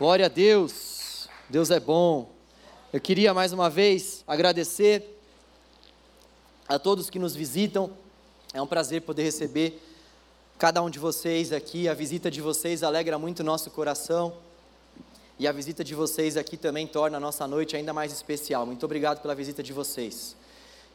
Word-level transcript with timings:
Glória 0.00 0.24
a 0.24 0.28
Deus, 0.30 1.28
Deus 1.50 1.70
é 1.70 1.78
bom. 1.78 2.32
Eu 2.90 2.98
queria 2.98 3.34
mais 3.34 3.52
uma 3.52 3.68
vez 3.68 4.24
agradecer 4.26 5.20
a 6.66 6.78
todos 6.78 7.10
que 7.10 7.18
nos 7.18 7.36
visitam. 7.36 7.90
É 8.54 8.62
um 8.62 8.66
prazer 8.66 9.02
poder 9.02 9.24
receber 9.24 9.78
cada 10.58 10.80
um 10.80 10.88
de 10.88 10.98
vocês 10.98 11.52
aqui. 11.52 11.86
A 11.86 11.92
visita 11.92 12.30
de 12.30 12.40
vocês 12.40 12.82
alegra 12.82 13.18
muito 13.18 13.40
o 13.40 13.44
nosso 13.44 13.70
coração. 13.70 14.32
E 15.38 15.46
a 15.46 15.52
visita 15.52 15.84
de 15.84 15.94
vocês 15.94 16.34
aqui 16.38 16.56
também 16.56 16.86
torna 16.86 17.18
a 17.18 17.20
nossa 17.20 17.46
noite 17.46 17.76
ainda 17.76 17.92
mais 17.92 18.10
especial. 18.10 18.64
Muito 18.64 18.86
obrigado 18.86 19.20
pela 19.20 19.34
visita 19.34 19.62
de 19.62 19.74
vocês. 19.74 20.34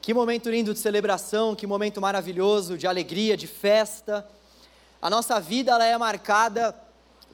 Que 0.02 0.16
momento 0.16 0.50
lindo 0.50 0.74
de 0.74 0.80
celebração, 0.80 1.54
que 1.56 1.68
momento 1.68 2.02
maravilhoso 2.02 2.76
de 2.76 2.88
alegria, 2.88 3.38
de 3.38 3.46
festa. 3.46 4.28
A 5.00 5.12
nossa 5.12 5.40
vida 5.40 5.74
ela 5.74 5.86
é 5.86 5.96
marcada 5.96 6.74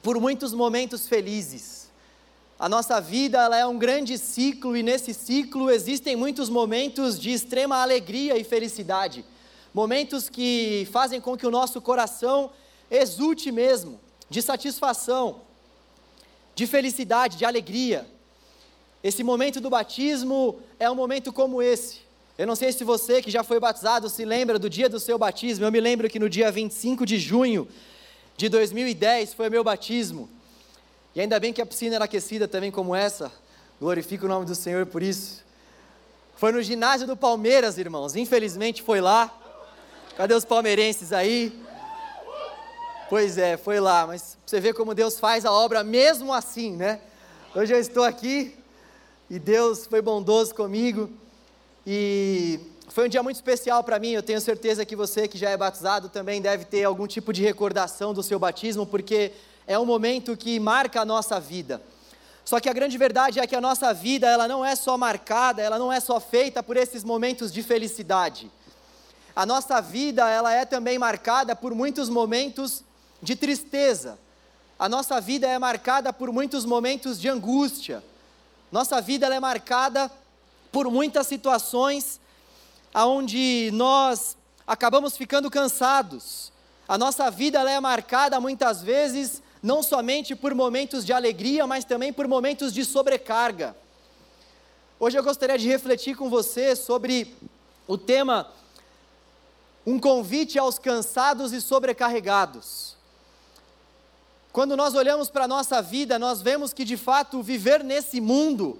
por 0.02 0.20
muitos 0.20 0.54
momentos 0.54 1.07
felizes. 1.07 1.89
A 2.60 2.69
nossa 2.69 3.00
vida 3.00 3.39
ela 3.39 3.57
é 3.57 3.65
um 3.65 3.78
grande 3.78 4.18
ciclo 4.18 4.75
e 4.77 4.83
nesse 4.83 5.14
ciclo 5.14 5.69
existem 5.69 6.15
muitos 6.15 6.50
momentos 6.50 7.19
de 7.19 7.32
extrema 7.32 7.77
alegria 7.77 8.37
e 8.37 8.43
felicidade. 8.43 9.25
Momentos 9.74 10.29
que 10.29 10.87
fazem 10.91 11.19
com 11.21 11.37
que 11.37 11.47
o 11.47 11.51
nosso 11.51 11.82
coração 11.82 12.51
exulte 12.89 13.51
mesmo, 13.51 14.00
de 14.29 14.41
satisfação, 14.41 15.41
de 16.54 16.68
felicidade, 16.68 17.38
de 17.38 17.46
alegria. 17.46 18.07
Esse 19.04 19.24
momento 19.24 19.60
do 19.60 19.69
batismo 19.69 20.60
é 20.79 20.89
um 20.89 20.96
momento 20.96 21.32
como 21.32 21.61
esse. 21.61 22.02
Eu 22.38 22.46
não 22.46 22.55
sei 22.55 22.71
se 22.71 22.83
você 22.83 23.21
que 23.21 23.32
já 23.32 23.43
foi 23.43 23.60
batizado 23.60 24.10
se 24.10 24.25
lembra 24.25 24.60
do 24.60 24.69
dia 24.69 24.89
do 24.89 24.99
seu 24.99 25.18
batismo. 25.18 25.65
Eu 25.65 25.71
me 25.71 25.79
lembro 25.79 26.10
que 26.10 26.19
no 26.19 26.29
dia 26.29 26.52
25 26.52 27.05
de 27.05 27.18
junho 27.18 27.68
de 28.41 28.50
2010 28.50 29.36
foi 29.36 29.51
meu 29.51 29.63
batismo. 29.63 30.27
E 31.13 31.21
ainda 31.21 31.39
bem 31.39 31.54
que 31.54 31.61
a 31.61 31.65
piscina 31.65 31.93
era 31.93 32.05
aquecida 32.05 32.47
também 32.47 32.72
como 32.72 32.95
essa. 32.95 33.31
Glorifico 33.80 34.25
o 34.25 34.27
nome 34.27 34.47
do 34.47 34.55
Senhor 34.55 34.83
por 34.88 35.03
isso. 35.03 35.45
Foi 36.38 36.51
no 36.51 36.59
ginásio 36.63 37.05
do 37.05 37.16
Palmeiras, 37.16 37.77
irmãos. 37.77 38.16
Infelizmente 38.16 38.81
foi 38.81 38.99
lá. 38.99 39.31
Cadê 40.17 40.33
os 40.33 40.43
palmeirenses 40.43 41.13
aí? 41.13 41.55
Pois 43.11 43.38
é, 43.38 43.57
foi 43.57 43.79
lá, 43.79 44.07
mas 44.07 44.35
você 44.44 44.59
vê 44.59 44.73
como 44.73 44.95
Deus 44.95 45.19
faz 45.19 45.45
a 45.45 45.51
obra 45.51 45.83
mesmo 45.83 46.33
assim, 46.33 46.75
né? 46.75 46.99
Hoje 47.53 47.75
eu 47.75 47.79
estou 47.79 48.03
aqui 48.03 48.57
e 49.29 49.38
Deus 49.38 49.85
foi 49.85 50.01
bondoso 50.01 50.55
comigo 50.55 51.11
e 51.85 52.59
foi 52.94 53.06
um 53.06 53.09
dia 53.09 53.23
muito 53.23 53.38
especial 53.38 53.84
para 53.84 53.97
mim. 54.00 54.09
Eu 54.11 54.22
tenho 54.22 54.42
certeza 54.42 54.86
que 54.86 54.97
você 54.97 55.25
que 55.28 55.38
já 55.38 55.50
é 55.50 55.56
batizado 55.56 56.09
também 56.09 56.42
deve 56.42 56.66
ter 56.66 56.84
algum 56.84 57.08
tipo 57.08 57.31
de 57.31 57.42
recordação 57.42 58.14
do 58.14 58.22
seu 58.22 58.38
batismo, 58.38 58.86
porque 58.86 59.31
é 59.66 59.80
um 59.80 59.86
momento 59.86 60.36
que 60.36 60.59
marca 60.59 61.02
a 61.02 61.06
nossa 61.06 61.39
vida. 61.39 61.81
Só 62.44 62.59
que 62.59 62.67
a 62.67 62.73
grande 62.73 62.97
verdade 62.97 63.39
é 63.39 63.47
que 63.47 63.56
a 63.56 63.62
nossa 63.62 63.94
vida, 63.94 64.28
ela 64.28 64.45
não 64.45 64.66
é 64.66 64.75
só 64.75 64.97
marcada, 64.97 65.62
ela 65.62 65.80
não 65.80 65.92
é 65.92 66.02
só 66.02 66.19
feita 66.19 66.62
por 66.62 66.75
esses 66.75 67.02
momentos 67.02 67.53
de 67.53 67.64
felicidade. 67.64 68.52
A 69.34 69.45
nossa 69.45 69.80
vida, 69.80 70.30
ela 70.30 70.52
é 70.53 70.66
também 70.66 71.00
marcada 71.00 71.56
por 71.56 71.73
muitos 71.73 72.09
momentos 72.09 72.84
de 73.22 73.38
tristeza. 73.38 74.19
A 74.78 74.89
nossa 74.89 75.22
vida 75.22 75.47
é 75.47 75.58
marcada 75.58 76.12
por 76.12 76.30
muitos 76.34 76.66
momentos 76.66 77.22
de 77.22 77.30
angústia. 77.30 78.03
Nossa 78.69 79.00
vida 79.00 79.34
é 79.34 79.39
marcada 79.39 80.12
por 80.72 80.92
muitas 80.92 81.28
situações 81.28 82.19
onde 82.94 83.70
nós 83.73 84.38
acabamos 84.67 85.17
ficando 85.17 85.50
cansados. 85.50 86.52
A 86.88 86.97
nossa 86.97 87.30
vida 87.30 87.59
é 87.70 87.80
marcada 87.80 88.39
muitas 88.39 88.81
vezes 88.81 89.42
não 89.61 89.84
somente 89.84 90.36
por 90.36 90.56
momentos 90.56 91.06
de 91.06 91.14
alegria, 91.14 91.67
mas 91.67 91.86
também 91.86 92.12
por 92.12 92.28
momentos 92.28 92.73
de 92.73 92.84
sobrecarga. 92.84 93.75
Hoje 95.00 95.17
eu 95.17 95.23
gostaria 95.23 95.58
de 95.58 95.67
refletir 95.67 96.16
com 96.16 96.30
você 96.30 96.75
sobre 96.75 97.36
o 97.88 97.97
tema 97.97 98.51
Um 99.85 100.00
convite 100.00 100.59
aos 100.59 100.78
cansados 100.78 101.53
e 101.53 101.62
sobrecarregados. 101.62 102.96
Quando 104.51 104.75
nós 104.75 104.94
olhamos 104.94 105.30
para 105.30 105.46
a 105.46 105.47
nossa 105.47 105.81
vida, 105.81 106.19
nós 106.19 106.41
vemos 106.41 106.74
que 106.74 106.84
de 106.84 106.97
fato 106.97 107.41
viver 107.41 107.84
nesse 107.84 108.19
mundo, 108.19 108.78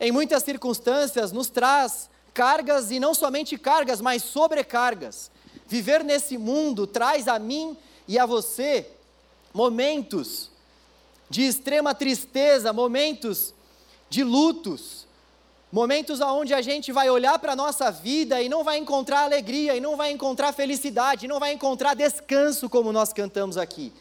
em 0.00 0.10
muitas 0.10 0.42
circunstâncias, 0.42 1.30
nos 1.30 1.48
traz 1.50 2.08
cargas 2.34 2.90
e 2.90 2.98
não 2.98 3.14
somente 3.14 3.58
cargas, 3.58 4.00
mas 4.00 4.22
sobrecargas. 4.22 5.30
Viver 5.66 6.04
nesse 6.04 6.36
mundo 6.36 6.86
traz 6.86 7.28
a 7.28 7.38
mim 7.38 7.76
e 8.06 8.18
a 8.18 8.26
você 8.26 8.86
momentos 9.52 10.50
de 11.28 11.42
extrema 11.42 11.94
tristeza, 11.94 12.72
momentos 12.72 13.54
de 14.08 14.22
lutos, 14.22 15.06
momentos 15.70 16.20
onde 16.20 16.52
a 16.52 16.60
gente 16.60 16.92
vai 16.92 17.08
olhar 17.08 17.38
para 17.38 17.52
a 17.52 17.56
nossa 17.56 17.90
vida 17.90 18.42
e 18.42 18.48
não 18.48 18.62
vai 18.62 18.76
encontrar 18.76 19.20
alegria, 19.20 19.74
e 19.74 19.80
não 19.80 19.96
vai 19.96 20.10
encontrar 20.10 20.52
felicidade, 20.52 21.24
e 21.24 21.28
não 21.28 21.40
vai 21.40 21.52
encontrar 21.52 21.94
descanso, 21.94 22.68
como 22.68 22.92
nós 22.92 23.12
cantamos 23.12 23.56
aqui. 23.56 23.92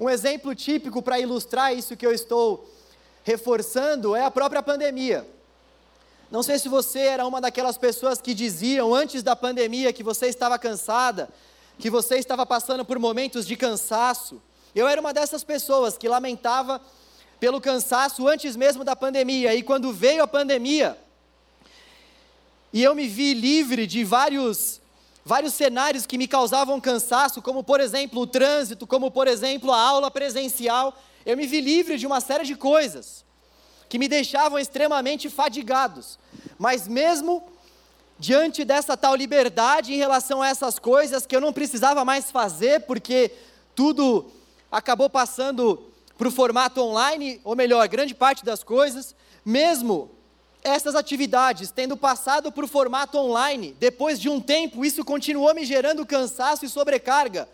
Um 0.00 0.08
exemplo 0.08 0.54
típico 0.54 1.02
para 1.02 1.20
ilustrar 1.20 1.74
isso 1.74 1.96
que 1.96 2.06
eu 2.06 2.12
estou 2.12 2.66
reforçando 3.24 4.16
é 4.16 4.24
a 4.24 4.30
própria 4.30 4.62
pandemia. 4.62 5.28
Não 6.30 6.42
sei 6.42 6.58
se 6.58 6.68
você 6.68 7.00
era 7.00 7.26
uma 7.26 7.40
daquelas 7.40 7.78
pessoas 7.78 8.20
que 8.20 8.34
diziam 8.34 8.94
antes 8.94 9.22
da 9.22 9.34
pandemia 9.34 9.94
que 9.94 10.02
você 10.02 10.26
estava 10.26 10.58
cansada, 10.58 11.30
que 11.78 11.88
você 11.88 12.16
estava 12.18 12.44
passando 12.44 12.84
por 12.84 12.98
momentos 12.98 13.46
de 13.46 13.56
cansaço. 13.56 14.40
Eu 14.74 14.86
era 14.86 15.00
uma 15.00 15.14
dessas 15.14 15.42
pessoas 15.42 15.96
que 15.96 16.06
lamentava 16.06 16.82
pelo 17.40 17.60
cansaço 17.60 18.28
antes 18.28 18.56
mesmo 18.56 18.84
da 18.84 18.94
pandemia. 18.94 19.54
E 19.54 19.62
quando 19.62 19.90
veio 19.90 20.22
a 20.22 20.26
pandemia, 20.26 20.98
e 22.74 22.82
eu 22.82 22.94
me 22.94 23.08
vi 23.08 23.32
livre 23.32 23.86
de 23.86 24.04
vários 24.04 24.82
vários 25.24 25.52
cenários 25.52 26.06
que 26.06 26.16
me 26.16 26.26
causavam 26.26 26.80
cansaço, 26.80 27.42
como 27.42 27.62
por 27.62 27.80
exemplo 27.80 28.22
o 28.22 28.26
trânsito, 28.26 28.86
como 28.86 29.10
por 29.10 29.26
exemplo 29.26 29.70
a 29.72 29.78
aula 29.78 30.10
presencial. 30.10 30.98
Eu 31.24 31.36
me 31.36 31.46
vi 31.46 31.60
livre 31.60 31.98
de 31.98 32.06
uma 32.06 32.20
série 32.20 32.44
de 32.44 32.54
coisas 32.54 33.27
que 33.88 33.98
me 33.98 34.08
deixavam 34.08 34.58
extremamente 34.58 35.30
fadigados. 35.30 36.18
Mas 36.58 36.86
mesmo 36.86 37.42
diante 38.18 38.64
dessa 38.64 38.96
tal 38.96 39.14
liberdade 39.14 39.94
em 39.94 39.96
relação 39.96 40.42
a 40.42 40.48
essas 40.48 40.78
coisas 40.78 41.24
que 41.24 41.34
eu 41.34 41.40
não 41.40 41.52
precisava 41.52 42.04
mais 42.04 42.30
fazer, 42.30 42.80
porque 42.80 43.30
tudo 43.74 44.30
acabou 44.70 45.08
passando 45.08 45.84
para 46.16 46.26
o 46.26 46.32
formato 46.32 46.80
online, 46.80 47.40
ou 47.44 47.54
melhor, 47.54 47.86
grande 47.86 48.14
parte 48.14 48.44
das 48.44 48.64
coisas, 48.64 49.14
mesmo 49.44 50.10
essas 50.64 50.96
atividades, 50.96 51.70
tendo 51.70 51.96
passado 51.96 52.50
para 52.50 52.64
o 52.64 52.68
formato 52.68 53.16
online, 53.16 53.76
depois 53.78 54.20
de 54.20 54.28
um 54.28 54.40
tempo, 54.40 54.84
isso 54.84 55.04
continuou 55.04 55.54
me 55.54 55.64
gerando 55.64 56.04
cansaço 56.04 56.64
e 56.64 56.68
sobrecarga. 56.68 57.48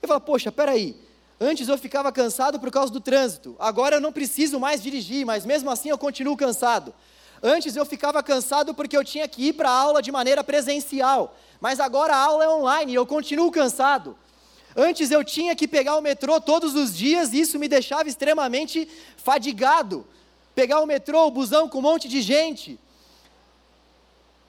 Eu 0.00 0.08
falo, 0.08 0.20
poxa, 0.22 0.50
peraí, 0.50 0.96
antes 1.42 1.68
eu 1.68 1.76
ficava 1.76 2.12
cansado 2.12 2.60
por 2.60 2.70
causa 2.70 2.92
do 2.92 3.00
trânsito, 3.00 3.56
agora 3.58 3.96
eu 3.96 4.00
não 4.00 4.12
preciso 4.12 4.60
mais 4.60 4.82
dirigir, 4.82 5.26
mas 5.26 5.44
mesmo 5.44 5.70
assim 5.70 5.88
eu 5.88 5.98
continuo 5.98 6.36
cansado. 6.36 6.94
Antes 7.42 7.74
eu 7.74 7.84
ficava 7.84 8.22
cansado 8.22 8.72
porque 8.72 8.96
eu 8.96 9.04
tinha 9.04 9.26
que 9.26 9.48
ir 9.48 9.54
para 9.54 9.68
a 9.68 9.74
aula 9.74 10.00
de 10.00 10.12
maneira 10.12 10.44
presencial, 10.44 11.36
mas 11.60 11.80
agora 11.80 12.14
a 12.14 12.18
aula 12.18 12.44
é 12.44 12.48
online 12.48 12.92
e 12.92 12.94
eu 12.94 13.04
continuo 13.04 13.50
cansado. 13.50 14.16
Antes 14.76 15.10
eu 15.10 15.24
tinha 15.24 15.56
que 15.56 15.66
pegar 15.66 15.96
o 15.96 16.00
metrô 16.00 16.40
todos 16.40 16.74
os 16.76 16.96
dias 16.96 17.32
e 17.32 17.40
isso 17.40 17.58
me 17.58 17.66
deixava 17.66 18.08
extremamente 18.08 18.88
fadigado 19.16 20.06
pegar 20.54 20.80
o 20.80 20.86
metrô, 20.86 21.26
o 21.26 21.30
busão 21.30 21.68
com 21.68 21.78
um 21.78 21.82
monte 21.82 22.08
de 22.08 22.22
gente. 22.22 22.78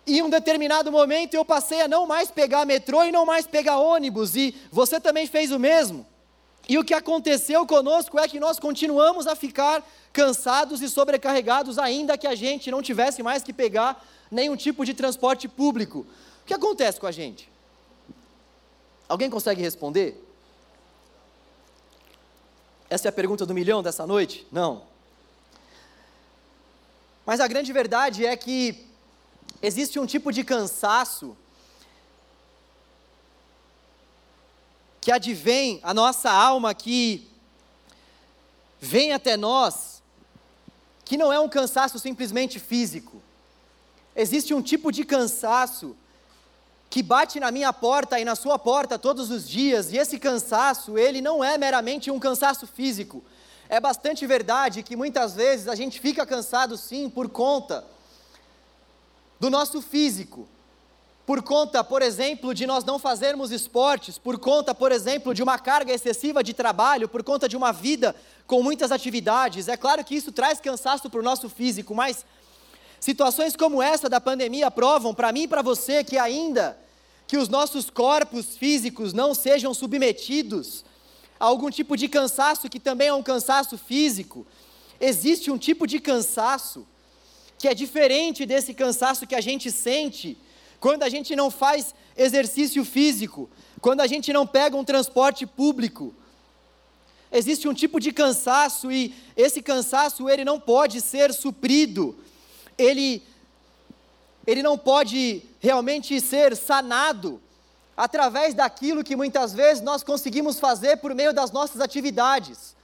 E 0.06 0.20
em 0.20 0.22
um 0.22 0.30
determinado 0.30 0.92
momento 0.92 1.34
eu 1.34 1.44
passei 1.44 1.82
a 1.82 1.88
não 1.88 2.06
mais 2.06 2.30
pegar 2.30 2.66
metrô 2.66 3.04
e 3.04 3.12
não 3.12 3.26
mais 3.26 3.48
pegar 3.48 3.78
ônibus, 3.78 4.36
e 4.36 4.54
você 4.72 5.00
também 5.00 5.26
fez 5.26 5.52
o 5.52 5.60
mesmo. 5.60 6.06
E 6.68 6.78
o 6.78 6.84
que 6.84 6.94
aconteceu 6.94 7.66
conosco 7.66 8.18
é 8.18 8.28
que 8.28 8.40
nós 8.40 8.60
continuamos 8.60 9.28
a 9.28 9.36
ficar 9.36 9.84
cansados 10.14 10.82
e 10.82 10.90
sobrecarregados, 10.90 11.78
ainda 11.78 12.18
que 12.18 12.28
a 12.28 12.36
gente 12.36 12.72
não 12.72 12.82
tivesse 12.82 13.22
mais 13.22 13.44
que 13.44 13.52
pegar 13.52 14.06
nenhum 14.32 14.56
tipo 14.56 14.86
de 14.86 14.94
transporte 14.94 15.48
público. 15.48 16.06
O 16.44 16.46
que 16.46 16.54
acontece 16.54 17.00
com 17.00 17.08
a 17.08 17.12
gente? 17.12 17.50
Alguém 19.10 19.30
consegue 19.30 19.62
responder? 19.62 20.24
Essa 22.90 23.08
é 23.08 23.10
a 23.10 23.14
pergunta 23.14 23.46
do 23.46 23.54
milhão 23.54 23.84
dessa 23.84 24.08
noite? 24.08 24.48
Não. 24.52 24.84
Mas 27.26 27.40
a 27.40 27.48
grande 27.48 27.74
verdade 27.74 28.26
é 28.26 28.36
que 28.38 28.86
existe 29.62 30.00
um 30.00 30.06
tipo 30.06 30.32
de 30.32 30.44
cansaço 30.44 31.36
que 35.04 35.12
advém 35.12 35.82
a 35.84 35.94
nossa 35.94 36.32
alma, 36.32 36.74
que 36.74 37.28
vem 38.80 39.12
até 39.12 39.36
nós, 39.36 40.02
que 41.04 41.18
não 41.18 41.32
é 41.32 41.38
um 41.38 41.50
cansaço 41.50 42.00
simplesmente 42.00 42.58
físico. 42.58 43.22
Existe 44.16 44.54
um 44.54 44.62
tipo 44.62 44.94
de 44.94 45.04
cansaço 45.04 45.94
que 46.90 47.04
bate 47.04 47.38
na 47.38 47.52
minha 47.52 47.74
porta 47.74 48.18
e 48.18 48.24
na 48.24 48.34
sua 48.34 48.58
porta 48.58 48.98
todos 48.98 49.30
os 49.30 49.46
dias, 49.48 49.92
e 49.92 49.98
esse 49.98 50.18
cansaço, 50.18 50.98
ele 50.98 51.20
não 51.20 51.44
é 51.44 51.58
meramente 51.58 52.10
um 52.10 52.20
cansaço 52.20 52.66
físico, 52.66 53.22
é 53.68 53.82
bastante 53.82 54.26
verdade 54.26 54.84
que 54.84 54.96
muitas 54.96 55.36
vezes 55.36 55.68
a 55.68 55.76
gente 55.76 56.00
fica 56.00 56.26
cansado 56.26 56.78
sim 56.78 57.10
por 57.10 57.28
conta 57.28 57.84
do 59.38 59.50
nosso 59.50 59.82
físico. 59.82 60.48
Por 61.26 61.42
conta, 61.42 61.84
por 61.84 62.02
exemplo, 62.02 62.54
de 62.54 62.68
nós 62.68 62.84
não 62.84 63.00
fazermos 63.00 63.50
esportes, 63.52 64.18
por 64.18 64.38
conta, 64.38 64.76
por 64.76 64.92
exemplo, 64.92 65.34
de 65.34 65.42
uma 65.42 65.58
carga 65.58 65.94
excessiva 65.94 66.44
de 66.44 66.54
trabalho, 66.54 67.08
por 67.08 67.24
conta 67.24 67.48
de 67.48 67.56
uma 67.56 67.72
vida 67.72 68.14
com 68.46 68.62
muitas 68.62 68.92
atividades. 68.92 69.70
É 69.70 69.78
claro 69.78 70.04
que 70.04 70.16
isso 70.16 70.34
traz 70.34 70.60
cansaço 70.60 71.10
para 71.10 71.22
o 71.22 71.24
nosso 71.24 71.50
físico, 71.50 71.96
mas 71.96 72.26
situações 73.00 73.56
como 73.56 73.82
essa 73.82 74.10
da 74.10 74.20
pandemia 74.20 74.70
provam 74.70 75.14
para 75.14 75.32
mim 75.32 75.44
e 75.44 75.48
para 75.48 75.62
você 75.62 76.04
que 76.04 76.18
ainda 76.18 76.78
que 77.26 77.38
os 77.38 77.48
nossos 77.48 77.90
corpos 77.90 78.58
físicos 78.58 79.14
não 79.14 79.34
sejam 79.34 79.74
submetidos 79.74 80.84
a 81.40 81.46
algum 81.46 81.70
tipo 81.70 81.96
de 81.96 82.10
cansaço 82.10 82.70
que 82.70 82.82
também 82.82 83.08
é 83.08 83.14
um 83.14 83.24
cansaço 83.24 83.78
físico. 83.78 84.46
Existe 85.00 85.50
um 85.50 85.58
tipo 85.58 85.88
de 85.88 86.00
cansaço 86.00 86.86
que 87.58 87.68
é 87.70 87.74
diferente 87.74 88.46
desse 88.46 88.74
cansaço 88.74 89.26
que 89.26 89.36
a 89.36 89.42
gente 89.42 89.72
sente 89.72 90.38
quando 90.84 91.04
a 91.04 91.08
gente 91.08 91.34
não 91.34 91.50
faz 91.50 91.96
exercício 92.14 92.84
físico, 92.84 93.50
quando 93.80 94.02
a 94.02 94.06
gente 94.06 94.34
não 94.34 94.46
pega 94.46 94.76
um 94.76 94.84
transporte 94.84 95.46
público. 95.46 96.14
Existe 97.32 97.70
um 97.70 97.74
tipo 97.74 98.02
de 98.02 98.12
cansaço 98.12 98.92
e 98.92 99.16
esse 99.38 99.62
cansaço 99.62 100.30
ele 100.30 100.44
não 100.44 100.60
pode 100.60 101.00
ser 101.00 101.34
suprido. 101.34 102.18
Ele 102.78 103.24
ele 104.46 104.62
não 104.62 104.78
pode 104.78 105.44
realmente 105.62 106.20
ser 106.20 106.54
sanado 106.54 107.42
através 107.96 108.54
daquilo 108.54 109.06
que 109.06 109.16
muitas 109.16 109.54
vezes 109.54 109.82
nós 109.82 110.04
conseguimos 110.04 110.60
fazer 110.60 110.98
por 110.98 111.16
meio 111.16 111.32
das 111.32 111.50
nossas 111.50 111.80
atividades. 111.80 112.76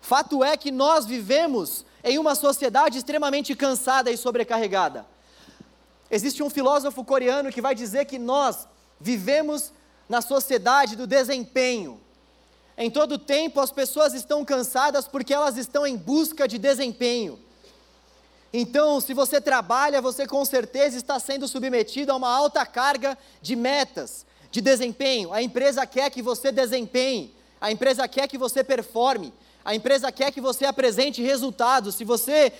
Fato 0.00 0.42
é 0.42 0.56
que 0.56 0.72
nós 0.72 1.06
vivemos 1.06 1.84
em 2.02 2.18
uma 2.18 2.34
sociedade 2.34 2.98
extremamente 2.98 3.54
cansada 3.54 4.10
e 4.10 4.16
sobrecarregada. 4.16 5.06
Existe 6.10 6.42
um 6.42 6.48
filósofo 6.48 7.04
coreano 7.04 7.52
que 7.52 7.60
vai 7.60 7.74
dizer 7.74 8.06
que 8.06 8.18
nós 8.18 8.66
vivemos 9.00 9.72
na 10.08 10.22
sociedade 10.22 10.96
do 10.96 11.06
desempenho. 11.06 12.00
Em 12.76 12.90
todo 12.90 13.18
tempo 13.18 13.60
as 13.60 13.70
pessoas 13.70 14.14
estão 14.14 14.44
cansadas 14.44 15.06
porque 15.06 15.34
elas 15.34 15.56
estão 15.56 15.86
em 15.86 15.96
busca 15.96 16.48
de 16.48 16.58
desempenho. 16.58 17.38
Então, 18.52 18.98
se 19.00 19.12
você 19.12 19.40
trabalha, 19.40 20.00
você 20.00 20.26
com 20.26 20.42
certeza 20.44 20.96
está 20.96 21.20
sendo 21.20 21.46
submetido 21.46 22.12
a 22.12 22.16
uma 22.16 22.34
alta 22.34 22.64
carga 22.64 23.18
de 23.42 23.54
metas, 23.54 24.24
de 24.50 24.62
desempenho. 24.62 25.32
A 25.34 25.42
empresa 25.42 25.84
quer 25.84 26.10
que 26.10 26.22
você 26.22 26.50
desempenhe, 26.50 27.34
a 27.60 27.70
empresa 27.70 28.08
quer 28.08 28.26
que 28.26 28.38
você 28.38 28.64
performe, 28.64 29.34
a 29.62 29.74
empresa 29.74 30.10
quer 30.10 30.32
que 30.32 30.40
você 30.40 30.64
apresente 30.64 31.20
resultados. 31.20 31.96
Se 31.96 32.04
você 32.04 32.52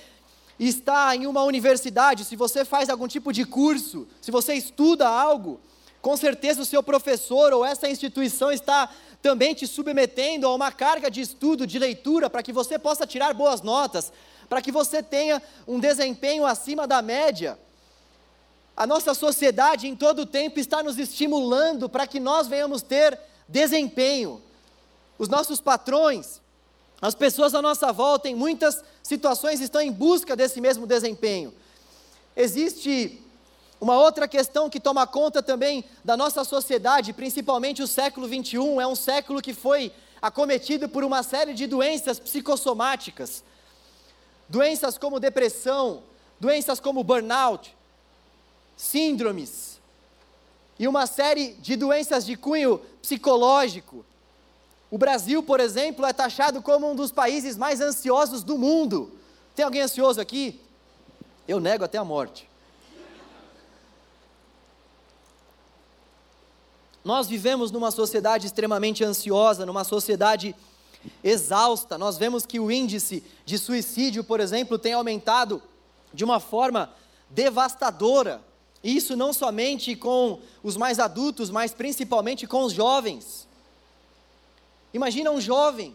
está 0.58 1.14
em 1.14 1.26
uma 1.26 1.44
universidade, 1.44 2.24
se 2.24 2.34
você 2.34 2.64
faz 2.64 2.88
algum 2.88 3.06
tipo 3.06 3.32
de 3.32 3.44
curso, 3.44 4.08
se 4.20 4.30
você 4.30 4.54
estuda 4.54 5.08
algo, 5.08 5.60
com 6.00 6.16
certeza 6.16 6.62
o 6.62 6.66
seu 6.66 6.82
professor 6.82 7.52
ou 7.52 7.64
essa 7.64 7.88
instituição 7.88 8.50
está 8.50 8.88
também 9.20 9.54
te 9.54 9.66
submetendo 9.66 10.46
a 10.46 10.54
uma 10.54 10.70
carga 10.70 11.10
de 11.10 11.20
estudo, 11.20 11.66
de 11.66 11.78
leitura, 11.78 12.30
para 12.30 12.42
que 12.42 12.52
você 12.52 12.78
possa 12.78 13.06
tirar 13.06 13.34
boas 13.34 13.62
notas, 13.62 14.12
para 14.48 14.62
que 14.62 14.72
você 14.72 15.02
tenha 15.02 15.42
um 15.66 15.78
desempenho 15.78 16.46
acima 16.46 16.86
da 16.86 17.02
média. 17.02 17.58
A 18.76 18.86
nossa 18.86 19.12
sociedade 19.12 19.88
em 19.88 19.96
todo 19.96 20.20
o 20.20 20.26
tempo 20.26 20.60
está 20.60 20.82
nos 20.82 20.98
estimulando 20.98 21.88
para 21.88 22.06
que 22.06 22.20
nós 22.20 22.46
venhamos 22.46 22.80
ter 22.80 23.18
desempenho. 23.48 24.40
Os 25.18 25.28
nossos 25.28 25.60
patrões, 25.60 26.40
as 27.00 27.14
pessoas 27.14 27.54
à 27.54 27.62
nossa 27.62 27.92
volta, 27.92 28.28
em 28.28 28.34
muitas 28.34 28.82
situações, 29.02 29.60
estão 29.60 29.80
em 29.80 29.92
busca 29.92 30.34
desse 30.34 30.60
mesmo 30.60 30.86
desempenho. 30.86 31.54
Existe 32.36 33.20
uma 33.80 33.98
outra 33.98 34.26
questão 34.26 34.68
que 34.68 34.80
toma 34.80 35.06
conta 35.06 35.42
também 35.42 35.84
da 36.04 36.16
nossa 36.16 36.42
sociedade, 36.42 37.12
principalmente 37.12 37.82
o 37.82 37.86
século 37.86 38.26
21, 38.26 38.80
é 38.80 38.86
um 38.86 38.96
século 38.96 39.40
que 39.40 39.54
foi 39.54 39.92
acometido 40.20 40.88
por 40.88 41.04
uma 41.04 41.22
série 41.22 41.54
de 41.54 41.66
doenças 41.66 42.18
psicossomáticas. 42.18 43.44
Doenças 44.48 44.98
como 44.98 45.20
depressão, 45.20 46.02
doenças 46.40 46.80
como 46.80 47.04
burnout, 47.04 47.76
síndromes 48.76 49.78
e 50.78 50.86
uma 50.86 51.06
série 51.06 51.54
de 51.54 51.76
doenças 51.76 52.24
de 52.24 52.36
cunho 52.36 52.78
psicológico. 53.02 54.04
O 54.90 54.96
Brasil, 54.96 55.42
por 55.42 55.60
exemplo, 55.60 56.06
é 56.06 56.12
taxado 56.12 56.62
como 56.62 56.90
um 56.90 56.94
dos 56.94 57.12
países 57.12 57.56
mais 57.56 57.80
ansiosos 57.80 58.42
do 58.42 58.56
mundo. 58.56 59.12
Tem 59.54 59.64
alguém 59.64 59.82
ansioso 59.82 60.20
aqui? 60.20 60.60
Eu 61.46 61.60
nego 61.60 61.84
até 61.84 61.98
a 61.98 62.04
morte. 62.04 62.48
Nós 67.04 67.26
vivemos 67.26 67.70
numa 67.70 67.90
sociedade 67.90 68.46
extremamente 68.46 69.02
ansiosa, 69.02 69.64
numa 69.64 69.84
sociedade 69.84 70.54
exausta. 71.24 71.96
Nós 71.96 72.18
vemos 72.18 72.44
que 72.44 72.60
o 72.60 72.70
índice 72.70 73.24
de 73.44 73.58
suicídio, 73.58 74.22
por 74.22 74.40
exemplo, 74.40 74.78
tem 74.78 74.92
aumentado 74.92 75.62
de 76.12 76.24
uma 76.24 76.38
forma 76.38 76.92
devastadora. 77.30 78.42
Isso 78.84 79.16
não 79.16 79.32
somente 79.32 79.96
com 79.96 80.40
os 80.62 80.76
mais 80.76 80.98
adultos, 80.98 81.50
mas 81.50 81.72
principalmente 81.72 82.46
com 82.46 82.62
os 82.62 82.72
jovens. 82.72 83.47
Imagina 84.92 85.30
um 85.30 85.40
jovem, 85.40 85.94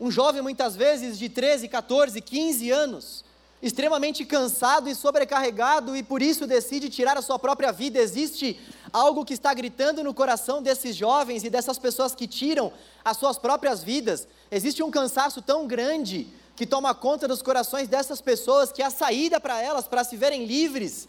um 0.00 0.10
jovem 0.10 0.42
muitas 0.42 0.76
vezes 0.76 1.18
de 1.18 1.28
13, 1.28 1.68
14, 1.68 2.20
15 2.20 2.70
anos, 2.70 3.24
extremamente 3.60 4.24
cansado 4.24 4.88
e 4.88 4.94
sobrecarregado 4.94 5.96
e 5.96 6.02
por 6.02 6.22
isso 6.22 6.46
decide 6.46 6.88
tirar 6.88 7.16
a 7.16 7.22
sua 7.22 7.38
própria 7.38 7.72
vida. 7.72 7.98
Existe 7.98 8.60
algo 8.92 9.24
que 9.24 9.34
está 9.34 9.52
gritando 9.52 10.04
no 10.04 10.14
coração 10.14 10.62
desses 10.62 10.94
jovens 10.94 11.42
e 11.42 11.50
dessas 11.50 11.78
pessoas 11.78 12.14
que 12.14 12.26
tiram 12.26 12.72
as 13.04 13.16
suas 13.16 13.38
próprias 13.38 13.82
vidas. 13.82 14.28
Existe 14.50 14.82
um 14.82 14.90
cansaço 14.90 15.42
tão 15.42 15.66
grande 15.66 16.28
que 16.54 16.66
toma 16.66 16.94
conta 16.94 17.26
dos 17.26 17.42
corações 17.42 17.88
dessas 17.88 18.20
pessoas 18.20 18.70
que 18.70 18.82
a 18.82 18.90
saída 18.90 19.40
para 19.40 19.60
elas, 19.60 19.88
para 19.88 20.04
se 20.04 20.16
verem 20.16 20.44
livres 20.44 21.08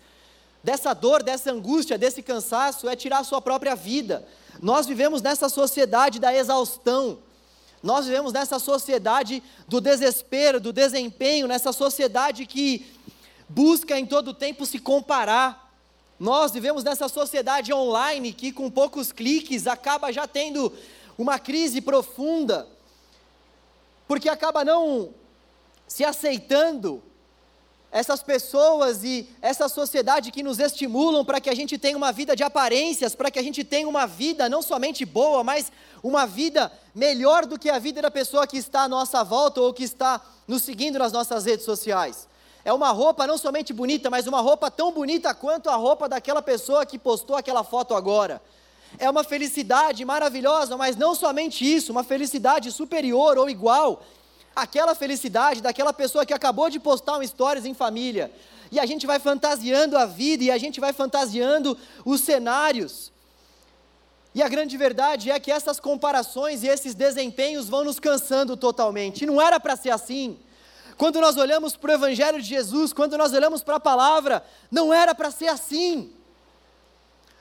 dessa 0.66 0.96
dor, 0.96 1.22
dessa 1.22 1.52
angústia, 1.52 1.96
desse 1.96 2.24
cansaço, 2.24 2.90
é 2.90 2.96
tirar 2.96 3.20
a 3.20 3.24
sua 3.24 3.40
própria 3.40 3.76
vida. 3.76 4.28
Nós 4.60 4.88
vivemos 4.88 5.22
nessa 5.22 5.48
sociedade 5.48 6.20
da 6.20 6.34
exaustão. 6.34 7.20
Nós 7.84 8.08
vivemos 8.08 8.34
nessa 8.34 8.58
sociedade 8.58 9.44
do 9.68 9.80
desespero, 9.80 10.60
do 10.60 10.74
desempenho, 10.74 11.48
nessa 11.48 11.72
sociedade 11.72 12.48
que 12.48 12.84
busca 13.48 14.00
em 14.00 14.08
todo 14.08 14.34
tempo 14.34 14.66
se 14.66 14.80
comparar. 14.80 15.72
Nós 16.20 16.52
vivemos 16.52 16.84
nessa 16.84 17.08
sociedade 17.08 17.72
online 17.72 18.34
que, 18.34 18.52
com 18.52 18.72
poucos 18.72 19.12
cliques, 19.12 19.68
acaba 19.68 20.12
já 20.12 20.28
tendo 20.28 20.74
uma 21.16 21.38
crise 21.38 21.80
profunda, 21.80 22.68
porque 24.08 24.28
acaba 24.28 24.66
não 24.66 25.14
se 25.88 26.04
aceitando 26.04 27.04
essas 27.96 28.22
pessoas 28.22 29.06
e 29.06 29.26
essa 29.42 29.70
sociedade 29.70 30.30
que 30.30 30.44
nos 30.44 30.60
estimulam 30.60 31.24
para 31.24 31.40
que 31.40 31.50
a 31.50 31.56
gente 31.56 31.78
tenha 31.78 31.96
uma 31.96 32.12
vida 32.12 32.36
de 32.36 32.44
aparências, 32.44 33.16
para 33.16 33.32
que 33.32 33.40
a 33.40 33.42
gente 33.42 33.64
tenha 33.64 33.88
uma 33.88 34.06
vida 34.06 34.50
não 34.50 34.62
somente 34.62 35.06
boa, 35.06 35.46
mas 35.46 35.72
uma 36.04 36.28
vida 36.28 36.70
melhor 36.94 37.46
do 37.46 37.58
que 37.58 37.70
a 37.70 37.80
vida 37.80 38.02
da 38.02 38.12
pessoa 38.12 38.46
que 38.46 38.58
está 38.58 38.82
à 38.82 38.90
nossa 38.90 39.24
volta 39.24 39.62
ou 39.62 39.74
que 39.74 39.86
está 39.86 40.20
nos 40.46 40.64
seguindo 40.64 41.00
nas 41.00 41.14
nossas 41.14 41.46
redes 41.46 41.64
sociais. 41.64 42.28
É 42.66 42.74
uma 42.74 42.92
roupa 42.92 43.26
não 43.26 43.38
somente 43.38 43.72
bonita, 43.72 44.10
mas 44.10 44.28
uma 44.28 44.42
roupa 44.42 44.70
tão 44.70 44.92
bonita 44.92 45.34
quanto 45.34 45.70
a 45.70 45.76
roupa 45.78 46.10
daquela 46.10 46.42
pessoa 46.42 46.86
que 46.86 47.00
postou 47.00 47.38
aquela 47.38 47.64
foto 47.64 47.96
agora. 47.96 48.42
É 49.00 49.10
uma 49.10 49.24
felicidade 49.24 50.04
maravilhosa, 50.04 50.76
mas 50.76 50.98
não 50.98 51.16
somente 51.16 51.64
isso, 51.64 51.94
uma 51.94 52.04
felicidade 52.04 52.74
superior 52.74 53.38
ou 53.38 53.50
igual 53.50 54.04
aquela 54.56 54.96
felicidade 54.96 55.62
daquela 55.62 55.92
pessoa 55.92 56.26
que 56.26 56.34
acabou 56.34 56.70
de 56.70 56.80
postar 56.80 57.18
um 57.18 57.28
stories 57.28 57.66
em 57.66 57.74
família. 57.74 58.32
E 58.72 58.80
a 58.80 58.86
gente 58.86 59.06
vai 59.06 59.20
fantasiando 59.20 59.98
a 59.98 60.06
vida 60.06 60.46
e 60.46 60.52
a 60.52 60.58
gente 60.58 60.80
vai 60.80 60.94
fantasiando 60.94 61.78
os 62.04 62.22
cenários. 62.22 63.12
E 64.34 64.42
a 64.42 64.50
grande 64.50 64.76
verdade 64.76 65.32
é 65.32 65.40
que 65.40 65.52
essas 65.52 65.80
comparações 65.80 66.64
e 66.64 66.68
esses 66.68 66.94
desempenhos 66.94 67.70
vão 67.70 67.84
nos 67.84 68.00
cansando 68.00 68.58
totalmente. 68.58 69.24
E 69.24 69.26
não 69.26 69.42
era 69.42 69.60
para 69.60 69.76
ser 69.76 69.92
assim. 69.92 70.38
Quando 70.98 71.20
nós 71.20 71.38
olhamos 71.38 71.76
para 71.76 71.92
o 71.92 71.94
Evangelho 71.94 72.42
de 72.42 72.48
Jesus, 72.48 72.94
quando 72.94 73.18
nós 73.18 73.34
olhamos 73.34 73.64
para 73.64 73.76
a 73.76 73.80
palavra, 73.80 74.44
não 74.72 74.94
era 74.94 75.14
para 75.14 75.32
ser 75.32 75.48
assim. 75.48 76.12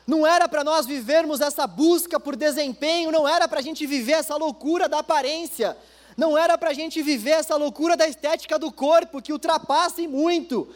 Não 0.07 0.27
era 0.27 0.49
para 0.49 0.63
nós 0.63 0.87
vivermos 0.87 1.41
essa 1.41 1.67
busca 1.67 2.21
por 2.21 2.37
desempenho, 2.37 3.11
não 3.11 3.27
era 3.27 3.49
para 3.49 3.61
a 3.61 3.63
gente 3.63 3.87
viver 3.87 4.13
essa 4.13 4.37
loucura 4.37 4.89
da 4.89 4.99
aparência, 4.99 5.77
não 6.17 6.39
era 6.39 6.57
para 6.57 6.71
a 6.71 6.75
gente 6.75 7.03
viver 7.03 7.31
essa 7.31 7.57
loucura 7.57 7.97
da 7.97 8.07
estética 8.07 8.59
do 8.59 8.71
corpo 8.71 9.21
que 9.21 9.33
ultrapassa 9.33 10.01
e 10.01 10.09
muito 10.09 10.69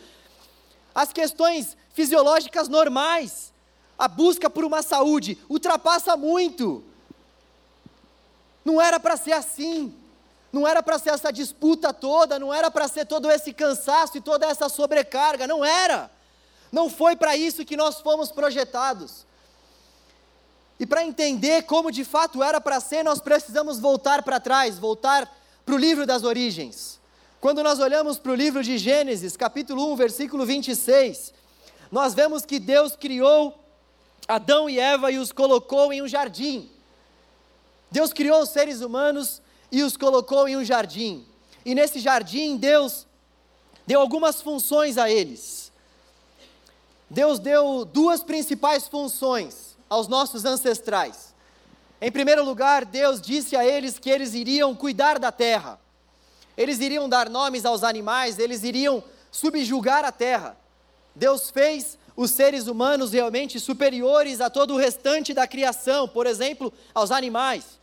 as 0.94 1.12
questões 1.12 1.76
fisiológicas 1.94 2.68
normais. 2.68 3.52
A 3.96 4.08
busca 4.08 4.50
por 4.50 4.64
uma 4.64 4.82
saúde 4.82 5.38
ultrapassa 5.48 6.16
muito. 6.16 6.84
Não 8.64 8.80
era 8.80 8.98
para 8.98 9.16
ser 9.16 9.32
assim. 9.32 9.94
não 10.52 10.66
era 10.66 10.82
para 10.82 10.98
ser 10.98 11.10
essa 11.10 11.30
disputa 11.30 11.92
toda, 11.92 12.38
não 12.38 12.52
era 12.52 12.70
para 12.70 12.88
ser 12.88 13.04
todo 13.04 13.30
esse 13.30 13.52
cansaço 13.52 14.16
e 14.16 14.20
toda 14.20 14.46
essa 14.46 14.68
sobrecarga, 14.68 15.46
não 15.46 15.64
era. 15.64 16.10
Não 16.72 16.88
foi 16.90 17.14
para 17.14 17.36
isso 17.36 17.64
que 17.64 17.76
nós 17.76 18.00
fomos 18.00 18.32
projetados. 18.32 19.26
E 20.78 20.86
para 20.86 21.04
entender 21.04 21.62
como 21.62 21.90
de 21.90 22.04
fato 22.04 22.42
era 22.42 22.60
para 22.60 22.78
ser, 22.78 23.02
nós 23.02 23.20
precisamos 23.20 23.80
voltar 23.80 24.22
para 24.22 24.38
trás, 24.38 24.78
voltar 24.78 25.28
para 25.66 25.74
o 25.74 25.78
livro 25.78 26.06
das 26.06 26.22
origens. 26.22 27.00
Quando 27.40 27.62
nós 27.62 27.80
olhamos 27.80 28.18
para 28.18 28.32
o 28.32 28.34
livro 28.34 28.62
de 28.62 28.78
Gênesis, 28.78 29.36
capítulo 29.36 29.92
1, 29.92 29.96
versículo 29.96 30.46
26, 30.46 31.34
nós 31.90 32.14
vemos 32.14 32.44
que 32.44 32.60
Deus 32.60 32.94
criou 32.94 33.58
Adão 34.26 34.70
e 34.70 34.78
Eva 34.78 35.10
e 35.10 35.18
os 35.18 35.32
colocou 35.32 35.92
em 35.92 36.00
um 36.00 36.08
jardim. 36.08 36.70
Deus 37.90 38.12
criou 38.12 38.42
os 38.42 38.50
seres 38.50 38.80
humanos 38.80 39.42
e 39.72 39.82
os 39.82 39.96
colocou 39.96 40.46
em 40.46 40.56
um 40.56 40.64
jardim. 40.64 41.26
E 41.64 41.74
nesse 41.74 41.98
jardim, 41.98 42.56
Deus 42.56 43.06
deu 43.86 44.00
algumas 44.00 44.40
funções 44.40 44.96
a 44.96 45.10
eles. 45.10 45.72
Deus 47.10 47.38
deu 47.38 47.84
duas 47.84 48.22
principais 48.22 48.86
funções 48.86 49.67
aos 49.88 50.08
nossos 50.08 50.44
ancestrais. 50.44 51.34
Em 52.00 52.10
primeiro 52.12 52.44
lugar, 52.44 52.84
Deus 52.84 53.20
disse 53.20 53.56
a 53.56 53.64
eles 53.64 53.98
que 53.98 54.10
eles 54.10 54.34
iriam 54.34 54.74
cuidar 54.74 55.18
da 55.18 55.32
terra. 55.32 55.78
Eles 56.56 56.80
iriam 56.80 57.08
dar 57.08 57.28
nomes 57.28 57.64
aos 57.64 57.82
animais, 57.82 58.38
eles 58.38 58.62
iriam 58.62 59.02
subjugar 59.30 60.04
a 60.04 60.12
terra. 60.12 60.56
Deus 61.14 61.50
fez 61.50 61.98
os 62.16 62.30
seres 62.30 62.66
humanos 62.66 63.12
realmente 63.12 63.58
superiores 63.58 64.40
a 64.40 64.50
todo 64.50 64.74
o 64.74 64.76
restante 64.76 65.32
da 65.32 65.46
criação, 65.46 66.08
por 66.08 66.26
exemplo, 66.26 66.72
aos 66.94 67.10
animais 67.10 67.78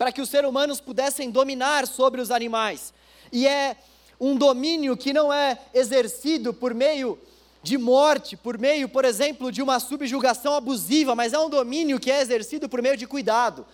para 0.00 0.10
que 0.10 0.22
os 0.22 0.30
seres 0.30 0.48
humanos 0.48 0.80
pudessem 0.80 1.30
dominar 1.30 1.86
sobre 1.86 2.22
os 2.22 2.30
animais. 2.30 2.90
E 3.30 3.46
é 3.46 3.76
um 4.18 4.34
domínio 4.34 4.96
que 4.96 5.12
não 5.12 5.30
é 5.30 5.58
exercido 5.74 6.54
por 6.54 6.72
meio 6.72 7.18
de 7.62 7.76
morte, 7.76 8.36
por 8.36 8.58
meio, 8.58 8.88
por 8.88 9.04
exemplo, 9.04 9.52
de 9.52 9.60
uma 9.60 9.78
subjugação 9.78 10.54
abusiva, 10.54 11.14
mas 11.14 11.32
é 11.32 11.38
um 11.38 11.50
domínio 11.50 12.00
que 12.00 12.10
é 12.10 12.20
exercido 12.20 12.68
por 12.68 12.80
meio 12.80 12.96
de 12.96 13.06
cuidado. 13.06 13.66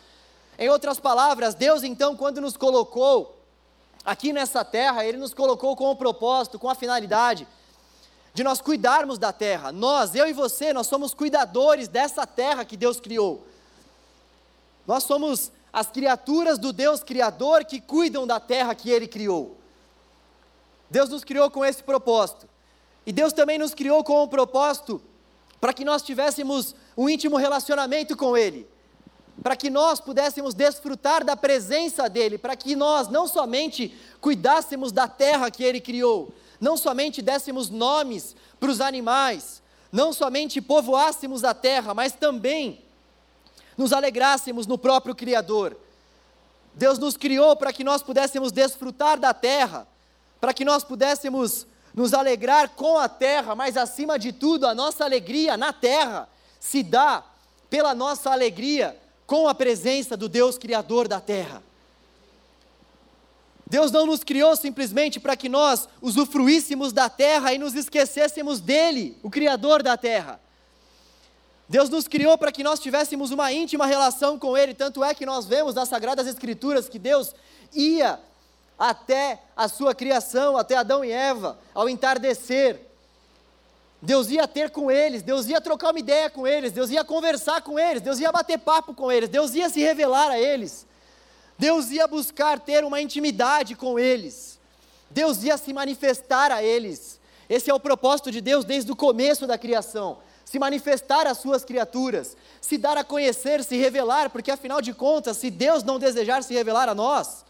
Em 0.58 0.68
outras 0.68 0.98
palavras, 0.98 1.54
Deus 1.54 1.82
então, 1.82 2.16
quando 2.16 2.40
nos 2.40 2.56
colocou 2.56 3.40
aqui 4.04 4.32
nessa 4.32 4.64
terra, 4.64 5.04
Ele 5.04 5.18
nos 5.18 5.32
colocou 5.32 5.76
com 5.76 5.90
o 5.90 5.96
propósito, 5.96 6.58
com 6.58 6.68
a 6.68 6.74
finalidade 6.74 7.46
de 8.36 8.44
nós 8.44 8.60
cuidarmos 8.60 9.18
da 9.18 9.32
terra. 9.32 9.72
Nós, 9.72 10.14
eu 10.14 10.28
e 10.28 10.32
você, 10.32 10.72
nós 10.72 10.86
somos 10.86 11.14
cuidadores 11.14 11.88
dessa 11.88 12.26
terra 12.26 12.66
que 12.66 12.76
Deus 12.76 13.00
criou. 13.00 13.46
Nós 14.86 15.04
somos 15.04 15.50
as 15.72 15.86
criaturas 15.90 16.58
do 16.58 16.72
Deus 16.72 17.02
Criador 17.02 17.64
que 17.64 17.80
cuidam 17.80 18.26
da 18.26 18.38
terra 18.38 18.74
que 18.74 18.90
Ele 18.90 19.08
criou. 19.08 19.56
Deus 20.90 21.08
nos 21.08 21.24
criou 21.24 21.50
com 21.50 21.64
esse 21.64 21.82
propósito. 21.82 22.48
E 23.06 23.12
Deus 23.12 23.32
também 23.32 23.56
nos 23.56 23.72
criou 23.72 24.02
com 24.02 24.24
um 24.24 24.28
propósito 24.28 25.00
para 25.60 25.72
que 25.72 25.84
nós 25.84 26.02
tivéssemos 26.02 26.74
um 26.96 27.08
íntimo 27.08 27.36
relacionamento 27.36 28.16
com 28.16 28.36
Ele, 28.36 28.66
para 29.42 29.54
que 29.54 29.70
nós 29.70 30.00
pudéssemos 30.00 30.54
desfrutar 30.54 31.24
da 31.24 31.36
presença 31.36 32.08
dEle, 32.08 32.36
para 32.36 32.56
que 32.56 32.74
nós 32.74 33.08
não 33.08 33.28
somente 33.28 33.96
cuidássemos 34.20 34.90
da 34.90 35.06
terra 35.06 35.50
que 35.50 35.62
Ele 35.62 35.80
criou, 35.80 36.32
não 36.60 36.76
somente 36.76 37.22
dessemos 37.22 37.70
nomes 37.70 38.34
para 38.58 38.70
os 38.70 38.80
animais, 38.80 39.62
não 39.92 40.12
somente 40.12 40.60
povoássemos 40.60 41.44
a 41.44 41.54
terra, 41.54 41.94
mas 41.94 42.12
também 42.12 42.82
nos 43.76 43.92
alegrássemos 43.92 44.66
no 44.66 44.76
próprio 44.76 45.14
Criador. 45.14 45.76
Deus 46.74 46.98
nos 46.98 47.16
criou 47.16 47.54
para 47.56 47.72
que 47.72 47.84
nós 47.84 48.02
pudéssemos 48.02 48.52
desfrutar 48.52 49.18
da 49.18 49.32
terra, 49.32 49.86
para 50.40 50.52
que 50.52 50.64
nós 50.64 50.82
pudéssemos 50.82 51.66
nos 51.96 52.12
alegrar 52.12 52.68
com 52.68 52.98
a 52.98 53.08
terra, 53.08 53.54
mas 53.54 53.74
acima 53.74 54.18
de 54.18 54.30
tudo, 54.30 54.66
a 54.66 54.74
nossa 54.74 55.02
alegria 55.02 55.56
na 55.56 55.72
terra 55.72 56.28
se 56.60 56.82
dá 56.82 57.24
pela 57.70 57.94
nossa 57.94 58.30
alegria 58.30 58.94
com 59.26 59.48
a 59.48 59.54
presença 59.54 60.14
do 60.14 60.28
Deus 60.28 60.58
Criador 60.58 61.08
da 61.08 61.20
terra. 61.20 61.62
Deus 63.68 63.90
não 63.90 64.06
nos 64.06 64.22
criou 64.22 64.54
simplesmente 64.54 65.18
para 65.18 65.36
que 65.36 65.48
nós 65.48 65.88
usufruíssemos 66.00 66.92
da 66.92 67.08
terra 67.08 67.52
e 67.52 67.58
nos 67.58 67.74
esquecêssemos 67.74 68.60
dele, 68.60 69.18
o 69.22 69.30
Criador 69.30 69.82
da 69.82 69.96
terra. 69.96 70.38
Deus 71.68 71.88
nos 71.88 72.06
criou 72.06 72.38
para 72.38 72.52
que 72.52 72.62
nós 72.62 72.78
tivéssemos 72.78 73.32
uma 73.32 73.50
íntima 73.50 73.86
relação 73.86 74.38
com 74.38 74.56
Ele, 74.56 74.74
tanto 74.74 75.02
é 75.02 75.14
que 75.14 75.26
nós 75.26 75.46
vemos 75.46 75.74
nas 75.74 75.88
Sagradas 75.88 76.26
Escrituras 76.26 76.88
que 76.88 76.98
Deus 76.98 77.34
ia 77.74 78.20
até 78.78 79.40
a 79.56 79.68
sua 79.68 79.94
criação, 79.94 80.56
até 80.56 80.76
Adão 80.76 81.04
e 81.04 81.10
Eva, 81.10 81.58
ao 81.74 81.88
entardecer. 81.88 82.80
Deus 84.00 84.30
ia 84.30 84.46
ter 84.46 84.70
com 84.70 84.90
eles, 84.90 85.22
Deus 85.22 85.46
ia 85.46 85.60
trocar 85.60 85.90
uma 85.90 85.98
ideia 85.98 86.28
com 86.28 86.46
eles, 86.46 86.72
Deus 86.72 86.90
ia 86.90 87.02
conversar 87.02 87.62
com 87.62 87.78
eles, 87.78 88.02
Deus 88.02 88.18
ia 88.18 88.30
bater 88.30 88.58
papo 88.58 88.94
com 88.94 89.10
eles, 89.10 89.28
Deus 89.28 89.54
ia 89.54 89.68
se 89.68 89.80
revelar 89.80 90.30
a 90.30 90.38
eles, 90.38 90.86
Deus 91.58 91.90
ia 91.90 92.06
buscar 92.06 92.60
ter 92.60 92.84
uma 92.84 93.00
intimidade 93.00 93.74
com 93.74 93.98
eles, 93.98 94.58
Deus 95.10 95.42
ia 95.42 95.56
se 95.56 95.72
manifestar 95.72 96.52
a 96.52 96.62
eles. 96.62 97.18
Esse 97.48 97.70
é 97.70 97.74
o 97.74 97.80
propósito 97.80 98.30
de 98.30 98.40
Deus 98.40 98.64
desde 98.64 98.92
o 98.92 98.96
começo 98.96 99.46
da 99.46 99.56
criação 99.56 100.18
se 100.46 100.60
manifestar 100.60 101.26
às 101.26 101.38
suas 101.38 101.64
criaturas, 101.64 102.36
se 102.60 102.78
dar 102.78 102.96
a 102.96 103.02
conhecer, 103.02 103.64
se 103.64 103.76
revelar, 103.76 104.30
porque 104.30 104.52
afinal 104.52 104.80
de 104.80 104.94
contas, 104.94 105.38
se 105.38 105.50
Deus 105.50 105.82
não 105.82 105.98
desejar 105.98 106.42
se 106.44 106.54
revelar 106.54 106.88
a 106.88 106.94
nós, 106.94 107.44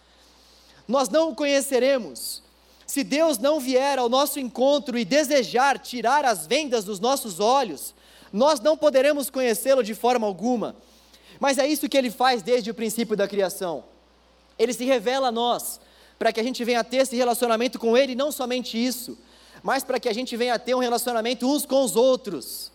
nós 0.86 1.08
não 1.08 1.30
o 1.30 1.34
conheceremos. 1.34 2.42
Se 2.86 3.02
Deus 3.02 3.38
não 3.38 3.58
vier 3.58 3.98
ao 3.98 4.08
nosso 4.08 4.38
encontro 4.38 4.96
e 4.96 5.04
desejar 5.04 5.78
tirar 5.78 6.24
as 6.24 6.46
vendas 6.46 6.84
dos 6.84 7.00
nossos 7.00 7.40
olhos, 7.40 7.94
nós 8.32 8.60
não 8.60 8.76
poderemos 8.76 9.28
conhecê-lo 9.28 9.82
de 9.82 9.94
forma 9.94 10.26
alguma. 10.26 10.76
Mas 11.40 11.58
é 11.58 11.66
isso 11.66 11.88
que 11.88 11.96
ele 11.96 12.10
faz 12.10 12.42
desde 12.42 12.70
o 12.70 12.74
princípio 12.74 13.16
da 13.16 13.26
criação. 13.26 13.84
Ele 14.58 14.72
se 14.72 14.84
revela 14.84 15.28
a 15.28 15.32
nós, 15.32 15.80
para 16.18 16.32
que 16.32 16.40
a 16.40 16.42
gente 16.42 16.64
venha 16.64 16.82
ter 16.84 16.98
esse 16.98 17.16
relacionamento 17.16 17.78
com 17.78 17.96
ele, 17.96 18.14
não 18.14 18.32
somente 18.32 18.82
isso, 18.82 19.18
mas 19.62 19.84
para 19.84 20.00
que 20.00 20.08
a 20.08 20.14
gente 20.14 20.36
venha 20.36 20.58
ter 20.58 20.74
um 20.74 20.78
relacionamento 20.78 21.46
uns 21.46 21.66
com 21.66 21.82
os 21.82 21.96
outros. 21.96 22.70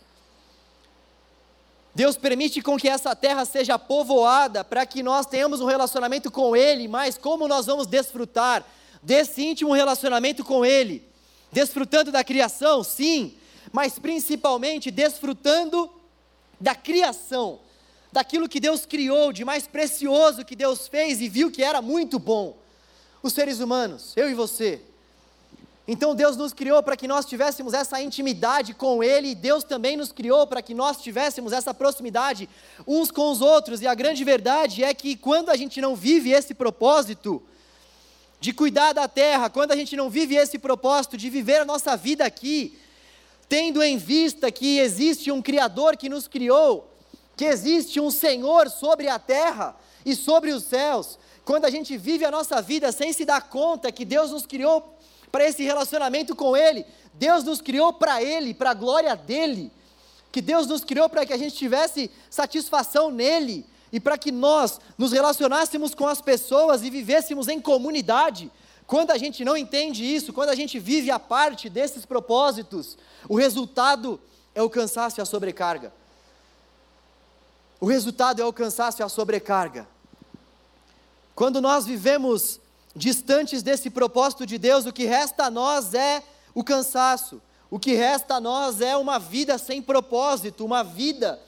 Deus 1.93 2.15
permite 2.15 2.61
com 2.61 2.77
que 2.77 2.87
essa 2.87 3.15
terra 3.15 3.43
seja 3.43 3.77
povoada 3.77 4.63
para 4.63 4.85
que 4.85 5.03
nós 5.03 5.25
tenhamos 5.25 5.59
um 5.59 5.65
relacionamento 5.65 6.31
com 6.31 6.55
Ele, 6.55 6.87
mas 6.87 7.17
como 7.17 7.47
nós 7.47 7.65
vamos 7.65 7.85
desfrutar 7.85 8.65
desse 9.03 9.43
íntimo 9.43 9.73
relacionamento 9.73 10.43
com 10.43 10.65
Ele? 10.65 11.05
Desfrutando 11.51 12.11
da 12.11 12.23
criação, 12.23 12.81
sim, 12.81 13.35
mas 13.73 13.99
principalmente 13.99 14.89
desfrutando 14.89 15.91
da 16.59 16.73
criação, 16.73 17.59
daquilo 18.11 18.47
que 18.47 18.59
Deus 18.59 18.85
criou, 18.85 19.33
de 19.33 19.43
mais 19.43 19.67
precioso 19.67 20.45
que 20.45 20.55
Deus 20.55 20.87
fez 20.87 21.19
e 21.19 21.27
viu 21.27 21.51
que 21.51 21.63
era 21.63 21.81
muito 21.81 22.17
bom. 22.17 22.57
Os 23.21 23.33
seres 23.33 23.59
humanos, 23.59 24.13
eu 24.15 24.29
e 24.29 24.33
você. 24.33 24.81
Então 25.91 26.15
Deus 26.15 26.37
nos 26.37 26.53
criou 26.53 26.81
para 26.81 26.95
que 26.95 27.05
nós 27.05 27.25
tivéssemos 27.25 27.73
essa 27.73 28.01
intimidade 28.01 28.73
com 28.73 29.03
Ele, 29.03 29.31
e 29.31 29.35
Deus 29.35 29.61
também 29.61 29.97
nos 29.97 30.09
criou 30.09 30.47
para 30.47 30.61
que 30.61 30.73
nós 30.73 31.01
tivéssemos 31.01 31.51
essa 31.51 31.73
proximidade 31.73 32.47
uns 32.87 33.11
com 33.11 33.29
os 33.29 33.41
outros, 33.41 33.81
e 33.81 33.87
a 33.87 33.93
grande 33.93 34.23
verdade 34.23 34.85
é 34.85 34.93
que 34.93 35.17
quando 35.17 35.49
a 35.49 35.57
gente 35.57 35.81
não 35.81 35.93
vive 35.93 36.31
esse 36.31 36.53
propósito 36.53 37.43
de 38.39 38.53
cuidar 38.53 38.93
da 38.93 39.05
terra, 39.05 39.49
quando 39.49 39.73
a 39.73 39.75
gente 39.75 39.97
não 39.97 40.09
vive 40.09 40.33
esse 40.33 40.57
propósito 40.57 41.17
de 41.17 41.29
viver 41.29 41.57
a 41.57 41.65
nossa 41.65 41.97
vida 41.97 42.23
aqui, 42.23 42.79
tendo 43.49 43.83
em 43.83 43.97
vista 43.97 44.49
que 44.49 44.79
existe 44.79 45.29
um 45.29 45.41
Criador 45.41 45.97
que 45.97 46.07
nos 46.07 46.25
criou, 46.25 46.89
que 47.35 47.43
existe 47.43 47.99
um 47.99 48.09
Senhor 48.09 48.69
sobre 48.69 49.09
a 49.09 49.19
terra 49.19 49.75
e 50.05 50.15
sobre 50.15 50.51
os 50.51 50.63
céus, 50.63 51.19
quando 51.43 51.65
a 51.65 51.69
gente 51.69 51.97
vive 51.97 52.23
a 52.23 52.31
nossa 52.31 52.61
vida 52.61 52.93
sem 52.93 53.11
se 53.11 53.25
dar 53.25 53.41
conta 53.49 53.91
que 53.91 54.05
Deus 54.05 54.31
nos 54.31 54.45
criou 54.45 55.00
para 55.31 55.45
esse 55.45 55.63
relacionamento 55.63 56.35
com 56.35 56.55
Ele. 56.55 56.85
Deus 57.13 57.43
nos 57.43 57.61
criou 57.61 57.93
para 57.93 58.21
Ele, 58.21 58.53
para 58.53 58.71
a 58.71 58.75
glória 58.75 59.15
dEle. 59.15 59.71
Que 60.31 60.41
Deus 60.41 60.67
nos 60.67 60.83
criou 60.83 61.09
para 61.09 61.25
que 61.25 61.33
a 61.33 61.37
gente 61.37 61.55
tivesse 61.55 62.09
satisfação 62.29 63.11
nele 63.11 63.65
e 63.91 63.99
para 63.99 64.17
que 64.17 64.31
nós 64.31 64.79
nos 64.97 65.11
relacionássemos 65.11 65.93
com 65.93 66.07
as 66.07 66.21
pessoas 66.21 66.83
e 66.83 66.89
vivêssemos 66.89 67.47
em 67.47 67.59
comunidade. 67.59 68.49
Quando 68.87 69.11
a 69.11 69.17
gente 69.17 69.43
não 69.43 69.57
entende 69.57 70.03
isso, 70.03 70.31
quando 70.31 70.49
a 70.49 70.55
gente 70.55 70.79
vive 70.79 71.11
a 71.11 71.19
parte 71.19 71.69
desses 71.69 72.05
propósitos, 72.05 72.97
o 73.27 73.35
resultado 73.35 74.19
é 74.55 74.61
o 74.61 74.69
cansaço 74.69 75.19
e 75.19 75.21
a 75.21 75.25
sobrecarga. 75.25 75.93
O 77.79 77.85
resultado 77.85 78.41
é 78.41 78.45
o 78.45 78.53
cansaço 78.53 79.01
e 79.01 79.03
a 79.03 79.09
sobrecarga. 79.09 79.87
Quando 81.35 81.59
nós 81.59 81.85
vivemos 81.85 82.59
distantes 82.95 83.63
desse 83.63 83.89
propósito 83.89 84.45
de 84.45 84.57
Deus, 84.57 84.85
o 84.85 84.93
que 84.93 85.05
resta 85.05 85.45
a 85.45 85.51
nós 85.51 85.93
é 85.93 86.23
o 86.53 86.63
cansaço, 86.63 87.41
o 87.69 87.79
que 87.79 87.93
resta 87.93 88.35
a 88.35 88.41
nós 88.41 88.81
é 88.81 88.97
uma 88.97 89.17
vida 89.17 89.57
sem 89.57 89.81
propósito, 89.81 90.65
uma 90.65 90.83
vida 90.83 91.39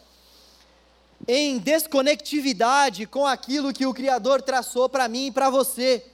em 1.28 1.58
desconectividade 1.58 3.06
com 3.06 3.26
aquilo 3.26 3.74
que 3.74 3.86
o 3.86 3.94
Criador 3.94 4.42
traçou 4.42 4.90
para 4.90 5.08
mim 5.08 5.28
e 5.28 5.32
para 5.32 5.50
você. 5.50 6.06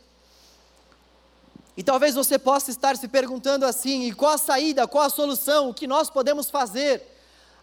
E 1.76 1.84
talvez 1.84 2.16
você 2.16 2.38
possa 2.38 2.72
estar 2.72 2.98
se 2.98 3.08
perguntando 3.08 3.66
assim: 3.66 4.04
e 4.04 4.12
qual 4.12 4.34
a 4.34 4.38
saída, 4.38 4.88
qual 4.88 5.06
a 5.06 5.10
solução, 5.10 5.70
o 5.70 5.74
que 5.74 5.88
nós 5.88 6.10
podemos 6.10 6.50
fazer, 6.50 7.02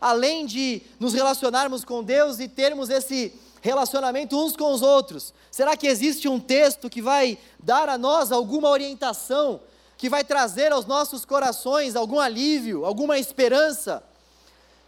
além 0.00 0.46
de 0.46 0.82
nos 0.98 1.12
relacionarmos 1.14 1.84
com 1.84 2.02
Deus 2.02 2.40
e 2.40 2.48
termos 2.48 2.88
esse 2.88 3.32
relacionamento 3.66 4.38
uns 4.38 4.56
com 4.56 4.72
os 4.72 4.80
outros? 4.80 5.34
Será 5.50 5.76
que 5.76 5.86
existe 5.86 6.28
um 6.28 6.38
texto 6.38 6.88
que 6.88 7.02
vai 7.02 7.36
dar 7.58 7.88
a 7.88 7.98
nós 7.98 8.30
alguma 8.30 8.70
orientação, 8.70 9.60
que 9.98 10.08
vai 10.08 10.22
trazer 10.22 10.72
aos 10.72 10.86
nossos 10.86 11.24
corações 11.24 11.96
algum 11.96 12.20
alívio, 12.20 12.84
alguma 12.84 13.18
esperança? 13.18 14.02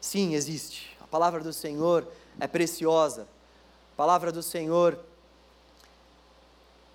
Sim, 0.00 0.34
existe. 0.34 0.96
A 1.00 1.06
palavra 1.06 1.42
do 1.42 1.52
Senhor 1.52 2.06
é 2.38 2.46
preciosa. 2.46 3.22
A 3.94 3.96
palavra 3.96 4.30
do 4.30 4.42
Senhor 4.42 4.98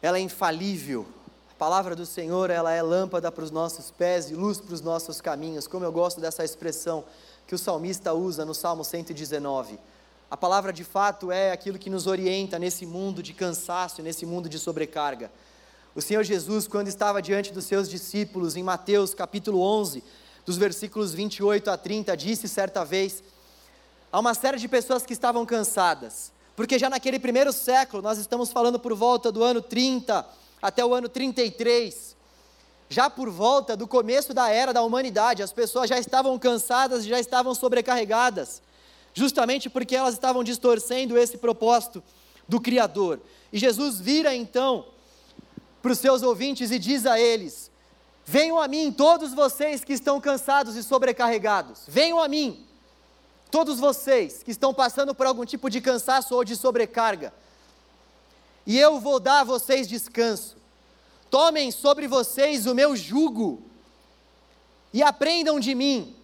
ela 0.01 0.17
é 0.17 0.21
infalível. 0.21 1.05
A 1.51 1.55
palavra 1.55 1.95
do 1.95 2.05
Senhor, 2.05 2.49
ela 2.49 2.73
é 2.73 2.81
lâmpada 2.81 3.31
para 3.31 3.43
os 3.43 3.51
nossos 3.51 3.89
pés 3.89 4.29
e 4.29 4.35
luz 4.35 4.59
para 4.59 4.73
os 4.73 4.81
nossos 4.81 5.21
caminhos. 5.21 5.65
Como 5.67 5.85
eu 5.85 5.91
gosto 5.91 6.19
dessa 6.19 6.43
expressão 6.43 7.05
que 7.47 7.55
o 7.55 7.57
salmista 7.57 8.13
usa 8.13 8.43
no 8.45 8.53
Salmo 8.53 8.83
119. 8.83 9.79
A 10.33 10.35
palavra 10.35 10.73
de 10.73 10.83
fato 10.83 11.31
é 11.31 11.51
aquilo 11.51 11.77
que 11.77 11.91
nos 11.91 12.07
orienta 12.07 12.57
nesse 12.57 12.87
mundo 12.87 13.21
de 13.21 13.35
cansaço, 13.35 14.01
nesse 14.01 14.25
mundo 14.25 14.49
de 14.49 14.57
sobrecarga. 14.57 15.31
O 15.93 16.01
Senhor 16.01 16.23
Jesus, 16.23 16.67
quando 16.67 16.87
estava 16.87 17.21
diante 17.21 17.53
dos 17.53 17.65
seus 17.65 17.87
discípulos, 17.87 18.55
em 18.55 18.63
Mateus 18.63 19.13
capítulo 19.13 19.61
11, 19.61 20.03
dos 20.43 20.57
versículos 20.57 21.13
28 21.13 21.69
a 21.69 21.77
30, 21.77 22.17
disse 22.17 22.49
certa 22.49 22.83
vez 22.83 23.21
a 24.11 24.19
uma 24.19 24.33
série 24.33 24.57
de 24.57 24.67
pessoas 24.67 25.05
que 25.05 25.13
estavam 25.13 25.45
cansadas, 25.45 26.31
porque 26.55 26.79
já 26.79 26.89
naquele 26.89 27.19
primeiro 27.19 27.53
século, 27.53 28.01
nós 28.01 28.17
estamos 28.17 28.51
falando 28.51 28.79
por 28.79 28.95
volta 28.95 29.31
do 29.31 29.43
ano 29.43 29.61
30 29.61 30.25
até 30.59 30.83
o 30.83 30.95
ano 30.95 31.07
33, 31.07 32.15
já 32.89 33.07
por 33.07 33.29
volta 33.29 33.77
do 33.77 33.87
começo 33.87 34.33
da 34.33 34.49
era 34.49 34.73
da 34.73 34.81
humanidade, 34.81 35.43
as 35.43 35.53
pessoas 35.53 35.87
já 35.87 35.99
estavam 35.99 36.39
cansadas, 36.39 37.05
já 37.05 37.19
estavam 37.19 37.53
sobrecarregadas 37.53 38.63
justamente 39.13 39.69
porque 39.69 39.95
elas 39.95 40.13
estavam 40.13 40.43
distorcendo 40.43 41.17
esse 41.17 41.37
propósito 41.37 42.03
do 42.47 42.59
Criador. 42.59 43.21
E 43.51 43.57
Jesus 43.57 43.99
vira 43.99 44.35
então 44.35 44.85
para 45.81 45.91
os 45.91 45.99
seus 45.99 46.23
ouvintes 46.23 46.71
e 46.71 46.79
diz 46.79 47.05
a 47.05 47.19
eles: 47.19 47.71
Venham 48.25 48.59
a 48.59 48.67
mim, 48.67 48.91
todos 48.91 49.33
vocês 49.33 49.83
que 49.83 49.93
estão 49.93 50.19
cansados 50.19 50.75
e 50.75 50.83
sobrecarregados, 50.83 51.83
venham 51.87 52.19
a 52.19 52.27
mim, 52.27 52.65
todos 53.51 53.79
vocês 53.79 54.41
que 54.41 54.51
estão 54.51 54.73
passando 54.73 55.13
por 55.13 55.27
algum 55.27 55.45
tipo 55.45 55.69
de 55.69 55.81
cansaço 55.81 56.33
ou 56.35 56.43
de 56.43 56.55
sobrecarga, 56.55 57.33
e 58.65 58.79
eu 58.79 58.99
vou 58.99 59.19
dar 59.19 59.41
a 59.41 59.43
vocês 59.43 59.87
descanso. 59.87 60.55
Tomem 61.29 61.71
sobre 61.71 62.07
vocês 62.07 62.65
o 62.65 62.75
meu 62.75 62.95
jugo 62.95 63.61
e 64.93 65.01
aprendam 65.01 65.59
de 65.59 65.73
mim, 65.75 66.15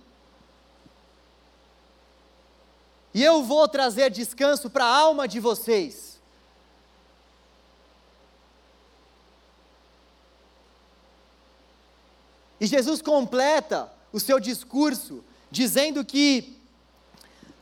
e 3.14 3.24
eu 3.24 3.44
vou 3.44 3.68
trazer 3.68 4.10
descanso 4.10 4.70
para 4.70 4.86
a 4.86 4.96
alma 4.96 5.28
de 5.28 5.40
vocês. 5.40 6.20
E 12.60 12.68
Jesus 12.68 13.02
completa 13.02 13.92
o 14.12 14.20
seu 14.20 14.40
discurso 14.40 15.24
dizendo 15.50 16.04
que 16.04 16.58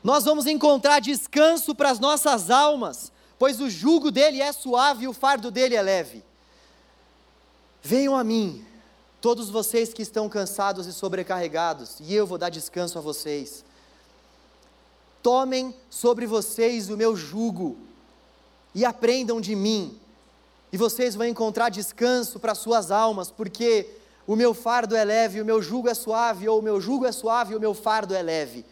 nós 0.03 0.25
vamos 0.25 0.47
encontrar 0.47 0.99
descanso 0.99 1.75
para 1.75 1.91
as 1.91 1.99
nossas 1.99 2.49
almas, 2.49 3.11
pois 3.37 3.59
o 3.61 3.69
jugo 3.69 4.09
dele 4.09 4.41
é 4.41 4.51
suave 4.51 5.05
e 5.05 5.07
o 5.07 5.13
fardo 5.13 5.51
dele 5.51 5.75
é 5.75 5.81
leve. 5.81 6.23
Venham 7.81 8.15
a 8.15 8.23
mim, 8.23 8.65
todos 9.21 9.49
vocês 9.49 9.93
que 9.93 10.01
estão 10.01 10.27
cansados 10.27 10.87
e 10.87 10.93
sobrecarregados, 10.93 11.99
e 11.99 12.13
eu 12.13 12.25
vou 12.25 12.37
dar 12.37 12.49
descanso 12.49 12.97
a 12.97 13.01
vocês. 13.01 13.63
Tomem 15.21 15.73
sobre 15.89 16.25
vocês 16.25 16.89
o 16.89 16.97
meu 16.97 17.15
jugo 17.15 17.77
e 18.73 18.85
aprendam 18.85 19.41
de 19.41 19.55
mim, 19.55 19.97
e 20.71 20.77
vocês 20.77 21.15
vão 21.15 21.25
encontrar 21.25 21.69
descanso 21.69 22.39
para 22.39 22.53
suas 22.53 22.91
almas, 22.91 23.31
porque 23.31 23.89
o 24.27 24.35
meu 24.35 24.53
fardo 24.53 24.95
é 24.95 25.03
leve, 25.03 25.41
o 25.41 25.45
meu 25.45 25.61
jugo 25.61 25.89
é 25.89 25.93
suave, 25.93 26.47
ou 26.47 26.59
o 26.59 26.61
meu 26.61 26.79
jugo 26.79 27.05
é 27.05 27.11
suave, 27.11 27.55
o 27.55 27.59
meu 27.59 27.73
fardo 27.73 28.13
é 28.13 28.21
leve. 28.21 28.65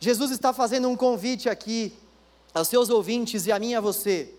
Jesus 0.00 0.30
está 0.30 0.52
fazendo 0.52 0.88
um 0.88 0.96
convite 0.96 1.48
aqui 1.48 1.92
aos 2.52 2.68
seus 2.68 2.88
ouvintes 2.90 3.46
e 3.46 3.52
a 3.52 3.58
mim 3.58 3.70
e 3.70 3.74
a 3.74 3.80
você. 3.80 4.34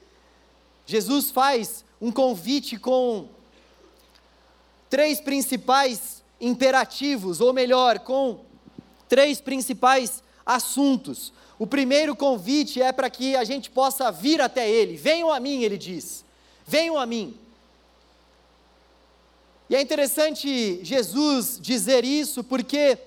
Jesus 0.85 1.31
faz 1.31 1.85
um 2.01 2.11
convite 2.11 2.77
com 2.77 3.27
três 4.89 5.19
principais 5.19 6.23
imperativos, 6.39 7.41
ou 7.41 7.53
melhor, 7.53 7.99
com 7.99 8.39
três 9.07 9.39
principais 9.39 10.23
assuntos. 10.45 11.33
O 11.57 11.65
primeiro 11.65 12.15
convite 12.15 12.81
é 12.81 12.91
para 12.91 13.09
que 13.09 13.35
a 13.35 13.43
gente 13.43 13.69
possa 13.69 14.11
vir 14.11 14.41
até 14.41 14.69
Ele. 14.69 14.95
Venham 14.95 15.31
a 15.31 15.39
mim, 15.39 15.63
ele 15.63 15.77
diz. 15.77 16.23
Venham 16.67 16.97
a 16.97 17.05
mim. 17.05 17.37
E 19.69 19.75
é 19.75 19.81
interessante 19.81 20.79
Jesus 20.83 21.57
dizer 21.59 22.05
isso 22.05 22.43
porque 22.43 22.99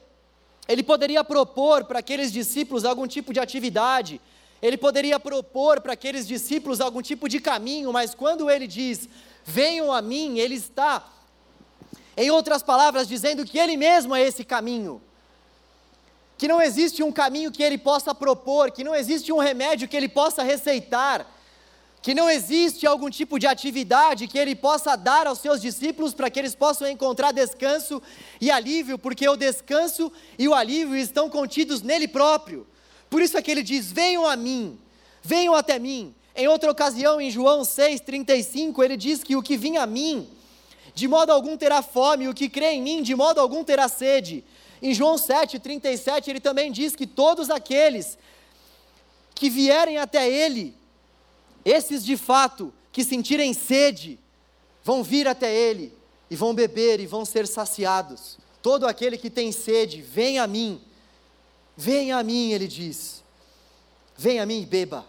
ele 0.66 0.82
poderia 0.82 1.22
propor 1.22 1.84
para 1.84 2.00
aqueles 2.00 2.32
discípulos 2.32 2.84
algum 2.84 3.06
tipo 3.06 3.32
de 3.32 3.38
atividade, 3.38 4.20
ele 4.60 4.76
poderia 4.76 5.20
propor 5.20 5.80
para 5.80 5.92
aqueles 5.92 6.26
discípulos 6.26 6.80
algum 6.80 7.00
tipo 7.00 7.28
de 7.28 7.38
caminho, 7.38 7.92
mas 7.92 8.12
quando 8.12 8.50
ele 8.50 8.66
diz: 8.66 9.08
Venham 9.44 9.92
a 9.92 10.02
mim, 10.02 10.38
ele 10.40 10.56
está, 10.56 11.08
em 12.16 12.28
outras 12.30 12.60
palavras, 12.60 13.06
dizendo 13.06 13.44
que 13.44 13.56
ele 13.56 13.76
mesmo 13.76 14.16
é 14.16 14.22
esse 14.22 14.42
caminho 14.42 15.00
que 16.38 16.46
não 16.46 16.62
existe 16.62 17.02
um 17.02 17.10
caminho 17.10 17.50
que 17.50 17.64
ele 17.64 17.76
possa 17.76 18.14
propor, 18.14 18.70
que 18.70 18.84
não 18.84 18.94
existe 18.94 19.32
um 19.32 19.38
remédio 19.38 19.88
que 19.88 19.96
ele 19.96 20.08
possa 20.08 20.44
receitar, 20.44 21.26
que 22.00 22.14
não 22.14 22.30
existe 22.30 22.86
algum 22.86 23.10
tipo 23.10 23.40
de 23.40 23.46
atividade 23.48 24.28
que 24.28 24.38
ele 24.38 24.54
possa 24.54 24.94
dar 24.94 25.26
aos 25.26 25.40
seus 25.40 25.60
discípulos 25.60 26.14
para 26.14 26.30
que 26.30 26.38
eles 26.38 26.54
possam 26.54 26.88
encontrar 26.88 27.32
descanso 27.32 28.00
e 28.40 28.52
alívio, 28.52 28.96
porque 28.96 29.28
o 29.28 29.36
descanso 29.36 30.12
e 30.38 30.46
o 30.46 30.54
alívio 30.54 30.94
estão 30.94 31.28
contidos 31.28 31.82
nele 31.82 32.06
próprio. 32.06 32.64
Por 33.10 33.20
isso 33.20 33.36
é 33.36 33.42
que 33.42 33.50
ele 33.50 33.64
diz: 33.64 33.90
Venham 33.90 34.24
a 34.24 34.36
mim, 34.36 34.78
venham 35.20 35.56
até 35.56 35.76
mim. 35.76 36.14
Em 36.36 36.46
outra 36.46 36.70
ocasião, 36.70 37.20
em 37.20 37.32
João 37.32 37.62
6,35, 37.62 38.84
ele 38.84 38.96
diz 38.96 39.24
que 39.24 39.34
o 39.34 39.42
que 39.42 39.56
vinha 39.56 39.82
a 39.82 39.86
mim, 39.86 40.28
de 40.94 41.08
modo 41.08 41.32
algum 41.32 41.56
terá 41.56 41.82
fome, 41.82 42.28
o 42.28 42.34
que 42.34 42.48
crê 42.48 42.74
em 42.74 42.82
mim, 42.82 43.02
de 43.02 43.16
modo 43.16 43.40
algum 43.40 43.64
terá 43.64 43.88
sede. 43.88 44.44
Em 44.80 44.94
João 44.94 45.16
7,37, 45.16 46.28
ele 46.28 46.40
também 46.40 46.70
diz 46.70 46.94
que 46.94 47.06
todos 47.06 47.50
aqueles 47.50 48.18
que 49.34 49.50
vierem 49.50 49.98
até 49.98 50.28
Ele, 50.28 50.74
esses 51.64 52.04
de 52.04 52.16
fato 52.16 52.72
que 52.92 53.04
sentirem 53.04 53.52
sede, 53.54 54.18
vão 54.82 55.02
vir 55.02 55.28
até 55.28 55.54
Ele 55.54 55.92
e 56.30 56.36
vão 56.36 56.54
beber 56.54 57.00
e 57.00 57.06
vão 57.06 57.24
ser 57.24 57.46
saciados. 57.46 58.38
Todo 58.62 58.86
aquele 58.86 59.16
que 59.16 59.30
tem 59.30 59.52
sede, 59.52 60.02
vem 60.02 60.38
a 60.38 60.46
mim, 60.46 60.80
venha 61.76 62.18
a 62.18 62.22
mim, 62.22 62.50
ele 62.50 62.66
diz, 62.66 63.22
venha 64.16 64.42
a 64.42 64.46
mim 64.46 64.62
e 64.62 64.66
beba. 64.66 65.06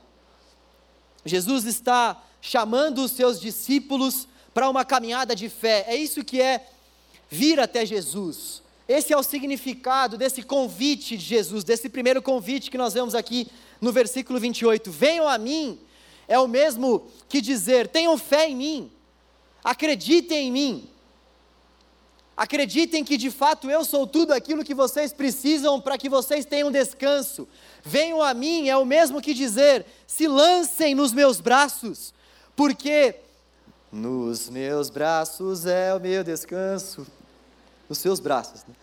Jesus 1.25 1.65
está 1.65 2.23
chamando 2.39 3.03
os 3.03 3.11
seus 3.11 3.39
discípulos 3.39 4.27
para 4.53 4.69
uma 4.69 4.85
caminhada 4.85 5.35
de 5.35 5.49
fé, 5.49 5.85
é 5.87 5.95
isso 5.95 6.23
que 6.23 6.41
é 6.41 6.67
vir 7.29 7.59
até 7.59 7.85
Jesus. 7.85 8.61
Esse 8.89 9.13
é 9.13 9.17
o 9.17 9.21
significado 9.21 10.17
desse 10.17 10.41
convite 10.41 11.15
de 11.15 11.23
Jesus, 11.23 11.63
desse 11.63 11.87
primeiro 11.87 12.23
convite 12.23 12.71
que 12.71 12.77
nós 12.77 12.91
vemos 12.91 13.13
aqui 13.13 13.47
no 13.79 13.91
versículo 13.91 14.39
28. 14.39 14.89
Venham 14.89 15.27
a 15.27 15.37
mim, 15.37 15.79
é 16.27 16.39
o 16.39 16.47
mesmo 16.47 17.05
que 17.29 17.39
dizer: 17.39 17.87
tenham 17.87 18.17
fé 18.17 18.49
em 18.49 18.55
mim, 18.55 18.91
acreditem 19.63 20.47
em 20.47 20.51
mim, 20.51 20.89
acreditem 22.35 23.03
que 23.03 23.15
de 23.15 23.29
fato 23.29 23.69
eu 23.69 23.85
sou 23.85 24.07
tudo 24.07 24.33
aquilo 24.33 24.65
que 24.65 24.73
vocês 24.73 25.13
precisam 25.13 25.79
para 25.79 25.95
que 25.95 26.09
vocês 26.09 26.43
tenham 26.43 26.71
descanso. 26.71 27.47
Venham 27.83 28.23
a 28.23 28.33
mim, 28.33 28.69
é 28.69 28.75
o 28.75 28.85
mesmo 28.85 29.21
que 29.21 29.35
dizer: 29.35 29.85
se 30.07 30.27
lancem 30.27 30.95
nos 30.95 31.13
meus 31.13 31.39
braços, 31.39 32.11
porque 32.55 33.17
nos 33.91 34.49
meus 34.49 34.89
braços 34.89 35.67
é 35.67 35.93
o 35.93 35.99
meu 35.99 36.23
descanso 36.23 37.05
nos 37.89 37.97
seus 37.97 38.19
braços. 38.19 38.63
Né? 38.65 38.75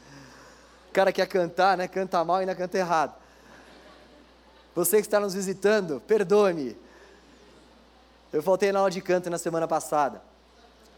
O 0.91 0.93
cara 0.93 1.13
quer 1.13 1.27
cantar, 1.27 1.79
né? 1.79 1.87
Canta 1.87 2.23
mal 2.25 2.39
e 2.39 2.41
ainda 2.41 2.55
canta 2.55 2.77
errado. 2.77 3.15
Você 4.75 4.97
que 4.97 5.07
está 5.07 5.19
nos 5.19 5.33
visitando, 5.33 6.03
perdoe-me. 6.07 6.77
Eu 8.33 8.43
faltei 8.43 8.73
na 8.73 8.81
aula 8.81 8.91
de 8.91 9.01
canto 9.01 9.31
na 9.31 9.39
semana 9.39 9.67
passada. 9.67 10.21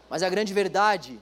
Mas 0.09 0.23
a 0.23 0.29
grande 0.29 0.53
verdade 0.53 1.19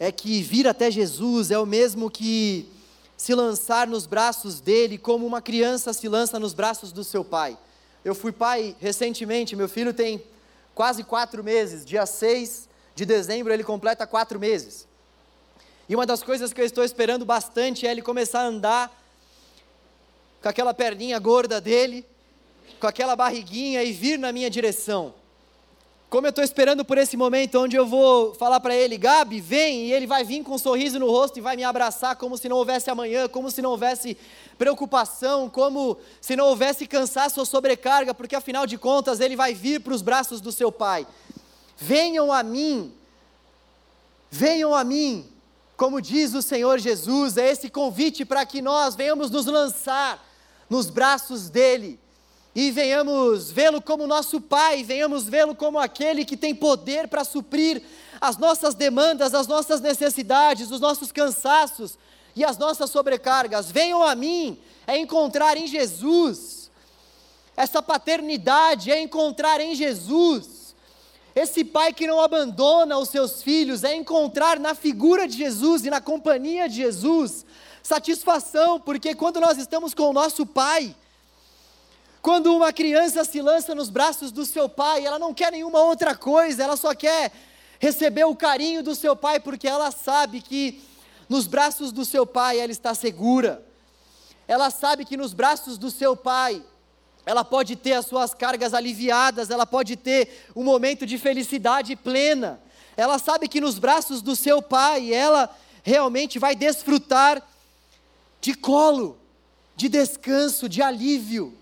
é 0.00 0.10
que 0.10 0.42
vir 0.42 0.66
até 0.66 0.90
Jesus 0.90 1.50
é 1.50 1.58
o 1.58 1.66
mesmo 1.66 2.10
que 2.10 2.68
se 3.16 3.34
lançar 3.34 3.86
nos 3.86 4.06
braços 4.06 4.60
dele, 4.60 4.98
como 4.98 5.26
uma 5.26 5.40
criança 5.40 5.92
se 5.92 6.08
lança 6.08 6.38
nos 6.38 6.52
braços 6.52 6.92
do 6.92 7.04
seu 7.04 7.24
pai. 7.24 7.56
Eu 8.04 8.14
fui 8.14 8.32
pai 8.32 8.76
recentemente, 8.78 9.56
meu 9.56 9.68
filho 9.68 9.94
tem 9.94 10.22
quase 10.74 11.02
quatro 11.02 11.42
meses, 11.42 11.84
dia 11.84 12.04
6 12.04 12.68
de 12.94 13.06
dezembro 13.06 13.52
ele 13.52 13.64
completa 13.64 14.06
quatro 14.06 14.38
meses. 14.38 14.86
E 15.88 15.94
uma 15.94 16.04
das 16.04 16.22
coisas 16.22 16.52
que 16.52 16.60
eu 16.60 16.64
estou 16.64 16.82
esperando 16.82 17.24
bastante 17.24 17.86
é 17.86 17.90
ele 17.90 18.02
começar 18.02 18.40
a 18.40 18.46
andar 18.46 19.02
com 20.42 20.48
aquela 20.48 20.74
perninha 20.74 21.18
gorda 21.18 21.60
dele, 21.60 22.04
com 22.80 22.86
aquela 22.86 23.14
barriguinha 23.14 23.82
e 23.84 23.92
vir 23.92 24.18
na 24.18 24.32
minha 24.32 24.50
direção. 24.50 25.14
Como 26.08 26.26
eu 26.26 26.30
estou 26.30 26.44
esperando 26.44 26.84
por 26.84 26.98
esse 26.98 27.16
momento 27.16 27.58
onde 27.58 27.74
eu 27.74 27.84
vou 27.84 28.32
falar 28.34 28.60
para 28.60 28.74
ele, 28.74 28.96
Gabi, 28.96 29.40
vem, 29.40 29.86
e 29.86 29.92
ele 29.92 30.06
vai 30.06 30.22
vir 30.22 30.42
com 30.44 30.54
um 30.54 30.58
sorriso 30.58 31.00
no 31.00 31.10
rosto 31.10 31.38
e 31.38 31.42
vai 31.42 31.56
me 31.56 31.64
abraçar 31.64 32.14
como 32.14 32.38
se 32.38 32.48
não 32.48 32.56
houvesse 32.56 32.88
amanhã, 32.88 33.28
como 33.28 33.50
se 33.50 33.60
não 33.60 33.70
houvesse 33.70 34.16
preocupação, 34.56 35.50
como 35.50 35.96
se 36.20 36.36
não 36.36 36.46
houvesse 36.46 36.86
cansaço 36.86 37.40
ou 37.40 37.46
sobrecarga, 37.46 38.14
porque 38.14 38.36
afinal 38.36 38.66
de 38.66 38.78
contas 38.78 39.18
ele 39.18 39.34
vai 39.34 39.52
vir 39.52 39.80
para 39.80 39.92
os 39.92 40.00
braços 40.00 40.40
do 40.40 40.52
seu 40.52 40.70
pai. 40.70 41.06
Venham 41.76 42.32
a 42.32 42.42
mim, 42.42 42.94
venham 44.30 44.74
a 44.74 44.84
mim, 44.84 45.26
como 45.76 46.00
diz 46.00 46.34
o 46.34 46.40
Senhor 46.40 46.78
Jesus, 46.78 47.36
é 47.36 47.50
esse 47.50 47.68
convite 47.68 48.24
para 48.24 48.46
que 48.46 48.62
nós 48.62 48.94
venhamos 48.94 49.30
nos 49.30 49.46
lançar 49.46 50.24
nos 50.70 50.88
braços 50.88 51.50
dele 51.50 52.00
e 52.54 52.70
venhamos 52.70 53.50
vê-lo 53.50 53.82
como 53.82 54.06
nosso 54.06 54.40
Pai, 54.40 54.82
venhamos 54.82 55.24
vê-lo 55.24 55.54
como 55.54 55.78
aquele 55.78 56.24
que 56.24 56.38
tem 56.38 56.54
poder 56.54 57.06
para 57.06 57.22
suprir 57.22 57.82
as 58.18 58.38
nossas 58.38 58.74
demandas, 58.74 59.34
as 59.34 59.46
nossas 59.46 59.78
necessidades, 59.82 60.70
os 60.70 60.80
nossos 60.80 61.12
cansaços 61.12 61.98
e 62.34 62.42
as 62.42 62.56
nossas 62.56 62.88
sobrecargas. 62.88 63.70
Venham 63.70 64.02
a 64.02 64.14
mim, 64.14 64.58
é 64.86 64.96
encontrar 64.96 65.58
em 65.58 65.66
Jesus. 65.66 66.70
Essa 67.54 67.82
paternidade 67.82 68.90
é 68.90 68.98
encontrar 69.02 69.60
em 69.60 69.74
Jesus. 69.74 70.55
Esse 71.36 71.62
pai 71.62 71.92
que 71.92 72.06
não 72.06 72.18
abandona 72.18 72.96
os 72.96 73.10
seus 73.10 73.42
filhos 73.42 73.84
é 73.84 73.94
encontrar 73.94 74.58
na 74.58 74.74
figura 74.74 75.28
de 75.28 75.36
Jesus 75.36 75.84
e 75.84 75.90
na 75.90 76.00
companhia 76.00 76.66
de 76.66 76.76
Jesus 76.76 77.44
satisfação, 77.82 78.80
porque 78.80 79.14
quando 79.14 79.38
nós 79.38 79.58
estamos 79.58 79.92
com 79.92 80.10
o 80.10 80.12
nosso 80.14 80.46
pai, 80.46 80.96
quando 82.22 82.56
uma 82.56 82.72
criança 82.72 83.22
se 83.22 83.40
lança 83.40 83.74
nos 83.74 83.90
braços 83.90 84.32
do 84.32 84.46
seu 84.46 84.66
pai, 84.66 85.04
ela 85.04 85.18
não 85.18 85.34
quer 85.34 85.52
nenhuma 85.52 85.80
outra 85.80 86.16
coisa, 86.16 86.64
ela 86.64 86.76
só 86.76 86.94
quer 86.94 87.30
receber 87.78 88.24
o 88.24 88.34
carinho 88.34 88.82
do 88.82 88.94
seu 88.94 89.14
pai, 89.14 89.38
porque 89.38 89.68
ela 89.68 89.90
sabe 89.90 90.40
que 90.40 90.82
nos 91.28 91.46
braços 91.46 91.92
do 91.92 92.04
seu 92.04 92.26
pai 92.26 92.58
ela 92.58 92.72
está 92.72 92.94
segura. 92.94 93.62
Ela 94.48 94.70
sabe 94.70 95.04
que 95.04 95.16
nos 95.16 95.34
braços 95.34 95.76
do 95.76 95.90
seu 95.90 96.16
pai 96.16 96.64
ela 97.26 97.44
pode 97.44 97.76
ter 97.76 97.92
as 97.92 98.06
suas 98.06 98.32
cargas 98.32 98.72
aliviadas, 98.72 99.50
ela 99.50 99.66
pode 99.66 99.96
ter 99.96 100.46
um 100.56 100.64
momento 100.64 101.04
de 101.04 101.18
felicidade 101.18 101.94
plena. 101.94 102.60
Ela 102.96 103.18
sabe 103.18 103.48
que 103.48 103.60
nos 103.60 103.78
braços 103.78 104.22
do 104.22 104.34
seu 104.34 104.62
pai 104.62 105.12
ela 105.12 105.54
realmente 105.82 106.38
vai 106.38 106.54
desfrutar 106.54 107.42
de 108.40 108.54
colo, 108.54 109.18
de 109.76 109.88
descanso, 109.90 110.68
de 110.68 110.80
alívio 110.80 111.52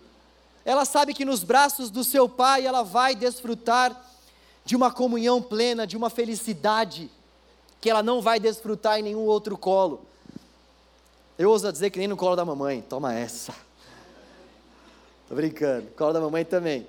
ela 0.65 0.85
sabe 0.85 1.13
que 1.13 1.25
nos 1.25 1.45
braços 1.45 1.91
do 1.91 2.03
seu 2.03 2.29
pai 2.29 2.67
ela 2.67 2.83
vai 2.83 3.15
desfrutar 3.15 4.03
de 4.65 4.75
uma 4.75 4.91
comunhão 4.91 5.43
plena, 5.43 5.87
de 5.87 5.97
uma 5.97 6.09
felicidade 6.09 7.11
que 7.81 7.91
ela 7.91 8.03
não 8.03 8.23
vai 8.23 8.41
desfrutar 8.41 8.99
em 8.99 9.03
nenhum 9.03 9.27
outro 9.27 9.59
colo. 9.59 10.07
Eu 11.37 11.51
ouso 11.51 11.71
dizer 11.71 11.91
que 11.91 11.99
nem 11.99 12.09
no 12.09 12.17
colo 12.17 12.35
da 12.35 12.45
mamãe, 12.45 12.81
toma 12.81 13.13
essa. 13.13 13.55
Tô 15.29 15.35
brincando, 15.35 15.89
colo 15.97 16.13
da 16.13 16.21
mamãe 16.21 16.45
também. 16.45 16.87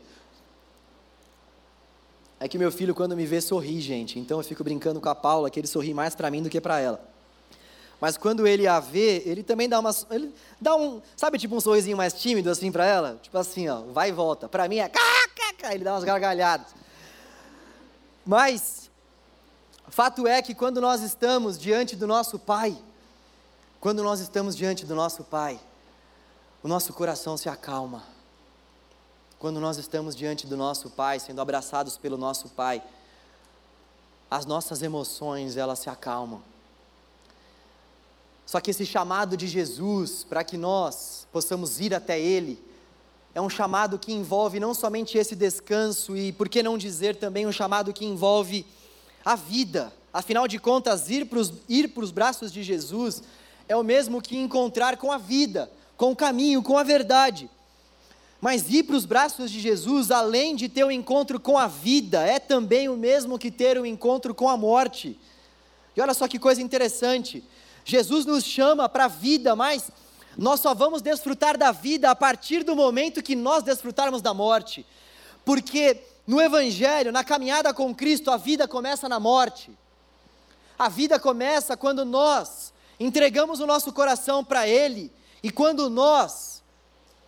É 2.39 2.47
que 2.47 2.57
meu 2.57 2.71
filho, 2.71 2.93
quando 2.93 3.15
me 3.15 3.25
vê, 3.25 3.39
sorri, 3.39 3.79
gente. 3.79 4.19
Então 4.19 4.37
eu 4.37 4.43
fico 4.43 4.63
brincando 4.63 4.99
com 4.99 5.09
a 5.09 5.15
Paula 5.15 5.49
que 5.49 5.59
ele 5.59 5.67
sorri 5.67 5.93
mais 5.93 6.15
para 6.15 6.29
mim 6.29 6.43
do 6.43 6.49
que 6.49 6.59
para 6.59 6.79
ela. 6.79 7.15
Mas 7.99 8.17
quando 8.17 8.45
ele 8.45 8.67
a 8.67 8.79
vê, 8.79 9.23
ele 9.25 9.41
também 9.41 9.69
dá 9.69 9.79
uma. 9.79 9.91
Ele 10.11 10.33
dá 10.59 10.75
um. 10.75 11.01
Sabe, 11.15 11.39
tipo 11.39 11.55
um 11.55 11.61
sorrisinho 11.61 11.95
mais 11.95 12.13
tímido 12.13 12.49
assim 12.49 12.71
para 12.71 12.85
ela? 12.85 13.19
Tipo 13.21 13.37
assim, 13.37 13.69
ó, 13.69 13.81
vai 13.81 14.09
e 14.09 14.11
volta. 14.11 14.49
Para 14.49 14.67
mim 14.67 14.79
é. 14.79 14.91
Ele 15.71 15.83
dá 15.83 15.93
umas 15.93 16.03
gargalhadas. 16.03 16.75
Mas, 18.25 18.91
fato 19.87 20.27
é 20.27 20.41
que 20.41 20.53
quando 20.53 20.81
nós 20.81 21.01
estamos 21.01 21.57
diante 21.57 21.95
do 21.95 22.05
nosso 22.05 22.37
Pai, 22.37 22.77
quando 23.79 24.03
nós 24.03 24.19
estamos 24.19 24.55
diante 24.55 24.85
do 24.85 24.93
nosso 24.93 25.23
Pai, 25.23 25.59
o 26.61 26.67
nosso 26.67 26.91
coração 26.93 27.37
se 27.37 27.47
acalma. 27.47 28.14
Quando 29.45 29.59
nós 29.59 29.77
estamos 29.77 30.15
diante 30.15 30.47
do 30.47 30.57
nosso 30.57 30.89
Pai, 30.89 31.19
sendo 31.19 31.39
abraçados 31.39 31.99
pelo 31.99 32.17
nosso 32.17 32.49
Pai, 32.49 32.81
as 34.27 34.43
nossas 34.43 34.81
emoções 34.81 35.55
elas 35.55 35.77
se 35.77 35.87
acalmam 35.87 36.41
só 38.43 38.59
que 38.59 38.71
esse 38.71 38.87
chamado 38.87 39.37
de 39.37 39.45
Jesus 39.45 40.23
para 40.27 40.43
que 40.43 40.57
nós 40.57 41.27
possamos 41.31 41.79
ir 41.79 41.93
até 41.93 42.19
Ele 42.19 42.59
é 43.35 43.39
um 43.39 43.47
chamado 43.47 43.99
que 43.99 44.11
envolve 44.11 44.59
não 44.59 44.73
somente 44.73 45.15
esse 45.15 45.35
descanso 45.35 46.17
e, 46.17 46.31
por 46.31 46.49
que 46.49 46.63
não 46.63 46.75
dizer 46.75 47.15
também, 47.15 47.45
um 47.45 47.51
chamado 47.51 47.93
que 47.93 48.03
envolve 48.03 48.65
a 49.23 49.35
vida. 49.35 49.93
Afinal 50.11 50.47
de 50.47 50.57
contas, 50.57 51.07
ir 51.07 51.27
para 51.27 51.37
os 51.37 51.53
ir 51.69 51.87
braços 52.11 52.51
de 52.51 52.63
Jesus 52.63 53.21
é 53.69 53.75
o 53.75 53.83
mesmo 53.83 54.23
que 54.23 54.35
encontrar 54.35 54.97
com 54.97 55.11
a 55.11 55.19
vida, 55.19 55.71
com 55.95 56.13
o 56.13 56.15
caminho, 56.15 56.63
com 56.63 56.79
a 56.79 56.83
verdade. 56.83 57.47
Mas 58.41 58.69
ir 58.69 58.83
para 58.83 58.95
os 58.95 59.05
braços 59.05 59.49
de 59.49 59.59
Jesus, 59.59 60.11
além 60.11 60.55
de 60.55 60.69
ter 60.69 60.83
o 60.83 60.87
um 60.87 60.91
encontro 60.91 61.39
com 61.39 61.57
a 61.57 61.67
vida, 61.67 62.21
é 62.21 62.39
também 62.39 62.89
o 62.89 62.97
mesmo 62.97 63.39
que 63.39 63.49
ter 63.49 63.77
o 63.77 63.81
um 63.81 63.85
encontro 63.85 64.35
com 64.35 64.49
a 64.49 64.57
morte. 64.57 65.19
E 65.95 66.01
olha 66.01 66.13
só 66.13 66.27
que 66.27 66.37
coisa 66.37 66.61
interessante. 66.61 67.43
Jesus 67.83 68.25
nos 68.25 68.43
chama 68.43 68.89
para 68.89 69.05
a 69.05 69.07
vida, 69.07 69.55
mas 69.55 69.89
nós 70.37 70.59
só 70.59 70.73
vamos 70.73 71.01
desfrutar 71.01 71.57
da 71.57 71.71
vida 71.71 72.09
a 72.09 72.15
partir 72.15 72.63
do 72.63 72.75
momento 72.75 73.23
que 73.23 73.35
nós 73.35 73.63
desfrutarmos 73.63 74.21
da 74.21 74.33
morte. 74.33 74.85
Porque 75.45 76.01
no 76.27 76.41
Evangelho, 76.41 77.11
na 77.11 77.23
caminhada 77.23 77.73
com 77.73 77.93
Cristo, 77.95 78.31
a 78.31 78.37
vida 78.37 78.67
começa 78.67 79.07
na 79.07 79.19
morte. 79.19 79.71
A 80.77 80.89
vida 80.89 81.17
começa 81.19 81.77
quando 81.77 82.03
nós 82.03 82.73
entregamos 82.99 83.59
o 83.59 83.67
nosso 83.67 83.93
coração 83.93 84.43
para 84.43 84.67
Ele 84.67 85.11
e 85.41 85.49
quando 85.49 85.89
nós 85.89 86.54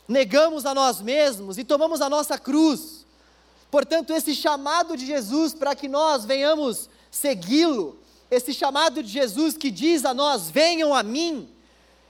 negamos 0.08 0.66
a 0.66 0.74
nós 0.74 1.02
mesmos 1.02 1.58
e 1.58 1.64
tomamos 1.64 2.02
a 2.02 2.10
nossa 2.10 2.38
cruz. 2.38 3.06
Portanto, 3.70 4.14
esse 4.14 4.34
chamado 4.34 4.96
de 4.96 5.06
Jesus 5.06 5.54
para 5.54 5.76
que 5.76 5.88
nós 5.88 6.24
venhamos 6.24 6.90
segui-lo, 7.12 8.00
esse 8.32 8.54
chamado 8.54 9.04
de 9.04 9.10
Jesus 9.10 9.58
que 9.58 9.70
diz 9.70 10.06
a 10.06 10.14
nós: 10.14 10.50
venham 10.50 10.94
a 10.94 11.04
mim, 11.04 11.50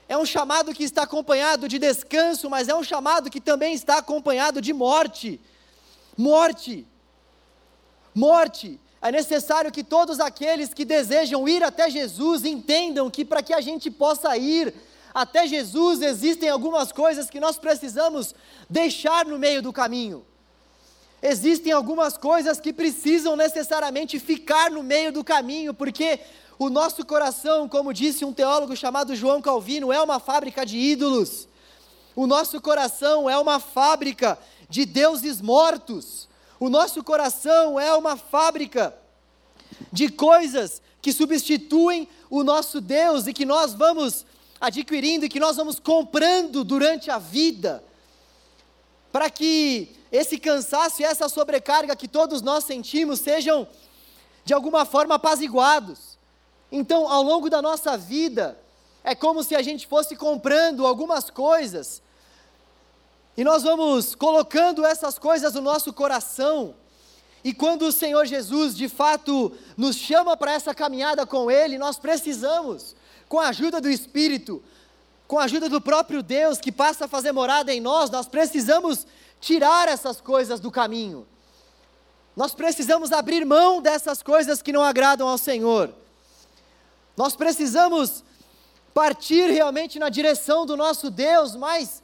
é 0.08 0.16
um 0.16 0.24
chamado 0.24 0.72
que 0.72 0.84
está 0.84 1.02
acompanhado 1.02 1.68
de 1.68 1.78
descanso, 1.78 2.48
mas 2.48 2.68
é 2.68 2.74
um 2.74 2.82
chamado 2.82 3.28
que 3.28 3.40
também 3.40 3.74
está 3.74 3.98
acompanhado 3.98 4.60
de 4.60 4.72
morte. 4.72 5.40
Morte. 6.16 6.86
Morte. 8.14 8.80
É 9.00 9.12
necessário 9.12 9.70
que 9.70 9.84
todos 9.84 10.18
aqueles 10.18 10.74
que 10.74 10.84
desejam 10.84 11.48
ir 11.48 11.62
até 11.62 11.88
Jesus 11.88 12.44
entendam 12.44 13.10
que 13.10 13.24
para 13.24 13.42
que 13.42 13.52
a 13.52 13.60
gente 13.60 13.90
possa 13.90 14.36
ir 14.36 14.74
até 15.14 15.46
Jesus 15.46 16.02
existem 16.02 16.48
algumas 16.48 16.92
coisas 16.92 17.30
que 17.30 17.40
nós 17.40 17.58
precisamos 17.58 18.34
deixar 18.68 19.24
no 19.26 19.38
meio 19.38 19.62
do 19.62 19.72
caminho. 19.72 20.24
Existem 21.20 21.72
algumas 21.72 22.16
coisas 22.16 22.60
que 22.60 22.72
precisam 22.72 23.34
necessariamente 23.34 24.20
ficar 24.20 24.70
no 24.70 24.82
meio 24.82 25.12
do 25.12 25.24
caminho, 25.24 25.74
porque 25.74 26.20
o 26.58 26.70
nosso 26.70 27.04
coração, 27.04 27.68
como 27.68 27.92
disse 27.92 28.24
um 28.24 28.32
teólogo 28.32 28.76
chamado 28.76 29.16
João 29.16 29.42
Calvino, 29.42 29.92
é 29.92 30.00
uma 30.00 30.20
fábrica 30.20 30.64
de 30.64 30.76
ídolos. 30.76 31.48
O 32.14 32.26
nosso 32.26 32.60
coração 32.60 33.28
é 33.28 33.38
uma 33.38 33.58
fábrica 33.58 34.38
de 34.68 34.84
deuses 34.84 35.40
mortos. 35.40 36.28
O 36.60 36.68
nosso 36.68 37.02
coração 37.02 37.78
é 37.78 37.94
uma 37.94 38.16
fábrica 38.16 38.94
de 39.92 40.08
coisas 40.08 40.82
que 41.00 41.12
substituem 41.12 42.08
o 42.28 42.42
nosso 42.42 42.80
Deus 42.80 43.26
e 43.26 43.32
que 43.32 43.44
nós 43.44 43.74
vamos 43.74 44.26
adquirindo 44.60 45.24
e 45.24 45.28
que 45.28 45.40
nós 45.40 45.56
vamos 45.56 45.78
comprando 45.78 46.64
durante 46.64 47.10
a 47.10 47.18
vida, 47.18 47.82
para 49.12 49.30
que 49.30 49.94
esse 50.10 50.38
cansaço 50.38 51.02
e 51.02 51.04
essa 51.04 51.28
sobrecarga 51.28 51.96
que 51.96 52.08
todos 52.08 52.42
nós 52.42 52.64
sentimos 52.64 53.20
sejam 53.20 53.66
de 54.44 54.54
alguma 54.54 54.84
forma 54.84 55.16
apaziguados. 55.16 56.18
Então, 56.70 57.08
ao 57.08 57.22
longo 57.22 57.48
da 57.48 57.62
nossa 57.62 57.96
vida, 57.96 58.58
é 59.04 59.14
como 59.14 59.42
se 59.42 59.54
a 59.54 59.62
gente 59.62 59.86
fosse 59.86 60.16
comprando 60.16 60.86
algumas 60.86 61.30
coisas 61.30 62.02
e 63.38 63.44
nós 63.44 63.62
vamos 63.62 64.16
colocando 64.16 64.84
essas 64.84 65.16
coisas 65.16 65.54
no 65.54 65.60
nosso 65.60 65.92
coração. 65.92 66.74
E 67.44 67.54
quando 67.54 67.82
o 67.82 67.92
Senhor 67.92 68.26
Jesus 68.26 68.76
de 68.76 68.88
fato 68.88 69.56
nos 69.76 69.94
chama 69.94 70.36
para 70.36 70.54
essa 70.54 70.74
caminhada 70.74 71.24
com 71.24 71.48
Ele, 71.48 71.78
nós 71.78 72.00
precisamos, 72.00 72.96
com 73.28 73.38
a 73.38 73.48
ajuda 73.48 73.80
do 73.80 73.90
Espírito, 73.90 74.62
com 75.26 75.38
a 75.38 75.44
ajuda 75.44 75.68
do 75.68 75.80
próprio 75.80 76.22
Deus 76.22 76.58
que 76.58 76.72
passa 76.72 77.04
a 77.04 77.08
fazer 77.08 77.32
morada 77.32 77.72
em 77.72 77.80
nós, 77.80 78.10
nós 78.10 78.26
precisamos 78.26 79.06
tirar 79.40 79.88
essas 79.88 80.20
coisas 80.20 80.58
do 80.58 80.70
caminho. 80.70 81.26
Nós 82.34 82.54
precisamos 82.54 83.12
abrir 83.12 83.44
mão 83.44 83.82
dessas 83.82 84.22
coisas 84.22 84.62
que 84.62 84.72
não 84.72 84.82
agradam 84.82 85.28
ao 85.28 85.36
Senhor. 85.36 85.92
Nós 87.16 87.36
precisamos 87.36 88.24
partir 88.94 89.50
realmente 89.50 89.98
na 89.98 90.08
direção 90.08 90.64
do 90.64 90.76
nosso 90.76 91.10
Deus, 91.10 91.54
mas 91.54 92.02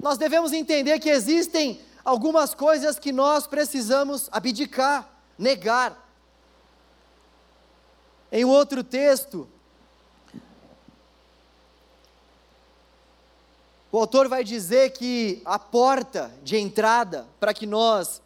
nós 0.00 0.16
devemos 0.16 0.52
entender 0.52 0.98
que 1.00 1.10
existem 1.10 1.80
algumas 2.04 2.54
coisas 2.54 2.98
que 2.98 3.12
nós 3.12 3.46
precisamos 3.46 4.28
abdicar, 4.32 5.08
negar. 5.38 6.00
Em 8.30 8.44
outro 8.44 8.82
texto, 8.82 9.48
o 13.94 13.98
autor 14.00 14.26
vai 14.26 14.42
dizer 14.42 14.90
que 14.90 15.40
a 15.44 15.56
porta 15.56 16.28
de 16.42 16.56
entrada 16.56 17.28
para 17.38 17.54
que 17.54 17.64
nós 17.64 18.20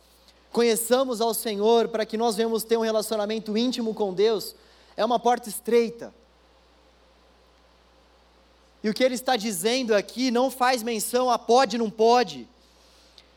conheçamos 0.50 1.20
ao 1.20 1.34
Senhor, 1.34 1.88
para 1.88 2.06
que 2.06 2.16
nós 2.16 2.36
venhamos 2.36 2.64
ter 2.64 2.78
um 2.78 2.80
relacionamento 2.80 3.54
íntimo 3.54 3.92
com 3.92 4.14
Deus, 4.14 4.54
é 4.96 5.04
uma 5.04 5.18
porta 5.18 5.50
estreita. 5.50 6.10
E 8.82 8.88
o 8.88 8.94
que 8.94 9.04
ele 9.04 9.14
está 9.14 9.36
dizendo 9.36 9.94
aqui 9.94 10.30
não 10.30 10.50
faz 10.50 10.82
menção 10.82 11.28
a 11.28 11.38
pode, 11.38 11.76
não 11.76 11.90
pode. 11.90 12.48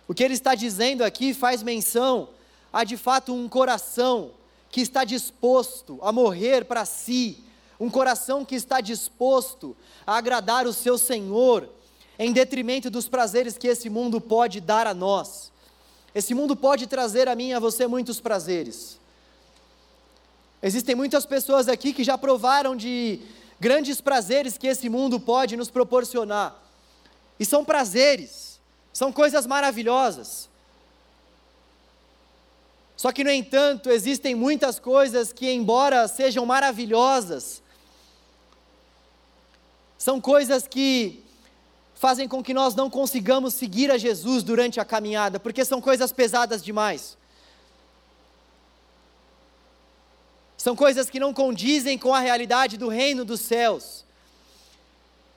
O 0.07 0.13
que 0.13 0.23
ele 0.23 0.35
está 0.35 0.55
dizendo 0.55 1.03
aqui 1.03 1.33
faz 1.33 1.61
menção 1.61 2.29
a 2.71 2.85
de 2.85 2.95
fato 2.95 3.33
um 3.33 3.49
coração 3.49 4.31
que 4.69 4.79
está 4.79 5.03
disposto 5.03 5.99
a 6.01 6.13
morrer 6.13 6.63
para 6.63 6.85
si, 6.85 7.43
um 7.77 7.89
coração 7.89 8.45
que 8.45 8.55
está 8.55 8.79
disposto 8.79 9.75
a 10.07 10.15
agradar 10.15 10.65
o 10.65 10.71
seu 10.71 10.97
Senhor, 10.97 11.69
em 12.21 12.31
detrimento 12.31 12.91
dos 12.91 13.09
prazeres 13.09 13.57
que 13.57 13.67
esse 13.67 13.89
mundo 13.89 14.21
pode 14.21 14.61
dar 14.61 14.85
a 14.85 14.93
nós. 14.93 15.51
Esse 16.13 16.35
mundo 16.35 16.55
pode 16.55 16.85
trazer 16.85 17.27
a 17.27 17.33
mim 17.33 17.49
e 17.49 17.53
a 17.53 17.59
você 17.59 17.87
muitos 17.87 18.21
prazeres. 18.21 18.99
Existem 20.61 20.93
muitas 20.93 21.25
pessoas 21.25 21.67
aqui 21.67 21.91
que 21.91 22.03
já 22.03 22.19
provaram 22.19 22.75
de 22.75 23.19
grandes 23.59 23.99
prazeres 23.99 24.55
que 24.55 24.67
esse 24.67 24.87
mundo 24.87 25.19
pode 25.19 25.57
nos 25.57 25.71
proporcionar. 25.71 26.55
E 27.39 27.45
são 27.45 27.65
prazeres, 27.65 28.59
são 28.93 29.11
coisas 29.11 29.47
maravilhosas. 29.47 30.47
Só 32.95 33.11
que, 33.11 33.23
no 33.23 33.31
entanto, 33.31 33.89
existem 33.89 34.35
muitas 34.35 34.77
coisas 34.77 35.33
que, 35.33 35.49
embora 35.49 36.07
sejam 36.07 36.45
maravilhosas, 36.45 37.63
são 39.97 40.21
coisas 40.21 40.67
que 40.67 41.25
fazem 42.01 42.27
com 42.27 42.41
que 42.41 42.51
nós 42.51 42.73
não 42.73 42.89
consigamos 42.89 43.53
seguir 43.53 43.91
a 43.91 43.97
Jesus 43.99 44.41
durante 44.41 44.79
a 44.79 44.83
caminhada, 44.83 45.39
porque 45.39 45.63
são 45.63 45.79
coisas 45.79 46.11
pesadas 46.11 46.63
demais. 46.63 47.15
São 50.57 50.75
coisas 50.75 51.11
que 51.11 51.19
não 51.19 51.31
condizem 51.31 51.99
com 51.99 52.11
a 52.11 52.19
realidade 52.19 52.75
do 52.75 52.87
reino 52.87 53.23
dos 53.23 53.41
céus. 53.41 54.03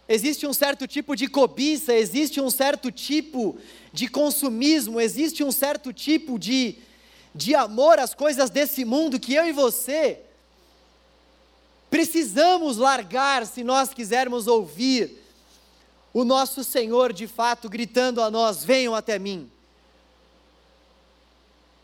Existe 0.09 0.46
um 0.46 0.55
certo 0.55 0.87
tipo 0.87 1.14
de 1.14 1.29
cobiça, 1.29 1.92
existe 1.92 2.40
um 2.40 2.48
certo 2.48 2.90
tipo 2.90 3.59
de 3.92 4.09
consumismo, 4.09 4.98
existe 4.98 5.44
um 5.44 5.53
certo 5.53 5.92
tipo 5.92 6.38
de, 6.38 6.79
de 7.35 7.55
amor 7.55 7.98
às 7.98 8.14
coisas 8.14 8.48
desse 8.48 8.87
mundo 8.87 9.20
que 9.20 9.35
eu 9.35 9.44
e 9.44 9.53
você 9.53 10.18
precisamos 11.90 12.79
largar 12.79 13.46
se 13.46 13.62
nós 13.62 13.92
quisermos 13.92 14.46
ouvir 14.46 15.23
o 16.14 16.24
nosso 16.24 16.62
Senhor 16.62 17.12
de 17.12 17.27
fato 17.27 17.68
gritando 17.68 18.22
a 18.22 18.31
nós: 18.31 18.64
venham 18.64 18.94
até 18.94 19.18
mim. 19.18 19.50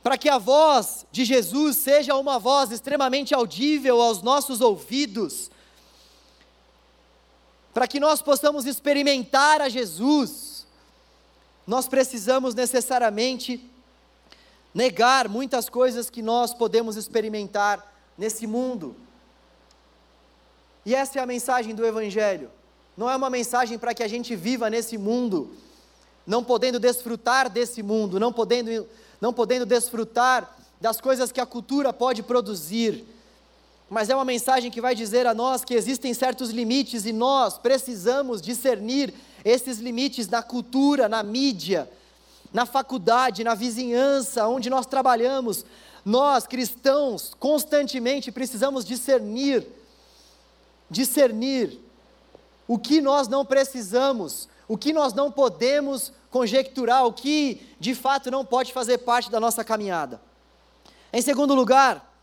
Para 0.02 0.16
que 0.16 0.28
a 0.28 0.38
voz 0.38 1.04
de 1.10 1.24
Jesus 1.24 1.76
seja 1.76 2.14
uma 2.16 2.38
voz 2.38 2.70
extremamente 2.70 3.34
audível 3.34 4.00
aos 4.00 4.22
nossos 4.22 4.60
ouvidos, 4.60 5.50
para 7.74 7.86
que 7.86 8.00
nós 8.00 8.22
possamos 8.22 8.64
experimentar 8.64 9.60
a 9.60 9.68
Jesus, 9.68 10.66
nós 11.66 11.86
precisamos 11.86 12.54
necessariamente 12.54 13.68
negar 14.72 15.28
muitas 15.28 15.68
coisas 15.68 16.08
que 16.08 16.22
nós 16.22 16.54
podemos 16.54 16.96
experimentar 16.96 17.94
nesse 18.16 18.46
mundo. 18.46 18.96
E 20.86 20.94
essa 20.94 21.18
é 21.18 21.22
a 21.22 21.26
mensagem 21.26 21.74
do 21.74 21.84
Evangelho. 21.84 22.50
Não 23.00 23.08
é 23.08 23.16
uma 23.16 23.30
mensagem 23.30 23.78
para 23.78 23.94
que 23.94 24.02
a 24.02 24.06
gente 24.06 24.36
viva 24.36 24.68
nesse 24.68 24.98
mundo, 24.98 25.56
não 26.26 26.44
podendo 26.44 26.78
desfrutar 26.78 27.48
desse 27.48 27.82
mundo, 27.82 28.20
não 28.20 28.30
podendo, 28.30 28.86
não 29.18 29.32
podendo 29.32 29.64
desfrutar 29.64 30.54
das 30.78 31.00
coisas 31.00 31.32
que 31.32 31.40
a 31.40 31.46
cultura 31.46 31.94
pode 31.94 32.22
produzir. 32.22 33.06
Mas 33.88 34.10
é 34.10 34.14
uma 34.14 34.26
mensagem 34.26 34.70
que 34.70 34.82
vai 34.82 34.94
dizer 34.94 35.26
a 35.26 35.32
nós 35.32 35.64
que 35.64 35.72
existem 35.72 36.12
certos 36.12 36.50
limites 36.50 37.06
e 37.06 37.12
nós 37.14 37.56
precisamos 37.56 38.42
discernir 38.42 39.14
esses 39.46 39.78
limites 39.78 40.28
na 40.28 40.42
cultura, 40.42 41.08
na 41.08 41.22
mídia, 41.22 41.90
na 42.52 42.66
faculdade, 42.66 43.42
na 43.42 43.54
vizinhança, 43.54 44.46
onde 44.46 44.68
nós 44.68 44.84
trabalhamos. 44.84 45.64
Nós, 46.04 46.46
cristãos, 46.46 47.32
constantemente 47.40 48.30
precisamos 48.30 48.84
discernir, 48.84 49.66
discernir 50.90 51.88
o 52.70 52.78
que 52.78 53.00
nós 53.00 53.26
não 53.26 53.44
precisamos, 53.44 54.48
o 54.68 54.78
que 54.78 54.92
nós 54.92 55.12
não 55.12 55.28
podemos 55.32 56.12
conjecturar, 56.30 57.04
o 57.04 57.12
que 57.12 57.60
de 57.80 57.96
fato 57.96 58.30
não 58.30 58.44
pode 58.44 58.72
fazer 58.72 58.98
parte 58.98 59.28
da 59.28 59.40
nossa 59.40 59.64
caminhada. 59.64 60.22
Em 61.12 61.20
segundo 61.20 61.52
lugar, 61.52 62.14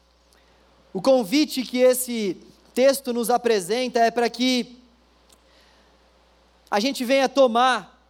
o 0.93 1.01
convite 1.01 1.63
que 1.63 1.79
esse 1.79 2.38
texto 2.73 3.12
nos 3.12 3.29
apresenta 3.29 3.99
é 3.99 4.10
para 4.10 4.29
que 4.29 4.81
a 6.71 6.79
gente 6.79 7.03
venha 7.03 7.27
tomar 7.27 8.01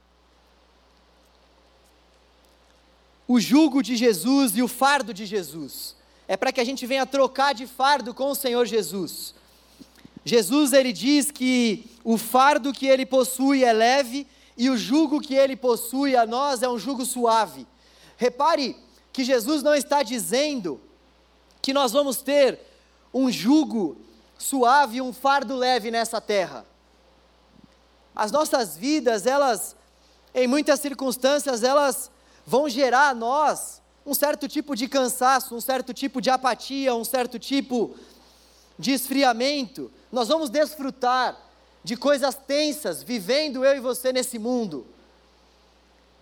o 3.27 3.39
jugo 3.39 3.81
de 3.81 3.95
Jesus 3.95 4.55
e 4.55 4.61
o 4.61 4.67
fardo 4.67 5.11
de 5.11 5.25
Jesus. 5.25 5.95
É 6.27 6.37
para 6.37 6.51
que 6.51 6.61
a 6.61 6.63
gente 6.63 6.85
venha 6.85 7.07
trocar 7.07 7.55
de 7.55 7.65
fardo 7.65 8.13
com 8.13 8.29
o 8.29 8.35
Senhor 8.35 8.67
Jesus. 8.67 9.33
Jesus 10.27 10.73
ele 10.73 10.91
diz 10.91 11.31
que 11.31 11.89
o 12.03 12.17
fardo 12.17 12.73
que 12.73 12.85
ele 12.85 13.05
possui 13.05 13.63
é 13.63 13.71
leve 13.71 14.27
e 14.57 14.69
o 14.69 14.75
jugo 14.75 15.21
que 15.21 15.33
ele 15.33 15.55
possui 15.55 16.17
a 16.17 16.25
nós 16.25 16.61
é 16.61 16.67
um 16.67 16.77
jugo 16.77 17.05
suave. 17.05 17.65
Repare 18.17 18.75
que 19.13 19.23
Jesus 19.23 19.63
não 19.63 19.73
está 19.73 20.03
dizendo 20.03 20.81
que 21.61 21.71
nós 21.71 21.93
vamos 21.93 22.17
ter 22.21 22.59
um 23.13 23.31
jugo 23.31 23.95
suave 24.37 24.97
e 24.97 25.01
um 25.01 25.13
fardo 25.13 25.55
leve 25.55 25.89
nessa 25.89 26.19
terra. 26.19 26.65
As 28.13 28.29
nossas 28.29 28.75
vidas, 28.75 29.25
elas, 29.25 29.77
em 30.35 30.45
muitas 30.45 30.81
circunstâncias, 30.81 31.63
elas 31.63 32.11
vão 32.45 32.67
gerar 32.67 33.11
a 33.11 33.15
nós 33.15 33.81
um 34.05 34.13
certo 34.13 34.45
tipo 34.45 34.75
de 34.75 34.89
cansaço, 34.89 35.55
um 35.55 35.61
certo 35.61 35.93
tipo 35.93 36.19
de 36.19 36.29
apatia, 36.29 36.93
um 36.93 37.05
certo 37.05 37.39
tipo 37.39 37.95
de 38.77 38.91
esfriamento, 38.91 39.89
nós 40.11 40.27
vamos 40.27 40.49
desfrutar 40.49 41.37
de 41.83 41.95
coisas 41.95 42.35
tensas, 42.35 43.03
vivendo 43.03 43.63
eu 43.63 43.75
e 43.75 43.79
você 43.79 44.11
nesse 44.11 44.37
mundo. 44.37 44.85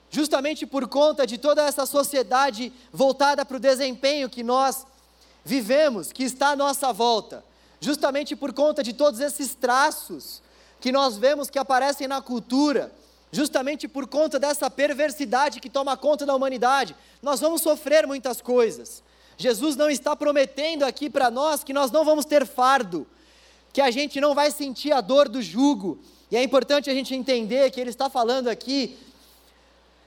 Justamente 0.10 0.66
por 0.66 0.88
conta 0.88 1.26
de 1.26 1.38
toda 1.38 1.64
essa 1.64 1.86
sociedade 1.86 2.72
voltada 2.92 3.44
para 3.44 3.58
o 3.58 3.60
desempenho 3.60 4.30
que 4.30 4.44
nós 4.44 4.86
vivemos, 5.44 6.12
que 6.12 6.24
está 6.24 6.50
à 6.50 6.56
nossa 6.56 6.94
volta. 6.94 7.44
Justamente 7.80 8.36
por 8.36 8.54
conta 8.54 8.82
de 8.82 8.94
todos 8.94 9.20
esses 9.20 9.54
traços 9.54 10.42
que 10.80 10.92
nós 10.92 11.18
vemos 11.18 11.50
que 11.50 11.60
aparecem 11.60 12.08
na 12.08 12.22
cultura, 12.22 12.92
justamente 13.32 13.88
por 13.88 14.08
conta 14.08 14.40
dessa 14.40 14.70
perversidade 14.70 15.60
que 15.60 15.70
toma 15.70 15.98
conta 15.98 16.26
da 16.26 16.36
humanidade, 16.36 16.96
nós 17.22 17.40
vamos 17.40 17.62
sofrer 17.62 18.08
muitas 18.08 18.40
coisas. 18.40 19.04
Jesus 19.38 19.76
não 19.76 19.90
está 19.90 20.16
prometendo 20.16 20.84
aqui 20.84 21.10
para 21.10 21.30
nós 21.30 21.64
que 21.64 21.74
nós 21.74 21.92
não 21.92 22.06
vamos 22.06 22.26
ter 22.26 22.46
fardo, 22.46 23.06
que 23.76 23.82
a 23.82 23.92
gente 23.92 24.22
não 24.22 24.34
vai 24.34 24.52
sentir 24.52 24.94
a 24.94 25.02
dor 25.02 25.28
do 25.28 25.42
jugo. 25.42 26.00
E 26.32 26.38
é 26.38 26.42
importante 26.42 26.90
a 26.90 26.94
gente 26.94 27.14
entender 27.14 27.70
que 27.72 27.82
ele 27.82 27.90
está 27.90 28.10
falando 28.10 28.48
aqui, 28.48 28.98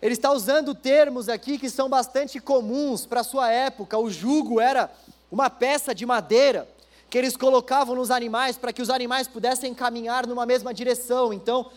ele 0.01 0.15
está 0.15 0.33
usando 0.33 0.75
termos 0.75 1.29
aqui 1.29 1.59
que 1.59 1.69
são 1.69 1.87
bastante 1.87 2.41
comuns 2.41 3.05
para 3.05 3.21
a 3.21 3.23
sua 3.23 3.51
época. 3.51 3.99
O 3.99 4.09
jugo 4.09 4.59
era 4.59 4.91
uma 5.31 5.51
peça 5.51 5.95
de 5.95 6.07
madeira 6.07 6.67
que 7.11 7.19
eles 7.19 7.37
colocavam 7.37 7.95
nos 7.95 8.11
animais 8.11 8.57
para 8.57 8.73
que 8.73 8.81
os 8.81 8.89
animais 8.89 9.29
pudessem 9.29 9.75
caminhar 9.75 10.27
numa 10.27 10.47
mesma 10.47 10.73
direção. 10.73 11.31
Então, 11.31 11.71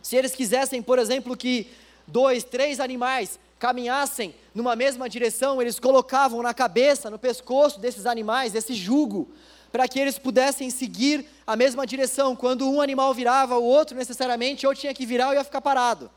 se 0.00 0.14
eles 0.14 0.32
quisessem, 0.32 0.80
por 0.80 0.96
exemplo, 0.96 1.36
que 1.36 1.72
dois, 2.06 2.44
três 2.44 2.78
animais 2.78 3.36
caminhassem 3.58 4.32
numa 4.54 4.76
mesma 4.76 5.08
direção, 5.08 5.60
eles 5.60 5.80
colocavam 5.80 6.40
na 6.40 6.54
cabeça, 6.54 7.10
no 7.10 7.18
pescoço 7.18 7.80
desses 7.80 8.06
animais, 8.06 8.54
esse 8.54 8.74
jugo, 8.74 9.28
para 9.72 9.86
que 9.86 9.98
eles 9.98 10.18
pudessem 10.18 10.70
seguir 10.70 11.26
a 11.46 11.56
mesma 11.56 11.86
direção. 11.86 12.34
Quando 12.34 12.68
um 12.68 12.80
animal 12.80 13.14
virava, 13.14 13.58
o 13.58 13.64
outro 13.64 13.96
necessariamente 13.96 14.66
ou 14.66 14.74
tinha 14.74 14.94
que 14.94 15.06
virar 15.06 15.28
ou 15.28 15.34
ia 15.34 15.44
ficar 15.44 15.60
parado. 15.60 16.10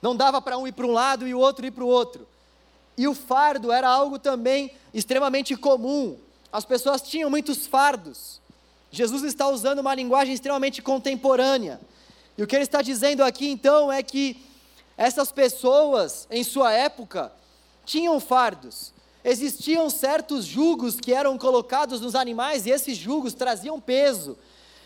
Não 0.00 0.16
dava 0.16 0.40
para 0.40 0.56
um 0.56 0.66
ir 0.66 0.72
para 0.72 0.86
um 0.86 0.92
lado 0.92 1.26
e 1.26 1.34
o 1.34 1.38
outro 1.38 1.66
ir 1.66 1.70
para 1.70 1.84
o 1.84 1.88
outro. 1.88 2.26
E 2.96 3.06
o 3.06 3.14
fardo 3.14 3.72
era 3.72 3.88
algo 3.88 4.18
também 4.18 4.72
extremamente 4.92 5.56
comum. 5.56 6.18
As 6.52 6.64
pessoas 6.64 7.02
tinham 7.02 7.30
muitos 7.30 7.66
fardos. 7.66 8.40
Jesus 8.90 9.22
está 9.22 9.48
usando 9.48 9.78
uma 9.80 9.94
linguagem 9.94 10.34
extremamente 10.34 10.82
contemporânea. 10.82 11.80
E 12.36 12.42
o 12.42 12.46
que 12.46 12.56
ele 12.56 12.64
está 12.64 12.82
dizendo 12.82 13.22
aqui 13.22 13.48
então 13.48 13.92
é 13.92 14.02
que 14.02 14.42
essas 14.96 15.30
pessoas, 15.32 16.26
em 16.30 16.42
sua 16.42 16.72
época, 16.72 17.32
tinham 17.84 18.18
fardos. 18.20 18.92
Existiam 19.24 19.90
certos 19.90 20.44
jugos 20.44 20.98
que 20.98 21.12
eram 21.12 21.36
colocados 21.36 22.00
nos 22.00 22.14
animais 22.14 22.66
e 22.66 22.70
esses 22.70 22.96
jugos 22.96 23.34
traziam 23.34 23.80
peso. 23.80 24.38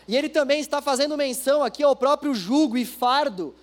E 0.07 0.15
ele 0.15 0.29
também 0.29 0.59
está 0.59 0.81
fazendo 0.81 1.17
menção 1.17 1.63
aqui 1.63 1.81
ao 1.81 1.95
próprio 1.95 2.33
jugo 2.35 2.77
e 2.77 2.85
fardo 2.85 3.55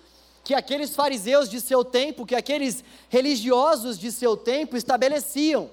que 0.43 0.53
aqueles 0.53 0.93
fariseus 0.93 1.49
de 1.49 1.61
seu 1.61 1.85
tempo, 1.85 2.25
que 2.25 2.35
aqueles 2.35 2.83
religiosos 3.07 3.97
de 3.97 4.11
seu 4.11 4.35
tempo 4.35 4.75
estabeleciam, 4.75 5.69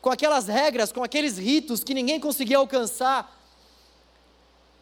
com 0.00 0.10
aquelas 0.10 0.48
regras, 0.48 0.90
com 0.90 1.04
aqueles 1.04 1.38
ritos 1.38 1.84
que 1.84 1.94
ninguém 1.94 2.18
conseguia 2.18 2.58
alcançar. 2.58 3.37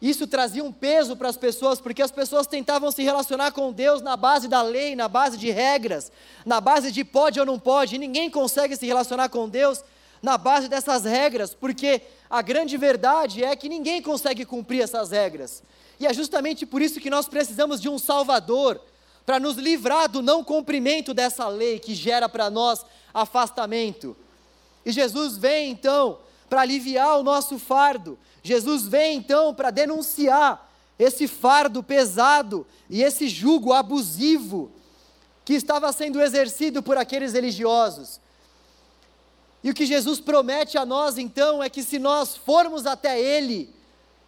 Isso 0.01 0.27
trazia 0.27 0.63
um 0.63 0.71
peso 0.71 1.15
para 1.15 1.29
as 1.29 1.37
pessoas, 1.37 1.81
porque 1.81 2.01
as 2.01 2.11
pessoas 2.11 2.45
tentavam 2.45 2.91
se 2.91 3.01
relacionar 3.01 3.51
com 3.51 3.71
Deus 3.71 4.01
na 4.01 4.15
base 4.15 4.47
da 4.47 4.61
lei, 4.61 4.95
na 4.95 5.07
base 5.07 5.37
de 5.37 5.49
regras, 5.49 6.11
na 6.45 6.61
base 6.61 6.91
de 6.91 7.03
pode 7.03 7.39
ou 7.39 7.45
não 7.45 7.57
pode, 7.57 7.95
e 7.95 7.99
ninguém 7.99 8.29
consegue 8.29 8.75
se 8.75 8.85
relacionar 8.85 9.29
com 9.29 9.49
Deus 9.49 9.83
na 10.21 10.37
base 10.37 10.67
dessas 10.67 11.03
regras, 11.03 11.53
porque 11.53 12.01
a 12.29 12.41
grande 12.41 12.77
verdade 12.77 13.43
é 13.43 13.55
que 13.55 13.67
ninguém 13.67 14.01
consegue 14.01 14.45
cumprir 14.45 14.81
essas 14.81 15.11
regras. 15.11 15.63
E 15.99 16.05
é 16.05 16.13
justamente 16.13 16.65
por 16.65 16.81
isso 16.81 16.99
que 16.99 17.09
nós 17.09 17.27
precisamos 17.27 17.81
de 17.81 17.89
um 17.89 17.97
Salvador, 17.97 18.79
para 19.27 19.41
nos 19.41 19.57
livrar 19.57 20.07
do 20.07 20.21
não 20.21 20.41
cumprimento 20.41 21.13
dessa 21.13 21.49
lei 21.49 21.79
que 21.79 21.93
gera 21.93 22.29
para 22.29 22.49
nós 22.49 22.85
afastamento. 23.13 24.15
E 24.85 24.91
Jesus 24.93 25.35
vem 25.35 25.69
então 25.69 26.19
para 26.49 26.61
aliviar 26.61 27.19
o 27.19 27.23
nosso 27.23 27.59
fardo, 27.59 28.17
Jesus 28.47 28.87
vem 28.87 29.17
então 29.17 29.53
para 29.53 29.71
denunciar 29.71 30.71
esse 30.97 31.27
fardo 31.27 31.83
pesado 31.83 32.65
e 32.89 33.03
esse 33.03 33.27
jugo 33.27 33.73
abusivo 33.73 34.71
que 35.43 35.53
estava 35.53 35.91
sendo 35.91 36.21
exercido 36.21 36.81
por 36.81 36.97
aqueles 36.97 37.33
religiosos. 37.33 38.19
E 39.63 39.69
o 39.69 39.73
que 39.73 39.85
Jesus 39.85 40.19
promete 40.19 40.77
a 40.77 40.85
nós 40.85 41.17
então 41.17 41.61
é 41.61 41.69
que 41.69 41.83
se 41.83 41.99
nós 41.99 42.37
formos 42.37 42.85
até 42.85 43.19
Ele, 43.19 43.73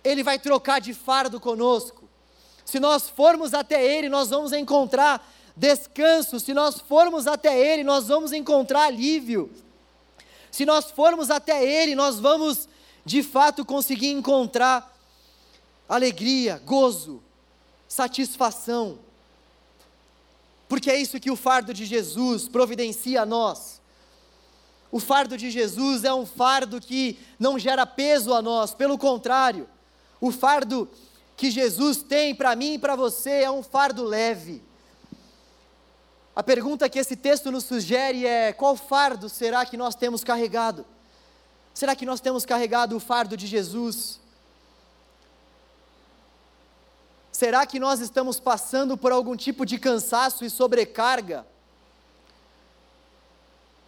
Ele 0.03 0.21
vai 0.21 0.38
trocar 0.38 0.82
de 0.82 0.93
fardo 0.93 1.39
conosco. 1.39 2.03
Se 2.65 2.79
nós 2.79 3.10
formos 3.10 3.53
até 3.53 3.84
Ele, 3.84 4.10
nós 4.10 4.29
vamos 4.29 4.51
encontrar 4.51 5.25
descanso. 5.55 6.39
Se 6.39 6.53
nós 6.53 6.79
formos 6.79 7.25
até 7.25 7.58
Ele, 7.58 7.84
nós 7.84 8.08
vamos 8.08 8.34
encontrar 8.34 8.84
alívio. 8.84 9.49
Se 10.51 10.65
nós 10.65 10.91
formos 10.91 11.29
até 11.29 11.63
Ele, 11.63 11.95
nós 11.95 12.19
vamos 12.19 12.67
de 13.10 13.24
fato 13.24 13.65
conseguir 13.65 14.12
encontrar 14.12 14.95
alegria, 15.89 16.62
gozo, 16.63 17.24
satisfação. 17.88 19.00
Porque 20.67 20.91
é 20.91 20.95
isso 20.95 21.19
que 21.19 21.32
o 21.32 21.36
fardo 21.36 21.74
de 21.74 21.88
Jesus 21.88 22.48
providencia 22.48 23.24
a 23.24 23.26
nós. 23.26 23.82
O 24.91 25.00
fardo 25.00 25.36
de 25.39 25.50
Jesus 25.50 26.04
é 26.04 26.13
um 26.13 26.24
fardo 26.24 26.80
que 26.80 27.17
não 27.39 27.58
gera 27.58 27.84
peso 27.84 28.32
a 28.32 28.43
nós, 28.43 28.76
pelo 28.76 28.95
contrário, 28.95 29.67
o 30.22 30.32
fardo 30.32 30.88
que 31.36 31.50
Jesus 31.50 32.04
tem 32.04 32.36
para 32.36 32.56
mim 32.56 32.76
e 32.76 32.80
para 32.80 32.95
você 32.95 33.41
é 33.41 33.50
um 33.50 33.63
fardo 33.63 34.04
leve. 34.04 34.62
A 36.36 36.43
pergunta 36.43 36.88
que 36.88 37.00
esse 37.00 37.15
texto 37.15 37.50
nos 37.50 37.63
sugere 37.63 38.28
é: 38.28 38.54
qual 38.54 38.76
fardo 38.76 39.28
será 39.28 39.65
que 39.65 39.76
nós 39.76 39.95
temos 39.95 40.24
carregado? 40.24 40.86
Será 41.80 41.96
que 41.96 42.06
nós 42.06 42.20
temos 42.20 42.46
carregado 42.46 42.98
o 42.98 43.00
fardo 43.00 43.38
de 43.38 43.48
Jesus? 43.48 44.20
Será 47.32 47.65
que 47.65 47.80
nós 47.80 48.02
estamos 48.02 48.38
passando 48.38 48.98
por 48.98 49.13
algum 49.13 49.34
tipo 49.34 49.65
de 49.65 49.80
cansaço 49.80 50.44
e 50.44 50.50
sobrecarga? 50.50 51.48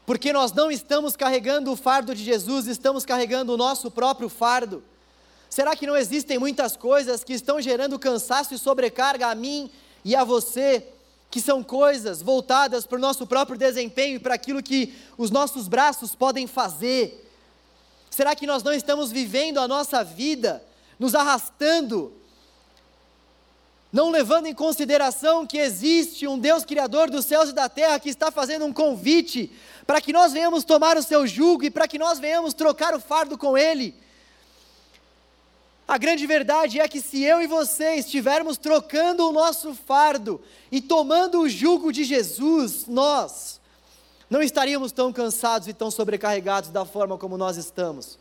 Porque 0.06 0.32
nós 0.32 0.54
não 0.54 0.72
estamos 0.72 1.18
carregando 1.18 1.70
o 1.70 1.76
fardo 1.76 2.16
de 2.16 2.24
Jesus, 2.24 2.66
estamos 2.68 3.04
carregando 3.04 3.54
o 3.54 3.58
nosso 3.58 3.92
próprio 3.92 4.30
fardo. 4.30 4.82
Será 5.50 5.76
que 5.76 5.86
não 5.86 5.98
existem 5.98 6.40
muitas 6.40 6.78
coisas 6.78 7.26
que 7.26 7.34
estão 7.34 7.60
gerando 7.60 8.00
cansaço 8.00 8.54
e 8.54 8.58
sobrecarga 8.58 9.28
a 9.28 9.36
mim 9.36 9.70
e 10.06 10.16
a 10.16 10.24
você, 10.24 10.88
que 11.30 11.42
são 11.42 11.62
coisas 11.62 12.22
voltadas 12.22 12.86
para 12.86 12.98
o 12.98 13.02
nosso 13.02 13.28
próprio 13.28 13.58
desempenho 13.58 14.16
e 14.16 14.20
para 14.20 14.36
aquilo 14.36 14.64
que 14.64 14.96
os 15.18 15.30
nossos 15.30 15.68
braços 15.68 16.16
podem 16.16 16.48
fazer? 16.48 17.28
Será 18.12 18.36
que 18.36 18.46
nós 18.46 18.62
não 18.62 18.74
estamos 18.74 19.10
vivendo 19.10 19.58
a 19.58 19.70
nossa 19.70 20.04
vida, 20.04 20.62
nos 21.00 21.16
arrastando, 21.16 22.14
não 23.92 24.10
levando 24.10 24.48
em 24.48 24.54
consideração 24.54 25.48
que 25.48 25.58
existe 25.58 26.28
um 26.28 26.38
Deus 26.38 26.66
Criador 26.66 27.10
dos 27.10 27.26
céus 27.26 27.50
e 27.50 27.54
da 27.54 27.70
terra 27.70 28.00
que 28.02 28.10
está 28.10 28.30
fazendo 28.30 28.66
um 28.66 28.74
convite 28.74 29.50
para 29.88 30.02
que 30.02 30.12
nós 30.12 30.34
venhamos 30.34 30.66
tomar 30.66 30.98
o 30.98 31.02
seu 31.02 31.26
jugo 31.26 31.64
e 31.64 31.72
para 31.72 31.88
que 31.88 31.98
nós 31.98 32.20
venhamos 32.20 32.54
trocar 32.54 32.94
o 32.94 33.00
fardo 33.00 33.38
com 33.38 33.58
Ele? 33.58 33.96
A 35.88 35.98
grande 35.98 36.28
verdade 36.28 36.82
é 36.82 36.88
que 36.90 37.00
se 37.00 37.24
eu 37.24 37.42
e 37.42 37.48
você 37.48 37.96
estivermos 37.96 38.58
trocando 38.58 39.28
o 39.28 39.32
nosso 39.32 39.74
fardo 39.74 40.42
e 40.70 40.82
tomando 40.82 41.40
o 41.40 41.50
jugo 41.50 41.94
de 41.94 42.04
Jesus, 42.04 42.88
nós 42.88 43.61
não 44.32 44.42
estaríamos 44.42 44.94
tão 44.94 45.12
cansados 45.12 45.68
e 45.68 45.74
tão 45.74 45.92
sobrecarregados 45.92 46.70
da 46.70 46.86
forma 46.86 47.18
como 47.18 47.38
nós 47.38 47.58
estamos. 47.58 48.18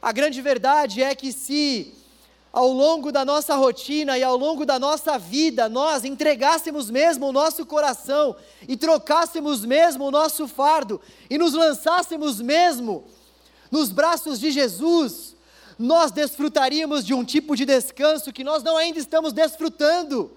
A 0.00 0.12
grande 0.12 0.40
verdade 0.40 1.02
é 1.02 1.12
que 1.12 1.32
se 1.32 1.92
ao 2.52 2.68
longo 2.68 3.10
da 3.10 3.24
nossa 3.24 3.56
rotina 3.56 4.16
e 4.16 4.22
ao 4.22 4.36
longo 4.36 4.64
da 4.64 4.78
nossa 4.78 5.18
vida 5.18 5.68
nós 5.68 6.04
entregássemos 6.04 6.88
mesmo 6.88 7.26
o 7.26 7.32
nosso 7.32 7.66
coração 7.66 8.36
e 8.68 8.76
trocássemos 8.76 9.64
mesmo 9.64 10.04
o 10.04 10.10
nosso 10.12 10.46
fardo 10.46 11.00
e 11.28 11.36
nos 11.36 11.52
lançássemos 11.52 12.40
mesmo 12.40 13.04
nos 13.72 13.90
braços 13.90 14.38
de 14.38 14.52
Jesus, 14.52 15.34
nós 15.76 16.12
desfrutaríamos 16.12 17.04
de 17.04 17.12
um 17.12 17.24
tipo 17.24 17.56
de 17.56 17.64
descanso 17.64 18.32
que 18.32 18.44
nós 18.44 18.62
não 18.62 18.76
ainda 18.76 19.00
estamos 19.00 19.32
desfrutando. 19.32 20.30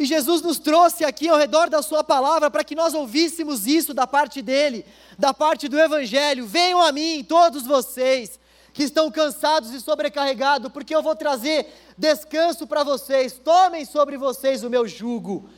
E 0.00 0.04
Jesus 0.04 0.42
nos 0.42 0.58
trouxe 0.58 1.04
aqui 1.04 1.28
ao 1.28 1.38
redor 1.38 1.70
da 1.70 1.80
Sua 1.82 2.02
palavra 2.02 2.50
para 2.50 2.64
que 2.64 2.74
nós 2.74 2.94
ouvíssemos 2.94 3.66
isso 3.66 3.94
da 3.94 4.06
parte 4.06 4.42
dele, 4.42 4.84
da 5.18 5.32
parte 5.32 5.68
do 5.68 5.78
Evangelho. 5.78 6.46
Venham 6.46 6.80
a 6.80 6.90
mim, 6.90 7.22
todos 7.22 7.64
vocês 7.64 8.40
que 8.72 8.82
estão 8.82 9.10
cansados 9.10 9.70
e 9.72 9.80
sobrecarregados, 9.80 10.72
porque 10.72 10.94
eu 10.94 11.02
vou 11.02 11.14
trazer 11.14 11.66
descanso 11.96 12.66
para 12.66 12.82
vocês. 12.82 13.34
Tomem 13.34 13.84
sobre 13.84 14.16
vocês 14.16 14.64
o 14.64 14.70
meu 14.70 14.88
jugo. 14.88 15.48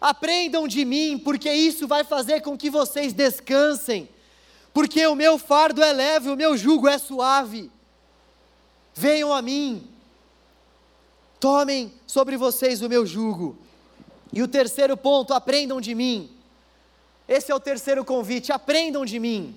Aprendam 0.00 0.68
de 0.68 0.84
mim, 0.84 1.18
porque 1.18 1.50
isso 1.52 1.88
vai 1.88 2.04
fazer 2.04 2.42
com 2.42 2.56
que 2.56 2.70
vocês 2.70 3.12
descansem 3.12 4.08
porque 4.72 5.06
o 5.06 5.14
meu 5.14 5.38
fardo 5.38 5.82
é 5.82 5.92
leve, 5.92 6.30
o 6.30 6.36
meu 6.36 6.56
jugo 6.56 6.88
é 6.88 6.96
suave. 6.96 7.70
Venham 8.94 9.32
a 9.32 9.42
mim, 9.42 9.88
tomem 11.38 11.92
sobre 12.12 12.36
vocês 12.36 12.82
o 12.82 12.90
meu 12.90 13.06
jugo. 13.06 13.56
E 14.34 14.42
o 14.42 14.46
terceiro 14.46 14.98
ponto, 14.98 15.32
aprendam 15.32 15.80
de 15.80 15.94
mim. 15.94 16.30
Esse 17.26 17.50
é 17.50 17.54
o 17.54 17.58
terceiro 17.58 18.04
convite, 18.04 18.52
aprendam 18.52 19.02
de 19.02 19.18
mim. 19.18 19.56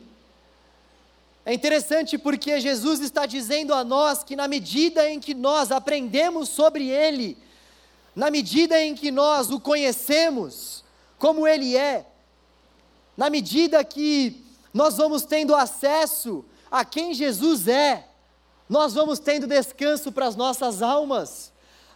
É 1.45 1.53
interessante 1.53 2.17
porque 2.17 2.61
Jesus 2.61 3.01
está 3.01 3.25
dizendo 3.25 3.73
a 3.73 3.83
nós 3.83 4.23
que, 4.23 4.37
na 4.37 4.47
medida 4.47 5.09
em 5.09 5.19
que 5.19 5.33
nós 5.33 5.69
aprendemos 5.69 6.47
sobre 6.47 6.87
Ele, 6.87 7.37
na 8.15 8.31
medida 8.31 8.81
em 8.81 8.95
que 8.95 9.11
nós 9.11 9.51
o 9.51 9.59
conhecemos 9.59 10.81
como 11.19 11.45
Ele 11.45 11.75
é, 11.75 12.05
na 13.17 13.29
medida 13.29 13.83
que 13.83 14.45
nós 14.73 14.95
vamos 14.95 15.25
tendo 15.25 15.53
acesso 15.53 16.45
a 16.71 16.85
quem 16.85 17.13
Jesus 17.13 17.67
é, 17.67 18.07
nós 18.69 18.93
vamos 18.93 19.19
tendo 19.19 19.45
descanso 19.45 20.09
para 20.09 20.25
as 20.25 20.37
nossas 20.37 20.81
almas, 20.81 21.53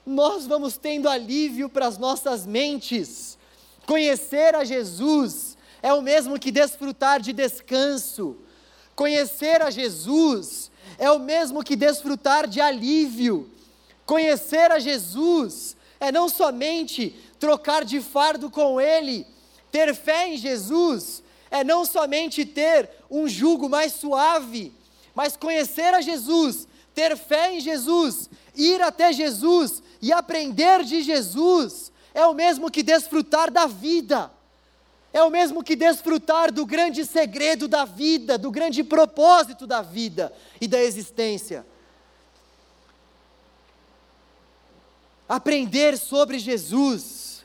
nós 0.10 0.48
vamos 0.48 0.78
tendo 0.78 1.08
alívio 1.08 1.70
para 1.70 1.86
as 1.86 1.98
nossas 1.98 2.46
mentes. 2.46 3.38
Conhecer 3.86 4.56
a 4.56 4.64
Jesus 4.64 5.56
é 5.82 5.94
o 5.94 6.02
mesmo 6.02 6.40
que 6.40 6.52
desfrutar 6.52 7.22
de 7.22 7.32
descanso. 7.32 8.36
Conhecer 8.96 9.62
a 9.62 9.70
Jesus 9.70 10.72
é 10.98 11.12
o 11.12 11.20
mesmo 11.20 11.64
que 11.64 11.76
desfrutar 11.76 12.48
de 12.48 12.60
alívio. 12.60 13.50
Conhecer 14.06 14.72
a 14.72 14.80
Jesus 14.80 15.78
é 16.00 16.12
não 16.12 16.28
somente 16.28 17.16
trocar 17.40 17.86
de 17.86 18.02
fardo 18.02 18.50
com 18.50 18.82
Ele, 18.82 19.28
ter 19.72 19.94
fé 19.94 20.28
em 20.28 20.38
Jesus 20.38 21.22
é 21.52 21.64
não 21.64 21.86
somente 21.86 22.46
ter 22.46 22.90
um 23.10 23.28
jugo 23.28 23.68
mais 23.68 23.94
suave, 23.94 24.72
mas 25.16 25.36
conhecer 25.36 25.94
a 25.94 26.02
Jesus, 26.02 26.68
ter 26.94 27.18
fé 27.18 27.56
em 27.56 27.60
Jesus, 27.60 28.30
ir 28.56 28.82
até 28.82 29.12
Jesus 29.12 29.82
e 30.02 30.12
aprender 30.12 30.84
de 30.84 31.02
Jesus, 31.02 31.92
é 32.14 32.26
o 32.26 32.34
mesmo 32.34 32.72
que 32.72 32.84
desfrutar 32.84 33.52
da 33.52 33.66
vida. 33.66 34.32
é 35.12 35.24
o 35.24 35.30
mesmo 35.32 35.64
que 35.64 35.76
desfrutar 35.76 36.52
do 36.52 36.66
grande 36.68 37.04
segredo 37.04 37.68
da 37.68 37.84
vida, 37.84 38.38
do 38.38 38.52
grande 38.52 38.84
propósito 38.84 39.66
da 39.66 39.82
vida 39.82 40.32
e 40.62 40.68
da 40.68 40.80
existência. 40.80 41.66
Aprender 45.28 45.98
sobre 45.98 46.38
Jesus 46.38 47.44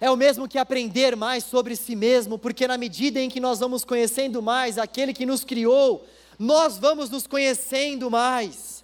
é 0.00 0.10
o 0.10 0.16
mesmo 0.16 0.48
que 0.48 0.58
aprender 0.58 1.14
mais 1.14 1.44
sobre 1.44 1.76
si 1.76 1.94
mesmo, 1.94 2.38
porque 2.38 2.66
na 2.66 2.78
medida 2.78 3.20
em 3.20 3.28
que 3.28 3.38
nós 3.38 3.58
vamos 3.58 3.84
conhecendo 3.84 4.40
mais 4.40 4.78
aquele 4.78 5.12
que 5.12 5.26
nos 5.26 5.44
criou, 5.44 6.06
nós 6.38 6.78
vamos 6.78 7.10
nos 7.10 7.26
conhecendo 7.26 8.10
mais. 8.10 8.82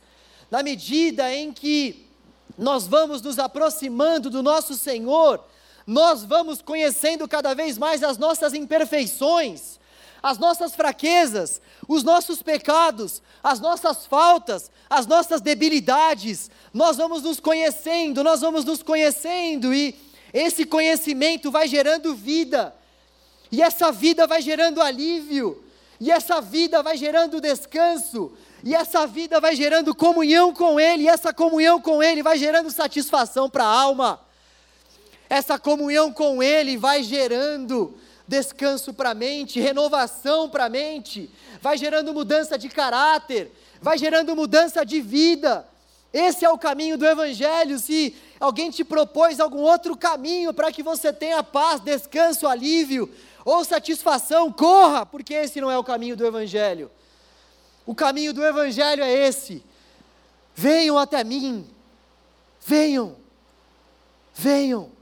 Na 0.50 0.62
medida 0.62 1.32
em 1.32 1.52
que 1.52 2.05
nós 2.56 2.86
vamos 2.86 3.20
nos 3.22 3.38
aproximando 3.38 4.30
do 4.30 4.42
nosso 4.42 4.74
Senhor, 4.74 5.44
nós 5.86 6.24
vamos 6.24 6.60
conhecendo 6.60 7.28
cada 7.28 7.54
vez 7.54 7.78
mais 7.78 8.02
as 8.02 8.18
nossas 8.18 8.54
imperfeições, 8.54 9.78
as 10.22 10.38
nossas 10.38 10.74
fraquezas, 10.74 11.60
os 11.86 12.02
nossos 12.02 12.42
pecados, 12.42 13.22
as 13.42 13.60
nossas 13.60 14.06
faltas, 14.06 14.70
as 14.90 15.06
nossas 15.06 15.40
debilidades. 15.40 16.50
Nós 16.74 16.96
vamos 16.96 17.22
nos 17.22 17.38
conhecendo, 17.38 18.24
nós 18.24 18.40
vamos 18.40 18.64
nos 18.64 18.82
conhecendo 18.82 19.72
e 19.72 19.94
esse 20.32 20.64
conhecimento 20.64 21.50
vai 21.50 21.68
gerando 21.68 22.14
vida. 22.14 22.74
E 23.50 23.62
essa 23.62 23.92
vida 23.92 24.26
vai 24.26 24.42
gerando 24.42 24.82
alívio, 24.82 25.64
e 26.00 26.10
essa 26.10 26.40
vida 26.40 26.82
vai 26.82 26.96
gerando 26.96 27.40
descanso, 27.40 28.32
e 28.66 28.74
essa 28.74 29.06
vida 29.06 29.38
vai 29.40 29.54
gerando 29.54 29.94
comunhão 29.94 30.52
com 30.52 30.80
Ele, 30.80 31.04
e 31.04 31.08
essa 31.08 31.32
comunhão 31.32 31.80
com 31.80 32.02
Ele 32.02 32.20
vai 32.20 32.36
gerando 32.36 32.68
satisfação 32.68 33.48
para 33.48 33.62
a 33.62 33.68
alma. 33.68 34.20
Essa 35.30 35.56
comunhão 35.56 36.12
com 36.12 36.42
Ele 36.42 36.76
vai 36.76 37.00
gerando 37.04 37.96
descanso 38.26 38.92
para 38.92 39.10
a 39.10 39.14
mente, 39.14 39.60
renovação 39.60 40.48
para 40.50 40.64
a 40.64 40.68
mente, 40.68 41.30
vai 41.62 41.78
gerando 41.78 42.12
mudança 42.12 42.58
de 42.58 42.68
caráter, 42.68 43.52
vai 43.80 43.96
gerando 43.96 44.34
mudança 44.34 44.84
de 44.84 45.00
vida. 45.00 45.64
Esse 46.12 46.44
é 46.44 46.50
o 46.50 46.58
caminho 46.58 46.98
do 46.98 47.06
Evangelho. 47.06 47.78
Se 47.78 48.16
alguém 48.40 48.68
te 48.72 48.82
propôs 48.82 49.38
algum 49.38 49.60
outro 49.60 49.96
caminho 49.96 50.52
para 50.52 50.72
que 50.72 50.82
você 50.82 51.12
tenha 51.12 51.40
paz, 51.40 51.78
descanso, 51.78 52.48
alívio 52.48 53.08
ou 53.44 53.64
satisfação, 53.64 54.50
corra, 54.50 55.06
porque 55.06 55.34
esse 55.34 55.60
não 55.60 55.70
é 55.70 55.78
o 55.78 55.84
caminho 55.84 56.16
do 56.16 56.26
Evangelho. 56.26 56.90
O 57.86 57.94
caminho 57.94 58.34
do 58.34 58.44
Evangelho 58.44 59.02
é 59.02 59.12
esse: 59.12 59.64
venham 60.54 60.98
até 60.98 61.24
mim, 61.24 61.66
venham, 62.60 63.16
venham 64.34 64.96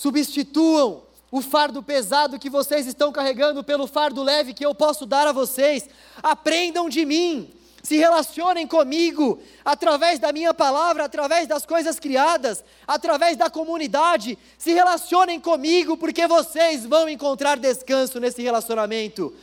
substituam 0.00 1.02
o 1.30 1.42
fardo 1.42 1.82
pesado 1.82 2.38
que 2.38 2.48
vocês 2.48 2.86
estão 2.86 3.12
carregando 3.12 3.62
pelo 3.62 3.86
fardo 3.86 4.22
leve 4.22 4.54
que 4.54 4.64
eu 4.64 4.74
posso 4.74 5.04
dar 5.04 5.28
a 5.28 5.32
vocês. 5.32 5.90
Aprendam 6.22 6.88
de 6.88 7.04
mim, 7.04 7.52
se 7.82 7.98
relacionem 7.98 8.66
comigo 8.66 9.38
através 9.62 10.18
da 10.18 10.32
minha 10.32 10.54
palavra, 10.54 11.04
através 11.04 11.46
das 11.46 11.66
coisas 11.66 12.00
criadas, 12.00 12.64
através 12.86 13.36
da 13.36 13.50
comunidade. 13.50 14.38
Se 14.56 14.72
relacionem 14.72 15.38
comigo, 15.38 15.98
porque 15.98 16.26
vocês 16.26 16.86
vão 16.86 17.06
encontrar 17.06 17.58
descanso 17.58 18.18
nesse 18.18 18.40
relacionamento. 18.40 19.34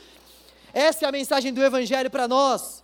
Essa 0.72 1.04
é 1.04 1.08
a 1.08 1.12
mensagem 1.12 1.52
do 1.52 1.62
Evangelho 1.62 2.10
para 2.10 2.28
nós. 2.28 2.82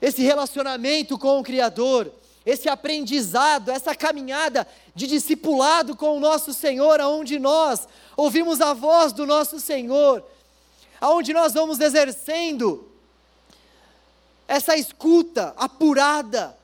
Esse 0.00 0.22
relacionamento 0.22 1.18
com 1.18 1.38
o 1.38 1.42
Criador 1.42 2.12
esse 2.44 2.68
aprendizado, 2.68 3.70
essa 3.70 3.94
caminhada 3.94 4.66
de 4.94 5.06
discipulado 5.06 5.96
com 5.96 6.16
o 6.16 6.20
nosso 6.20 6.52
Senhor, 6.52 7.00
aonde 7.00 7.38
nós 7.38 7.88
ouvimos 8.16 8.60
a 8.60 8.74
voz 8.74 9.12
do 9.12 9.26
nosso 9.26 9.58
Senhor, 9.58 10.22
aonde 11.00 11.32
nós 11.32 11.54
vamos 11.54 11.80
exercendo 11.80 12.86
essa 14.46 14.76
escuta 14.76 15.54
apurada, 15.56 16.56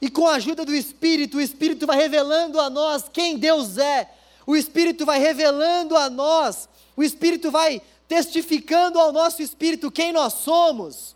e 0.00 0.08
com 0.08 0.28
a 0.28 0.34
ajuda 0.34 0.64
do 0.64 0.74
Espírito, 0.74 1.38
o 1.38 1.40
Espírito 1.40 1.86
vai 1.86 1.96
revelando 1.96 2.60
a 2.60 2.70
nós 2.70 3.04
quem 3.12 3.36
Deus 3.36 3.78
é, 3.78 4.08
o 4.46 4.54
Espírito 4.54 5.04
vai 5.04 5.18
revelando 5.18 5.96
a 5.96 6.08
nós, 6.08 6.68
o 6.94 7.02
Espírito 7.02 7.50
vai 7.50 7.82
testificando 8.08 8.98
ao 8.98 9.12
nosso 9.12 9.42
espírito 9.42 9.90
quem 9.90 10.12
nós 10.12 10.34
somos. 10.34 11.14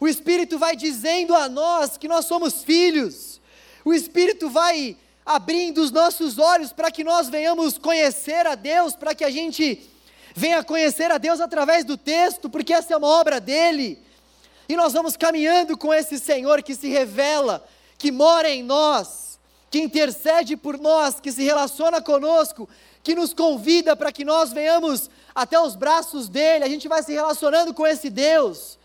O 0.00 0.08
Espírito 0.08 0.58
vai 0.58 0.74
dizendo 0.74 1.32
a 1.34 1.48
nós 1.48 1.96
que 1.96 2.08
nós 2.08 2.24
somos 2.24 2.64
filhos. 2.64 3.40
O 3.84 3.94
Espírito 3.94 4.50
vai 4.50 4.96
abrindo 5.24 5.78
os 5.78 5.92
nossos 5.92 6.38
olhos 6.38 6.72
para 6.72 6.90
que 6.90 7.04
nós 7.04 7.28
venhamos 7.28 7.78
conhecer 7.78 8.44
a 8.46 8.56
Deus, 8.56 8.96
para 8.96 9.14
que 9.14 9.24
a 9.24 9.30
gente 9.30 9.88
venha 10.34 10.64
conhecer 10.64 11.10
a 11.12 11.18
Deus 11.18 11.40
através 11.40 11.84
do 11.84 11.96
texto, 11.96 12.50
porque 12.50 12.72
essa 12.72 12.94
é 12.94 12.96
uma 12.96 13.06
obra 13.06 13.40
dele. 13.40 14.02
E 14.68 14.74
nós 14.74 14.92
vamos 14.92 15.16
caminhando 15.16 15.76
com 15.76 15.94
esse 15.94 16.18
Senhor 16.18 16.62
que 16.62 16.74
se 16.74 16.88
revela, 16.88 17.64
que 17.96 18.10
mora 18.10 18.50
em 18.50 18.62
nós, 18.62 19.38
que 19.70 19.78
intercede 19.78 20.56
por 20.56 20.78
nós, 20.78 21.20
que 21.20 21.30
se 21.30 21.44
relaciona 21.44 22.02
conosco, 22.02 22.68
que 23.02 23.14
nos 23.14 23.32
convida 23.32 23.94
para 23.94 24.10
que 24.10 24.24
nós 24.24 24.52
venhamos 24.52 25.08
até 25.34 25.60
os 25.60 25.74
braços 25.74 26.28
dele. 26.28 26.64
A 26.64 26.68
gente 26.68 26.88
vai 26.88 27.02
se 27.02 27.12
relacionando 27.12 27.72
com 27.74 27.86
esse 27.86 28.10
Deus 28.10 28.78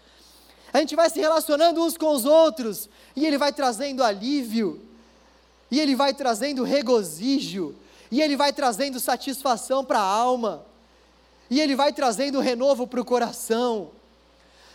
a 0.73 0.79
gente 0.79 0.95
vai 0.95 1.09
se 1.09 1.19
relacionando 1.19 1.83
uns 1.83 1.97
com 1.97 2.13
os 2.13 2.25
outros, 2.25 2.89
e 3.15 3.25
Ele 3.25 3.37
vai 3.37 3.51
trazendo 3.53 4.03
alívio, 4.03 4.81
e 5.71 5.79
Ele 5.79 5.95
vai 5.95 6.13
trazendo 6.13 6.63
regozijo, 6.63 7.75
e 8.11 8.21
Ele 8.21 8.35
vai 8.35 8.53
trazendo 8.53 8.99
satisfação 8.99 9.83
para 9.83 9.99
a 9.99 10.03
alma, 10.03 10.65
e 11.49 11.59
Ele 11.59 11.75
vai 11.75 11.93
trazendo 11.93 12.39
renovo 12.39 12.85
para 12.85 13.01
o 13.01 13.05
coração. 13.05 13.91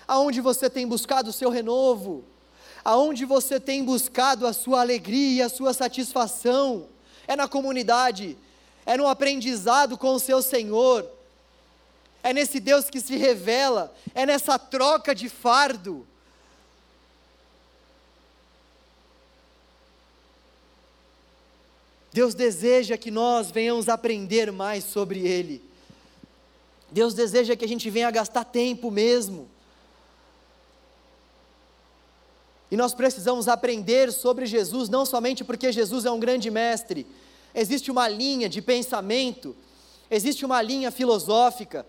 Aonde 0.08 0.40
você 0.40 0.68
tem 0.68 0.86
buscado 0.86 1.30
o 1.30 1.32
seu 1.32 1.50
renovo? 1.50 2.24
Aonde 2.84 3.24
você 3.24 3.60
tem 3.60 3.84
buscado 3.84 4.46
a 4.46 4.52
sua 4.52 4.80
alegria, 4.80 5.46
a 5.46 5.50
sua 5.50 5.72
satisfação? 5.72 6.86
É 7.28 7.36
na 7.36 7.46
comunidade, 7.46 8.36
é 8.84 8.96
no 8.96 9.06
aprendizado 9.06 9.96
com 9.96 10.14
o 10.14 10.18
seu 10.18 10.42
Senhor 10.42 11.08
é 12.22 12.32
nesse 12.32 12.60
Deus 12.60 12.88
que 12.88 13.00
se 13.00 13.16
revela, 13.16 13.94
é 14.14 14.24
nessa 14.24 14.58
troca 14.58 15.14
de 15.14 15.28
fardo. 15.28 16.06
Deus 22.12 22.34
deseja 22.34 22.96
que 22.96 23.10
nós 23.10 23.50
venhamos 23.50 23.88
aprender 23.88 24.52
mais 24.52 24.84
sobre 24.84 25.26
Ele. 25.26 25.64
Deus 26.90 27.14
deseja 27.14 27.56
que 27.56 27.64
a 27.64 27.68
gente 27.68 27.88
venha 27.88 28.10
gastar 28.10 28.44
tempo 28.44 28.90
mesmo. 28.90 29.48
E 32.70 32.76
nós 32.76 32.94
precisamos 32.94 33.48
aprender 33.48 34.12
sobre 34.12 34.46
Jesus, 34.46 34.88
não 34.88 35.04
somente 35.04 35.42
porque 35.42 35.72
Jesus 35.72 36.04
é 36.04 36.10
um 36.10 36.20
grande 36.20 36.50
mestre, 36.50 37.06
existe 37.54 37.90
uma 37.90 38.08
linha 38.08 38.48
de 38.48 38.62
pensamento, 38.62 39.54
existe 40.10 40.44
uma 40.44 40.60
linha 40.62 40.90
filosófica, 40.90 41.86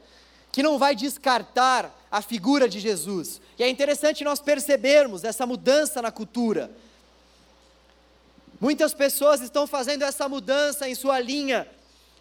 que 0.53 0.61
não 0.61 0.77
vai 0.77 0.95
descartar 0.95 1.91
a 2.11 2.21
figura 2.21 2.69
de 2.69 2.79
Jesus. 2.79 3.41
E 3.57 3.63
é 3.63 3.67
interessante 3.67 4.23
nós 4.23 4.39
percebermos 4.39 5.23
essa 5.23 5.47
mudança 5.47 5.99
na 5.99 6.11
cultura. 6.11 6.69
Muitas 8.61 8.93
pessoas 8.93 9.41
estão 9.41 9.65
fazendo 9.65 10.03
essa 10.03 10.29
mudança 10.29 10.87
em 10.87 10.93
sua 10.93 11.19
linha 11.19 11.67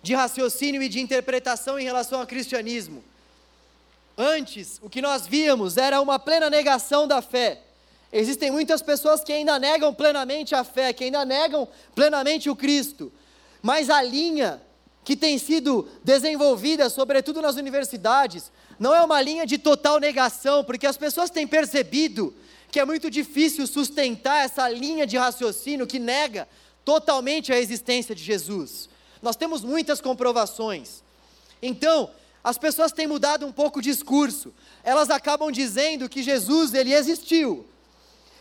de 0.03 0.15
raciocínio 0.15 0.83
e 0.83 0.89
de 0.89 0.99
interpretação 0.99 1.79
em 1.79 1.85
relação 1.85 2.21
ao 2.21 2.27
cristianismo. 2.27 3.05
Antes, 4.17 4.81
o 4.83 4.89
que 4.89 5.03
nós 5.03 5.27
víamos 5.27 5.77
era 5.77 6.01
uma 6.01 6.19
plena 6.19 6.49
negação 6.49 7.07
da 7.07 7.21
fé. 7.21 7.61
Existem 8.11 8.51
muitas 8.51 8.81
pessoas 8.81 9.23
que 9.23 9.33
ainda 9.33 9.59
negam 9.59 9.93
plenamente 9.93 10.55
a 10.55 10.65
fé, 10.65 10.95
que 10.95 11.05
ainda 11.05 11.23
negam 11.27 11.69
plenamente 11.95 12.49
o 12.49 12.57
Cristo. 12.57 13.13
Mas 13.61 13.91
a 13.91 14.03
linha 14.03 14.61
que 15.05 15.17
tem 15.17 15.39
sido 15.39 15.89
desenvolvida, 16.05 16.89
sobretudo 16.89 17.43
nas 17.43 17.57
universidades, 17.57 18.53
não 18.79 18.95
é 18.95 19.03
uma 19.03 19.21
linha 19.21 19.45
de 19.45 19.59
total 19.59 19.99
negação, 19.99 20.63
porque 20.65 20.87
as 20.87 20.97
pessoas 20.97 21.31
têm 21.31 21.47
percebido 21.47 22.35
que 22.71 22.81
é 22.81 22.85
muito 22.85 23.11
difícil 23.11 23.67
sustentar 23.67 24.45
essa 24.45 24.69
linha 24.69 25.07
de 25.07 25.17
raciocínio 25.17 25.87
que 25.87 25.99
nega 25.99 26.49
totalmente 26.85 27.53
a 27.53 27.59
existência 27.59 28.15
de 28.15 28.23
Jesus. 28.23 28.89
Nós 29.21 29.37
temos 29.37 29.63
muitas 29.63 30.01
comprovações. 30.01 31.03
Então, 31.61 32.11
as 32.43 32.59
pessoas 32.59 32.91
têm 32.91 33.07
mudado 33.07 33.47
um 33.47 33.53
pouco 33.53 33.79
o 33.79 33.83
discurso. 33.83 34.53
Elas 34.83 35.11
acabam 35.11 35.51
dizendo 35.53 36.09
que 36.09 36.23
Jesus 36.23 36.75
ele 36.75 36.93
existiu, 36.93 37.67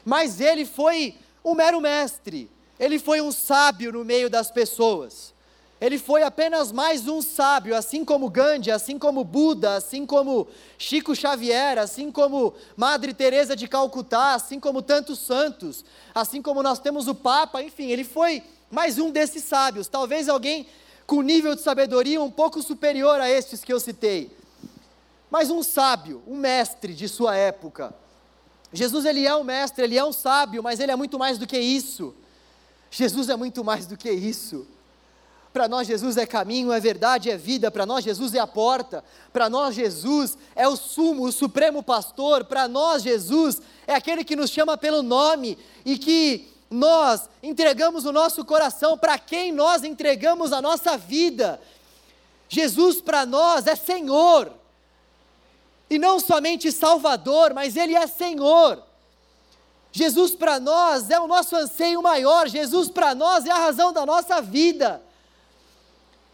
mas 0.04 0.40
ele 0.40 0.66
foi 0.66 1.16
um 1.44 1.54
mero 1.54 1.80
mestre. 1.82 2.50
Ele 2.80 2.98
foi 2.98 3.22
um 3.22 3.32
sábio 3.32 3.92
no 3.92 4.04
meio 4.04 4.28
das 4.30 4.50
pessoas. 4.50 5.34
Ele 5.82 5.98
foi 5.98 6.22
apenas 6.22 6.72
mais 6.72 7.08
um 7.08 7.24
sábio, 7.24 7.76
assim 7.76 8.06
como 8.06 8.30
Gandhi, 8.30 8.70
assim 8.70 9.00
como 9.00 9.24
Buda, 9.24 9.78
assim 9.78 10.06
como 10.06 10.48
Chico 10.78 11.16
Xavier, 11.16 11.80
assim 11.80 12.12
como 12.12 12.54
Madre 12.78 13.16
Teresa 13.16 13.56
de 13.56 13.68
Calcutá, 13.68 14.36
assim 14.36 14.60
como 14.60 14.84
tantos 14.84 15.18
santos, 15.18 15.84
assim 16.14 16.40
como 16.40 16.62
nós 16.62 16.78
temos 16.78 17.08
o 17.08 17.16
Papa, 17.16 17.64
enfim, 17.64 17.90
ele 17.90 18.04
foi 18.04 18.44
mais 18.70 19.00
um 19.00 19.10
desses 19.10 19.44
sábios. 19.44 19.88
Talvez 19.88 20.30
alguém 20.30 20.68
com 21.08 21.24
nível 21.24 21.56
de 21.56 21.62
sabedoria 21.62 22.22
um 22.22 22.30
pouco 22.30 22.62
superior 22.62 23.20
a 23.20 23.28
estes 23.28 23.64
que 23.64 23.74
eu 23.74 23.80
citei. 23.80 24.38
Mas 25.32 25.50
um 25.50 25.64
sábio, 25.64 26.22
um 26.28 26.38
mestre 26.38 26.94
de 26.94 27.10
sua 27.10 27.36
época. 27.36 27.92
Jesus 28.72 29.04
ele 29.04 29.26
é 29.26 29.36
um 29.36 29.44
mestre, 29.44 29.84
ele 29.84 29.98
é 29.98 30.06
um 30.06 30.14
sábio, 30.14 30.62
mas 30.62 30.80
ele 30.80 30.92
é 30.92 30.96
muito 30.96 31.18
mais 31.18 31.40
do 31.40 31.48
que 31.48 31.58
isso. 31.58 32.14
Jesus 32.92 33.30
é 33.30 33.36
muito 33.36 33.64
mais 33.64 33.88
do 33.88 33.98
que 33.98 34.12
isso. 34.12 34.68
Para 35.54 35.68
nós, 35.68 35.88
Jesus 35.88 36.16
é 36.16 36.26
caminho, 36.26 36.72
é 36.72 36.80
verdade, 36.80 37.30
é 37.30 37.36
vida. 37.36 37.70
Para 37.70 37.86
nós, 37.86 38.06
Jesus 38.06 38.34
é 38.34 38.40
a 38.40 38.48
porta. 38.48 39.04
Para 39.34 39.50
nós, 39.50 39.76
Jesus 39.76 40.38
é 40.56 40.68
o 40.68 40.78
sumo, 40.78 41.26
o 41.26 41.32
supremo 41.32 41.84
pastor. 41.84 42.46
Para 42.46 42.68
nós, 42.68 43.04
Jesus 43.04 43.62
é 43.86 43.94
aquele 43.94 44.24
que 44.24 44.36
nos 44.36 44.50
chama 44.50 44.78
pelo 44.78 45.04
nome 45.04 45.58
e 45.84 45.98
que 45.98 46.48
nós 46.70 47.30
entregamos 47.44 48.06
o 48.06 48.14
nosso 48.14 48.46
coração, 48.46 48.98
para 48.98 49.20
quem 49.20 49.52
nós 49.52 49.84
entregamos 49.84 50.54
a 50.54 50.62
nossa 50.62 50.98
vida. 50.98 51.60
Jesus 52.48 53.02
para 53.02 53.26
nós 53.26 53.68
é 53.68 53.76
Senhor. 53.76 54.54
E 55.90 56.00
não 56.00 56.18
somente 56.18 56.72
Salvador, 56.72 57.54
mas 57.54 57.76
Ele 57.76 57.94
é 57.94 58.08
Senhor. 58.08 58.82
Jesus 59.92 60.34
para 60.34 60.58
nós 60.62 61.10
é 61.10 61.20
o 61.20 61.28
nosso 61.28 61.54
anseio 61.58 62.02
maior, 62.02 62.48
Jesus 62.48 62.90
para 62.90 63.14
nós 63.14 63.46
é 63.46 63.52
a 63.52 63.58
razão 63.58 63.92
da 63.92 64.06
nossa 64.06 64.42
vida. 64.42 65.02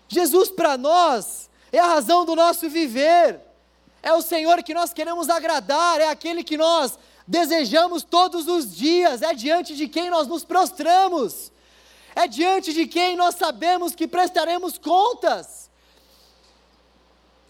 Jesus 0.07 0.49
para 0.49 0.77
nós 0.77 1.49
é 1.71 1.79
a 1.79 1.87
razão 1.87 2.25
do 2.25 2.35
nosso 2.35 2.69
viver. 2.69 3.39
É 4.01 4.13
o 4.13 4.21
Senhor 4.21 4.63
que 4.63 4.73
nós 4.73 4.93
queremos 4.93 5.29
agradar, 5.29 5.99
é 5.99 6.09
aquele 6.09 6.43
que 6.43 6.57
nós 6.57 6.97
desejamos 7.27 8.03
todos 8.03 8.47
os 8.47 8.73
dias, 8.73 9.21
é 9.21 9.33
diante 9.33 9.75
de 9.75 9.87
quem 9.87 10.09
nós 10.09 10.27
nos 10.27 10.45
prostramos, 10.45 11.51
é 12.15 12.27
diante 12.27 12.73
de 12.73 12.87
quem 12.87 13.17
nós 13.17 13.35
sabemos 13.35 13.93
que 13.93 14.07
prestaremos 14.07 14.77
contas. 14.77 15.69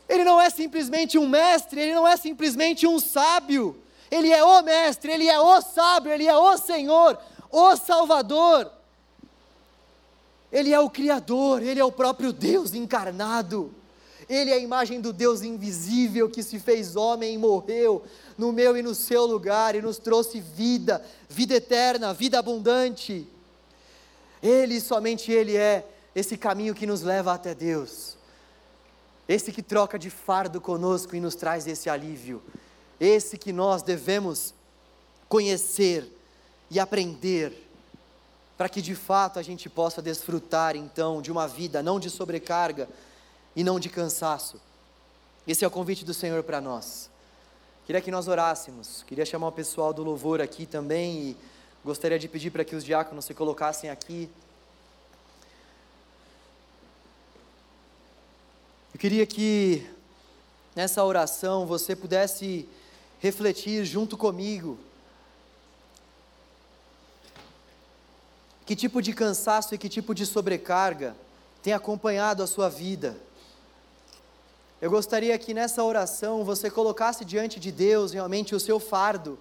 Ele 0.09 0.23
não 0.23 0.41
é 0.41 0.49
simplesmente 0.49 1.17
um 1.17 1.27
mestre, 1.27 1.79
ele 1.79 1.93
não 1.93 2.07
é 2.07 2.17
simplesmente 2.17 2.87
um 2.87 2.97
sábio, 2.97 3.79
ele 4.09 4.31
é 4.31 4.43
o 4.43 4.61
mestre, 4.63 5.11
ele 5.11 5.27
é 5.27 5.39
o 5.39 5.61
sábio, 5.61 6.11
ele 6.11 6.25
é 6.25 6.35
o 6.35 6.57
Senhor, 6.57 7.19
o 7.51 7.75
Salvador. 7.75 8.71
Ele 10.51 10.73
é 10.73 10.79
o 10.79 10.89
Criador, 10.89 11.61
Ele 11.61 11.79
é 11.79 11.85
o 11.85 11.91
próprio 11.91 12.31
Deus 12.31 12.73
encarnado. 12.73 13.73
Ele 14.29 14.51
é 14.51 14.55
a 14.55 14.59
imagem 14.59 14.99
do 14.99 15.13
Deus 15.13 15.41
invisível 15.41 16.29
que 16.29 16.43
se 16.43 16.59
fez 16.59 16.95
homem 16.95 17.35
e 17.35 17.37
morreu 17.37 18.03
no 18.37 18.51
meu 18.51 18.75
e 18.75 18.81
no 18.81 18.93
seu 18.93 19.25
lugar 19.25 19.73
e 19.73 19.81
nos 19.81 19.97
trouxe 19.97 20.41
vida, 20.41 21.03
vida 21.29 21.55
eterna, 21.55 22.13
vida 22.13 22.37
abundante. 22.37 23.25
Ele, 24.43 24.81
somente 24.81 25.31
Ele 25.31 25.55
é 25.55 25.85
esse 26.13 26.37
caminho 26.37 26.75
que 26.75 26.85
nos 26.85 27.03
leva 27.03 27.33
até 27.33 27.55
Deus. 27.55 28.17
Esse 29.29 29.51
que 29.51 29.61
troca 29.61 29.97
de 29.97 30.09
fardo 30.09 30.59
conosco 30.59 31.15
e 31.15 31.19
nos 31.19 31.35
traz 31.35 31.65
esse 31.65 31.89
alívio. 31.89 32.41
Esse 32.99 33.37
que 33.37 33.53
nós 33.53 33.81
devemos 33.81 34.53
conhecer 35.29 36.09
e 36.69 36.79
aprender 36.79 37.66
para 38.57 38.67
que 38.67 38.81
de 38.81 38.95
fato 38.95 39.37
a 39.37 39.43
gente 39.43 39.69
possa 39.69 40.01
desfrutar 40.01 40.75
então 40.75 41.21
de 41.21 41.31
uma 41.31 41.47
vida 41.47 41.83
não 41.83 41.99
de 41.99 42.09
sobrecarga 42.09 42.89
e 43.55 43.63
não 43.63 43.79
de 43.79 43.89
cansaço. 43.89 44.59
Esse 45.47 45.63
é 45.63 45.67
o 45.67 45.71
convite 45.71 46.03
do 46.03 46.13
Senhor 46.13 46.43
para 46.43 46.59
nós. 46.59 47.09
Queria 47.85 48.01
que 48.01 48.11
nós 48.11 48.27
orássemos, 48.27 49.03
queria 49.07 49.25
chamar 49.25 49.47
o 49.47 49.51
pessoal 49.51 49.93
do 49.93 50.03
louvor 50.03 50.41
aqui 50.41 50.65
também 50.65 51.19
e 51.19 51.37
gostaria 51.85 52.19
de 52.19 52.27
pedir 52.27 52.51
para 52.51 52.65
que 52.65 52.75
os 52.75 52.83
diáconos 52.83 53.25
se 53.25 53.33
colocassem 53.33 53.89
aqui. 53.89 54.29
Eu 58.93 58.99
queria 58.99 59.25
que 59.25 59.87
nessa 60.75 61.03
oração 61.03 61.65
você 61.65 61.95
pudesse 61.95 62.67
refletir 63.19 63.85
junto 63.85 64.17
comigo 64.17 64.77
Que 68.67 68.75
tipo 68.75 69.01
de 69.01 69.13
cansaço 69.13 69.73
e 69.73 69.77
que 69.77 69.87
tipo 69.87 70.13
de 70.13 70.25
sobrecarga 70.25 71.15
tem 71.63 71.71
acompanhado 71.71 72.43
a 72.43 72.47
sua 72.47 72.67
vida? 72.67 73.15
Eu 74.81 74.91
gostaria 74.91 75.37
que 75.39 75.53
nessa 75.53 75.81
oração 75.81 76.43
você 76.43 76.69
colocasse 76.69 77.23
diante 77.23 77.61
de 77.61 77.71
Deus 77.71 78.11
realmente 78.11 78.53
o 78.53 78.59
seu 78.59 78.77
fardo, 78.77 79.39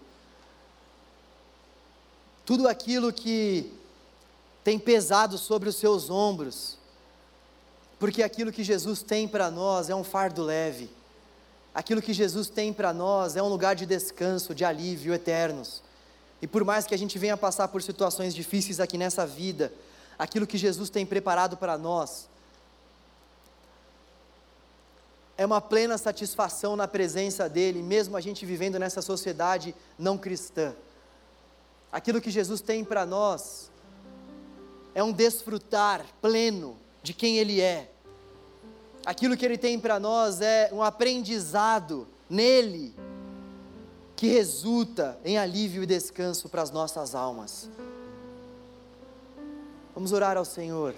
tudo 2.44 2.68
aquilo 2.68 3.12
que 3.12 3.74
tem 4.62 4.78
pesado 4.78 5.36
sobre 5.36 5.68
os 5.68 5.74
seus 5.74 6.08
ombros, 6.08 6.78
porque 7.98 8.22
aquilo 8.22 8.52
que 8.52 8.62
Jesus 8.62 9.02
tem 9.02 9.26
para 9.26 9.50
nós 9.50 9.90
é 9.90 9.94
um 9.94 10.04
fardo 10.04 10.44
leve, 10.44 10.88
aquilo 11.74 12.00
que 12.00 12.12
Jesus 12.12 12.48
tem 12.48 12.72
para 12.72 12.92
nós 12.92 13.34
é 13.34 13.42
um 13.42 13.48
lugar 13.48 13.74
de 13.74 13.86
descanso, 13.86 14.54
de 14.54 14.64
alívio 14.64 15.12
eternos. 15.12 15.82
E 16.40 16.46
por 16.46 16.64
mais 16.64 16.86
que 16.86 16.94
a 16.94 16.98
gente 16.98 17.18
venha 17.18 17.36
passar 17.36 17.68
por 17.68 17.82
situações 17.82 18.34
difíceis 18.34 18.80
aqui 18.80 18.98
nessa 18.98 19.26
vida, 19.26 19.72
aquilo 20.18 20.46
que 20.46 20.58
Jesus 20.58 20.90
tem 20.90 21.06
preparado 21.06 21.56
para 21.56 21.78
nós 21.78 22.28
é 25.38 25.44
uma 25.44 25.60
plena 25.60 25.98
satisfação 25.98 26.76
na 26.76 26.88
presença 26.88 27.48
dEle, 27.48 27.82
mesmo 27.82 28.16
a 28.16 28.20
gente 28.20 28.46
vivendo 28.46 28.78
nessa 28.78 29.02
sociedade 29.02 29.74
não 29.98 30.16
cristã. 30.16 30.74
Aquilo 31.92 32.20
que 32.20 32.30
Jesus 32.30 32.60
tem 32.60 32.82
para 32.82 33.04
nós 33.04 33.70
é 34.94 35.02
um 35.02 35.12
desfrutar 35.12 36.04
pleno 36.22 36.76
de 37.02 37.12
quem 37.12 37.36
Ele 37.36 37.60
é. 37.60 37.90
Aquilo 39.04 39.36
que 39.36 39.44
Ele 39.44 39.58
tem 39.58 39.78
para 39.78 40.00
nós 40.00 40.40
é 40.40 40.70
um 40.72 40.82
aprendizado 40.82 42.08
nele 42.30 42.94
que 44.16 44.28
resulta 44.28 45.18
em 45.22 45.36
alívio 45.36 45.82
e 45.82 45.86
descanso 45.86 46.48
para 46.48 46.62
as 46.62 46.70
nossas 46.70 47.14
almas. 47.14 47.68
Vamos 49.94 50.10
orar 50.10 50.38
ao 50.38 50.44
Senhor. 50.44 50.94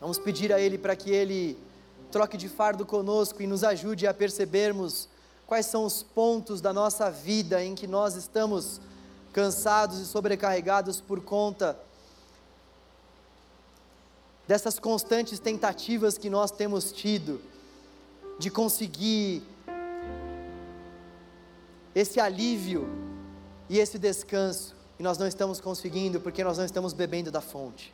Vamos 0.00 0.16
pedir 0.16 0.52
a 0.52 0.60
Ele 0.60 0.78
para 0.78 0.94
que 0.94 1.10
Ele 1.10 1.58
troque 2.12 2.36
de 2.36 2.48
fardo 2.48 2.86
conosco 2.86 3.42
e 3.42 3.46
nos 3.48 3.64
ajude 3.64 4.06
a 4.06 4.14
percebermos 4.14 5.08
quais 5.44 5.66
são 5.66 5.84
os 5.84 6.02
pontos 6.02 6.60
da 6.60 6.72
nossa 6.72 7.10
vida 7.10 7.62
em 7.62 7.74
que 7.74 7.88
nós 7.88 8.14
estamos 8.14 8.80
cansados 9.32 9.98
e 9.98 10.06
sobrecarregados 10.06 11.00
por 11.00 11.20
conta 11.20 11.76
dessas 14.46 14.78
constantes 14.78 15.38
tentativas 15.40 16.16
que 16.16 16.30
nós 16.30 16.50
temos 16.50 16.92
tido 16.92 17.40
de 18.38 18.50
conseguir 18.50 19.42
esse 21.98 22.20
alívio 22.20 22.88
e 23.68 23.78
esse 23.78 23.98
descanso, 23.98 24.74
e 24.98 25.02
nós 25.02 25.18
não 25.18 25.26
estamos 25.26 25.60
conseguindo 25.60 26.20
porque 26.20 26.44
nós 26.44 26.56
não 26.56 26.64
estamos 26.64 26.92
bebendo 26.92 27.30
da 27.30 27.40
fonte. 27.40 27.92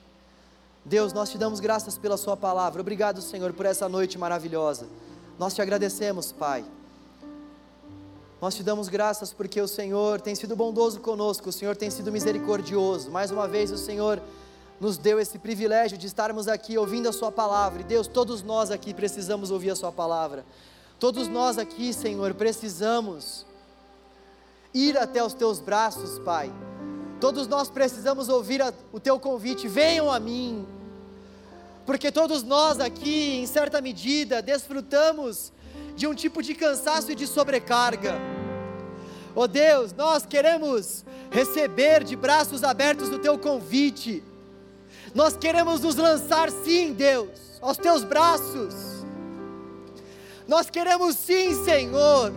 Deus, 0.84 1.14
nós 1.14 1.30
te 1.30 1.38
damos 1.38 1.58
graças 1.58 1.96
pela 1.96 2.18
Sua 2.18 2.36
palavra. 2.36 2.82
Obrigado, 2.82 3.22
Senhor, 3.22 3.52
por 3.54 3.64
essa 3.64 3.88
noite 3.88 4.18
maravilhosa. 4.18 4.86
Nós 5.38 5.54
te 5.54 5.62
agradecemos, 5.62 6.32
Pai. 6.32 6.62
Nós 8.42 8.54
te 8.54 8.62
damos 8.62 8.90
graças 8.90 9.32
porque 9.32 9.58
o 9.58 9.66
Senhor 9.66 10.20
tem 10.20 10.34
sido 10.34 10.54
bondoso 10.54 11.00
conosco, 11.00 11.48
o 11.48 11.52
Senhor 11.52 11.74
tem 11.74 11.88
sido 11.88 12.12
misericordioso. 12.12 13.10
Mais 13.10 13.30
uma 13.30 13.48
vez, 13.48 13.72
o 13.72 13.78
Senhor 13.78 14.20
nos 14.78 14.98
deu 14.98 15.18
esse 15.18 15.38
privilégio 15.38 15.96
de 15.96 16.06
estarmos 16.06 16.46
aqui 16.46 16.76
ouvindo 16.76 17.08
a 17.08 17.12
Sua 17.12 17.32
palavra. 17.32 17.80
E 17.80 17.84
Deus, 17.84 18.06
todos 18.06 18.42
nós 18.42 18.70
aqui 18.70 18.92
precisamos 18.92 19.50
ouvir 19.50 19.70
a 19.70 19.76
Sua 19.76 19.90
palavra. 19.90 20.44
Todos 21.00 21.26
nós 21.26 21.56
aqui, 21.56 21.90
Senhor, 21.94 22.34
precisamos 22.34 23.46
ir 24.74 24.98
até 24.98 25.22
os 25.24 25.32
teus 25.32 25.60
braços, 25.60 26.18
Pai. 26.18 26.52
Todos 27.20 27.46
nós 27.46 27.70
precisamos 27.70 28.28
ouvir 28.28 28.60
a, 28.60 28.74
o 28.92 28.98
teu 28.98 29.18
convite: 29.18 29.68
venham 29.68 30.10
a 30.10 30.18
mim. 30.18 30.66
Porque 31.86 32.10
todos 32.10 32.42
nós 32.42 32.80
aqui, 32.80 33.36
em 33.36 33.46
certa 33.46 33.80
medida, 33.80 34.42
desfrutamos 34.42 35.52
de 35.94 36.06
um 36.06 36.14
tipo 36.14 36.42
de 36.42 36.54
cansaço 36.54 37.12
e 37.12 37.14
de 37.14 37.26
sobrecarga. 37.26 38.14
Oh 39.34 39.46
Deus, 39.46 39.92
nós 39.92 40.24
queremos 40.24 41.04
receber 41.30 42.04
de 42.04 42.16
braços 42.16 42.64
abertos 42.64 43.10
o 43.10 43.18
teu 43.18 43.38
convite. 43.38 44.22
Nós 45.14 45.36
queremos 45.36 45.80
nos 45.80 45.96
lançar, 45.96 46.50
sim, 46.50 46.92
Deus, 46.92 47.28
aos 47.60 47.76
teus 47.76 48.02
braços. 48.02 48.74
Nós 50.46 50.68
queremos, 50.70 51.16
sim, 51.16 51.64
Senhor, 51.64 52.32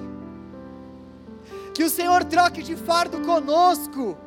que 1.78 1.84
o 1.84 1.90
Senhor 1.92 2.24
troque 2.24 2.64
de 2.64 2.76
fardo 2.76 3.22
conosco. 3.22 4.18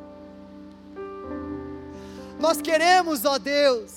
Nós 2.39 2.61
queremos, 2.61 3.25
ó 3.25 3.37
Deus, 3.37 3.93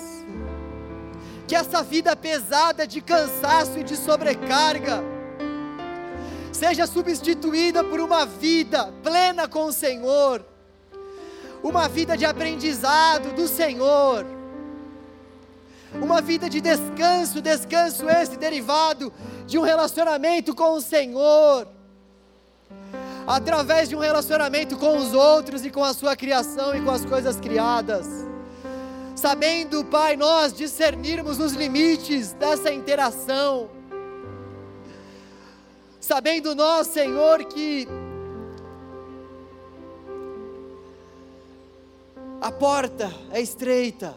que 1.47 1.55
essa 1.55 1.81
vida 1.81 2.17
pesada 2.17 2.85
de 2.85 3.01
cansaço 3.01 3.79
e 3.79 3.85
de 3.85 3.97
sobrecarga 3.97 5.05
seja 6.51 6.85
substituída 6.85 7.85
por 7.85 8.01
uma 8.01 8.27
vida 8.27 8.93
plena 9.05 9.47
com 9.47 9.67
o 9.67 9.73
Senhor, 9.73 10.45
uma 11.63 11.89
vida 11.89 12.17
de 12.17 12.25
aprendizado 12.25 13.37
do 13.37 13.47
Senhor, 13.47 14.27
uma 16.03 16.21
vida 16.21 16.51
de 16.51 16.61
descanso, 16.61 17.41
descanso 17.41 18.09
esse 18.09 18.37
derivado 18.37 19.13
de 19.47 19.57
um 19.57 19.63
relacionamento 19.63 20.57
com 20.57 20.73
o 20.73 20.81
Senhor, 20.81 21.69
através 23.27 23.89
de 23.89 23.97
um 23.97 24.01
relacionamento 24.01 24.77
com 24.77 24.97
os 24.97 25.14
outros 25.14 25.64
e 25.64 25.70
com 25.70 25.83
a 25.83 25.95
sua 25.95 26.14
criação 26.14 26.75
e 26.75 26.81
com 26.83 26.91
as 26.91 27.05
coisas 27.05 27.41
criadas. 27.41 28.07
Sabendo, 29.16 29.85
Pai, 29.85 30.16
nós 30.16 30.53
discernirmos 30.53 31.39
os 31.39 31.53
limites 31.53 32.33
dessa 32.33 32.72
interação. 32.72 33.70
Sabendo 36.01 36.55
nós, 36.55 36.89
Senhor, 36.89 37.45
que 37.45 37.89
a 42.41 42.53
porta 42.53 43.11
é 43.31 43.41
estreita 43.41 44.14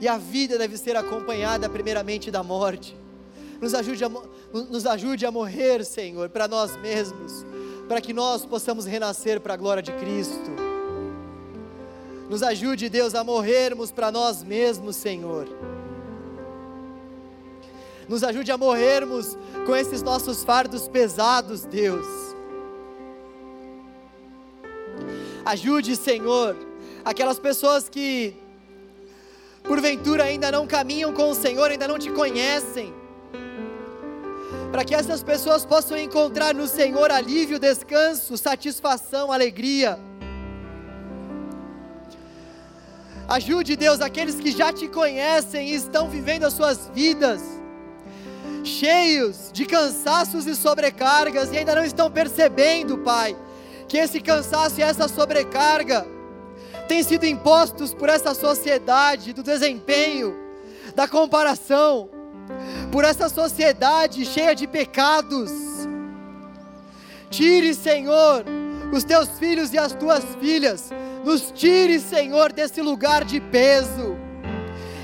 e 0.00 0.08
a 0.08 0.18
vida 0.18 0.58
deve 0.58 0.76
ser 0.76 0.96
acompanhada 0.96 1.68
primeiramente 1.68 2.28
da 2.28 2.42
morte. 2.42 3.01
Nos 3.62 3.74
ajude 3.74 4.04
a, 4.04 4.08
nos 4.52 4.86
ajude 4.86 5.24
a 5.24 5.30
morrer, 5.30 5.84
Senhor, 5.84 6.28
para 6.28 6.48
nós 6.48 6.76
mesmos, 6.78 7.46
para 7.86 8.00
que 8.00 8.12
nós 8.12 8.44
possamos 8.44 8.84
renascer 8.84 9.40
para 9.40 9.54
a 9.54 9.56
glória 9.56 9.80
de 9.80 9.92
Cristo. 9.92 10.50
Nos 12.28 12.42
ajude, 12.42 12.88
Deus, 12.88 13.14
a 13.14 13.22
morrermos 13.22 13.92
para 13.92 14.10
nós 14.10 14.42
mesmos, 14.42 14.96
Senhor. 14.96 15.46
Nos 18.08 18.24
ajude 18.24 18.50
a 18.50 18.58
morrermos 18.58 19.38
com 19.64 19.76
esses 19.76 20.02
nossos 20.02 20.42
fardos 20.42 20.88
pesados, 20.88 21.64
Deus. 21.64 22.06
Ajude, 25.44 25.94
Senhor, 25.94 26.56
aquelas 27.04 27.38
pessoas 27.38 27.88
que 27.88 28.34
porventura 29.62 30.24
ainda 30.24 30.50
não 30.50 30.66
caminham 30.66 31.12
com 31.12 31.30
o 31.30 31.34
Senhor, 31.34 31.70
ainda 31.70 31.86
não 31.86 31.96
te 31.96 32.10
conhecem, 32.10 32.92
para 34.72 34.86
que 34.86 34.94
essas 34.94 35.22
pessoas 35.22 35.66
possam 35.66 35.98
encontrar 35.98 36.54
no 36.54 36.66
Senhor 36.66 37.10
alívio, 37.12 37.58
descanso, 37.58 38.38
satisfação, 38.38 39.30
alegria. 39.30 39.98
Ajude, 43.28 43.76
Deus, 43.76 44.00
aqueles 44.00 44.36
que 44.36 44.50
já 44.50 44.72
te 44.72 44.88
conhecem 44.88 45.68
e 45.68 45.74
estão 45.74 46.08
vivendo 46.08 46.44
as 46.44 46.54
suas 46.54 46.90
vidas, 46.94 47.42
cheios 48.64 49.50
de 49.52 49.66
cansaços 49.66 50.46
e 50.46 50.56
sobrecargas, 50.56 51.52
e 51.52 51.58
ainda 51.58 51.74
não 51.74 51.84
estão 51.84 52.10
percebendo, 52.10 52.96
Pai, 52.96 53.36
que 53.86 53.98
esse 53.98 54.22
cansaço 54.22 54.80
e 54.80 54.82
essa 54.82 55.06
sobrecarga 55.06 56.06
têm 56.88 57.02
sido 57.02 57.26
impostos 57.26 57.92
por 57.92 58.08
essa 58.08 58.32
sociedade 58.32 59.34
do 59.34 59.42
desempenho, 59.42 60.34
da 60.94 61.06
comparação, 61.06 62.21
por 62.90 63.04
essa 63.04 63.28
sociedade 63.28 64.24
cheia 64.24 64.54
de 64.54 64.66
pecados. 64.66 65.50
Tire, 67.30 67.74
Senhor, 67.74 68.44
os 68.92 69.04
teus 69.04 69.30
filhos 69.38 69.72
e 69.72 69.78
as 69.78 69.92
tuas 69.94 70.22
filhas, 70.40 70.90
nos 71.24 71.50
tire, 71.50 71.98
Senhor, 71.98 72.52
desse 72.52 72.82
lugar 72.82 73.24
de 73.24 73.40
peso 73.40 74.16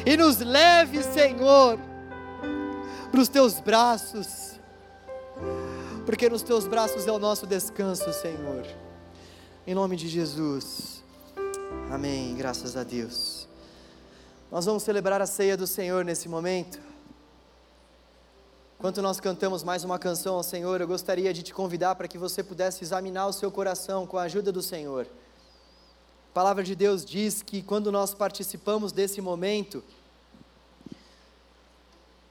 e 0.05 0.17
nos 0.17 0.39
leve, 0.41 1.03
Senhor, 1.03 1.79
para 3.11 3.21
os 3.21 3.29
teus 3.29 3.61
braços, 3.61 4.59
porque 6.05 6.29
nos 6.29 6.43
teus 6.43 6.67
braços 6.67 7.07
é 7.07 7.13
o 7.13 7.19
nosso 7.19 7.47
descanso, 7.47 8.13
Senhor. 8.13 8.67
Em 9.67 9.75
nome 9.75 9.97
de 9.97 10.09
Jesus. 10.09 11.03
Amém, 11.91 12.35
graças 12.37 12.77
a 12.77 12.85
Deus. 12.85 13.49
Nós 14.51 14.65
vamos 14.65 14.83
celebrar 14.83 15.21
a 15.21 15.27
ceia 15.27 15.57
do 15.57 15.67
Senhor 15.67 16.05
nesse 16.05 16.29
momento. 16.29 16.88
Enquanto 18.79 19.03
nós 19.03 19.19
cantamos 19.19 19.65
mais 19.65 19.83
uma 19.83 19.99
canção 19.99 20.37
ao 20.37 20.43
Senhor, 20.45 20.81
eu 20.81 20.87
gostaria 20.87 21.35
de 21.35 21.43
te 21.43 21.53
convidar 21.53 21.97
para 21.97 22.07
que 22.07 22.17
você 22.17 22.45
pudesse 22.45 22.85
examinar 22.85 23.27
o 23.27 23.33
seu 23.33 23.51
coração 23.51 24.07
com 24.07 24.17
a 24.17 24.23
ajuda 24.23 24.53
do 24.53 24.63
Senhor. 24.63 25.05
A 26.31 26.33
palavra 26.33 26.63
de 26.63 26.77
Deus 26.77 27.05
diz 27.05 27.43
que 27.43 27.61
quando 27.61 27.91
nós 27.91 28.15
participamos 28.15 28.93
desse 28.93 29.21
momento, 29.21 29.83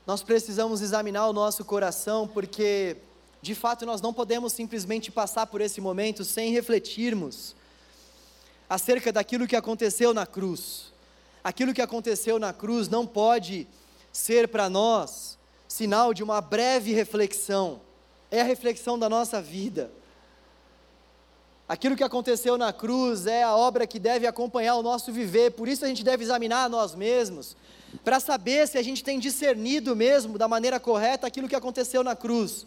nós 0.06 0.24
precisamos 0.24 0.82
examinar 0.82 1.28
o 1.28 1.34
nosso 1.34 1.66
coração, 1.66 2.26
porque 2.26 2.96
de 3.42 3.54
fato 3.54 3.86
nós 3.86 4.00
não 4.00 4.14
podemos 4.14 4.54
simplesmente 4.54 5.12
passar 5.12 5.48
por 5.48 5.60
esse 5.60 5.82
momento 5.82 6.24
sem 6.24 6.54
refletirmos 6.54 7.58
acerca 8.70 9.12
daquilo 9.12 9.48
que 9.48 9.56
aconteceu 9.58 10.14
na 10.14 10.26
cruz. 10.26 10.94
Aquilo 11.44 11.74
que 11.74 11.82
aconteceu 11.82 12.40
na 12.40 12.54
cruz 12.54 12.88
não 12.88 13.06
pode 13.06 13.68
ser 14.14 14.48
para 14.48 14.70
nós 14.70 15.37
sinal 15.78 16.12
de 16.12 16.24
uma 16.24 16.42
breve 16.42 16.92
reflexão, 16.92 17.80
é 18.32 18.42
a 18.42 18.44
reflexão 18.44 18.98
da 18.98 19.08
nossa 19.08 19.40
vida. 19.40 19.92
Aquilo 21.70 21.96
que 21.96 22.04
aconteceu 22.04 22.58
na 22.58 22.74
cruz 22.74 23.28
é 23.28 23.44
a 23.44 23.56
obra 23.56 23.86
que 23.86 24.00
deve 24.00 24.26
acompanhar 24.26 24.74
o 24.74 24.82
nosso 24.82 25.12
viver, 25.12 25.52
por 25.52 25.68
isso 25.68 25.86
a 25.86 25.88
gente 25.88 26.04
deve 26.04 26.24
examinar 26.24 26.68
nós 26.68 26.96
mesmos, 26.96 27.56
para 28.04 28.20
saber 28.20 28.68
se 28.68 28.80
a 28.80 28.82
gente 28.82 29.04
tem 29.04 29.20
discernido 29.20 29.96
mesmo 29.96 30.36
da 30.36 30.48
maneira 30.48 30.80
correta 30.80 31.28
aquilo 31.28 31.48
que 31.48 31.56
aconteceu 31.56 32.04
na 32.04 32.16
cruz. 32.16 32.66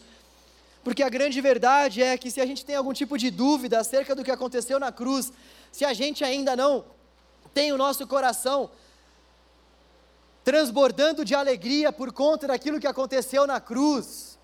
Porque 0.84 1.02
a 1.02 1.08
grande 1.08 1.40
verdade 1.40 2.00
é 2.00 2.16
que 2.16 2.30
se 2.30 2.40
a 2.40 2.46
gente 2.46 2.64
tem 2.64 2.76
algum 2.76 2.92
tipo 2.92 3.18
de 3.18 3.28
dúvida 3.28 3.80
acerca 3.80 4.14
do 4.14 4.22
que 4.22 4.30
aconteceu 4.30 4.78
na 4.78 4.92
cruz, 4.92 5.32
se 5.72 5.84
a 5.84 5.92
gente 5.92 6.22
ainda 6.22 6.54
não 6.54 6.84
tem 7.52 7.72
o 7.72 7.76
nosso 7.76 8.06
coração 8.06 8.70
transbordando 10.50 11.24
de 11.24 11.32
alegria 11.32 11.92
por 11.92 12.12
conta 12.12 12.48
daquilo 12.48 12.80
que 12.80 12.86
aconteceu 12.88 13.46
na 13.46 13.60
cruz, 13.60 14.36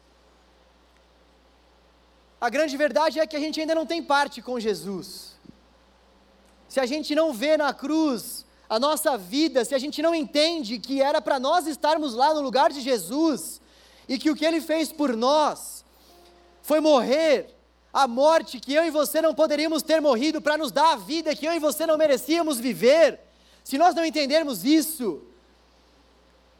a 2.40 2.48
grande 2.48 2.76
verdade 2.76 3.18
é 3.18 3.26
que 3.26 3.34
a 3.34 3.40
gente 3.40 3.60
ainda 3.60 3.74
não 3.74 3.84
tem 3.84 4.00
parte 4.00 4.40
com 4.40 4.60
Jesus. 4.60 5.32
Se 6.68 6.78
a 6.78 6.86
gente 6.86 7.12
não 7.12 7.32
vê 7.32 7.56
na 7.56 7.74
cruz 7.74 8.46
a 8.68 8.78
nossa 8.78 9.18
vida, 9.18 9.64
se 9.64 9.74
a 9.74 9.78
gente 9.78 10.00
não 10.00 10.14
entende 10.14 10.78
que 10.78 11.02
era 11.02 11.20
para 11.20 11.40
nós 11.40 11.66
estarmos 11.66 12.14
lá 12.14 12.32
no 12.32 12.40
lugar 12.40 12.70
de 12.70 12.80
Jesus 12.80 13.60
e 14.08 14.16
que 14.16 14.30
o 14.30 14.36
que 14.36 14.44
ele 14.44 14.60
fez 14.60 14.92
por 14.92 15.16
nós 15.16 15.84
foi 16.62 16.78
morrer 16.78 17.52
a 17.92 18.06
morte 18.06 18.60
que 18.60 18.74
eu 18.74 18.84
e 18.84 18.92
você 18.92 19.20
não 19.20 19.34
poderíamos 19.34 19.82
ter 19.82 20.00
morrido 20.00 20.40
para 20.40 20.56
nos 20.56 20.70
dar 20.70 20.92
a 20.92 20.96
vida 20.96 21.34
que 21.34 21.46
eu 21.46 21.52
e 21.52 21.58
você 21.58 21.84
não 21.84 21.98
merecíamos 21.98 22.60
viver, 22.60 23.18
se 23.64 23.76
nós 23.76 23.92
não 23.92 24.04
entendermos 24.04 24.64
isso, 24.64 25.26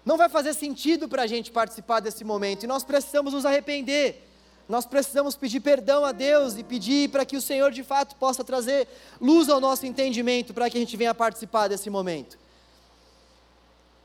não 0.06 0.16
vai 0.16 0.28
fazer 0.28 0.54
sentido 0.54 1.08
para 1.08 1.22
a 1.22 1.26
gente 1.26 1.50
participar 1.50 1.98
desse 1.98 2.22
momento 2.22 2.62
e 2.62 2.66
nós 2.68 2.84
precisamos 2.84 3.32
nos 3.32 3.44
arrepender. 3.44 4.22
Nós 4.68 4.86
precisamos 4.86 5.34
pedir 5.34 5.58
perdão 5.60 6.04
a 6.04 6.12
Deus 6.12 6.56
e 6.56 6.62
pedir 6.62 7.10
para 7.10 7.24
que 7.24 7.36
o 7.36 7.40
Senhor 7.40 7.72
de 7.72 7.82
fato 7.82 8.14
possa 8.14 8.44
trazer 8.44 8.86
luz 9.20 9.48
ao 9.48 9.60
nosso 9.60 9.84
entendimento 9.84 10.54
para 10.54 10.70
que 10.70 10.76
a 10.76 10.80
gente 10.80 10.96
venha 10.96 11.12
participar 11.12 11.66
desse 11.66 11.90
momento. 11.90 12.38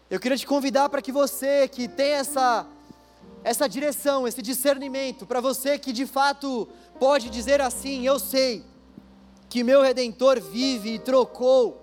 Eu 0.10 0.20
queria 0.20 0.38
te 0.38 0.46
convidar 0.46 0.90
para 0.90 1.04
que 1.04 1.12
você 1.12 1.68
que 1.68 1.88
tem 1.88 2.14
essa 2.14 2.66
essa 3.44 3.68
direção, 3.68 4.28
esse 4.28 4.42
discernimento, 4.42 5.26
para 5.26 5.42
você 5.42 5.78
que 5.78 5.92
de 5.92 6.06
fato 6.06 6.68
pode 7.00 7.30
dizer 7.30 7.62
assim: 7.62 8.06
Eu 8.06 8.20
sei 8.20 8.64
que 9.50 9.64
meu 9.64 9.82
redentor 9.82 10.40
vive 10.40 10.96
e 10.96 11.00
trocou, 11.00 11.81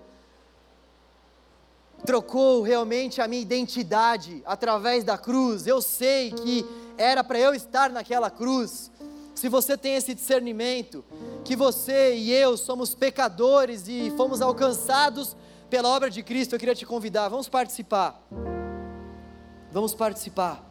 trocou 2.05 2.61
realmente 2.61 3.21
a 3.21 3.27
minha 3.27 3.41
identidade 3.41 4.41
através 4.45 5.03
da 5.03 5.17
cruz. 5.17 5.67
Eu 5.67 5.81
sei 5.81 6.31
que 6.31 6.65
era 6.97 7.23
para 7.23 7.39
eu 7.39 7.53
estar 7.53 7.89
naquela 7.89 8.29
cruz. 8.29 8.91
Se 9.35 9.47
você 9.47 9.77
tem 9.77 9.95
esse 9.95 10.13
discernimento, 10.13 11.03
que 11.45 11.55
você 11.55 12.15
e 12.15 12.31
eu 12.33 12.57
somos 12.57 12.93
pecadores 12.93 13.87
e 13.87 14.11
fomos 14.17 14.41
alcançados 14.41 15.35
pela 15.69 15.87
obra 15.89 16.09
de 16.09 16.21
Cristo, 16.21 16.55
eu 16.55 16.59
queria 16.59 16.75
te 16.75 16.85
convidar, 16.85 17.29
vamos 17.29 17.47
participar. 17.47 18.21
Vamos 19.71 19.93
participar. 19.93 20.65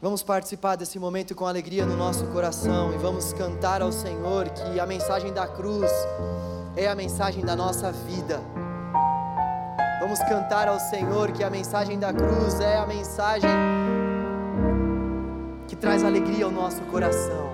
Vamos 0.00 0.22
participar 0.22 0.76
desse 0.76 0.98
momento 0.98 1.34
com 1.34 1.46
alegria 1.46 1.86
no 1.86 1.96
nosso 1.96 2.26
coração 2.26 2.92
e 2.92 2.98
vamos 2.98 3.32
cantar 3.32 3.82
ao 3.82 3.92
Senhor 3.92 4.48
que 4.50 4.80
a 4.80 4.86
mensagem 4.86 5.32
da 5.32 5.46
cruz 5.46 5.90
é 6.76 6.88
a 6.88 6.94
mensagem 6.94 7.44
da 7.44 7.54
nossa 7.54 7.92
vida. 7.92 8.40
Vamos 10.06 10.20
cantar 10.20 10.68
ao 10.68 10.78
Senhor 10.78 11.32
que 11.32 11.42
a 11.42 11.50
mensagem 11.50 11.98
da 11.98 12.12
cruz 12.12 12.60
é 12.60 12.76
a 12.76 12.86
mensagem 12.86 13.50
que 15.66 15.74
traz 15.74 16.04
alegria 16.04 16.44
ao 16.44 16.50
nosso 16.52 16.80
coração. 16.82 17.45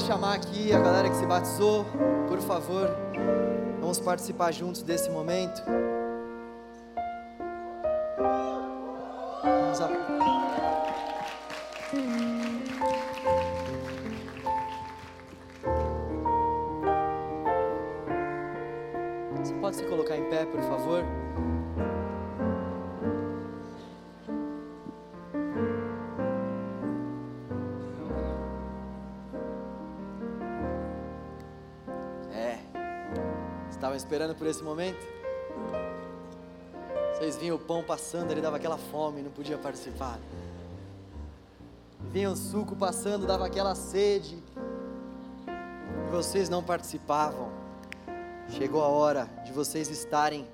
Chamar 0.00 0.34
aqui 0.34 0.72
a 0.72 0.78
galera 0.78 1.08
que 1.08 1.16
se 1.16 1.26
batizou, 1.26 1.84
por 2.28 2.40
favor. 2.40 2.96
Vamos 3.80 3.98
participar 3.98 4.52
juntos 4.52 4.82
desse 4.82 5.10
momento. 5.10 5.62
Esperando 34.08 34.34
por 34.34 34.46
esse 34.46 34.62
momento? 34.62 35.06
Vocês 37.12 37.36
vinham 37.36 37.56
o 37.56 37.58
pão 37.58 37.82
passando, 37.82 38.30
ele 38.30 38.40
dava 38.40 38.56
aquela 38.56 38.78
fome, 38.78 39.20
não 39.20 39.30
podia 39.30 39.58
participar. 39.58 40.18
Vinha 42.10 42.30
o 42.30 42.36
suco 42.36 42.74
passando, 42.74 43.26
dava 43.26 43.44
aquela 43.44 43.74
sede, 43.74 44.42
e 45.46 46.10
vocês 46.10 46.48
não 46.48 46.62
participavam. 46.62 47.50
Chegou 48.48 48.82
a 48.82 48.88
hora 48.88 49.28
de 49.44 49.52
vocês 49.52 49.90
estarem 49.90 50.48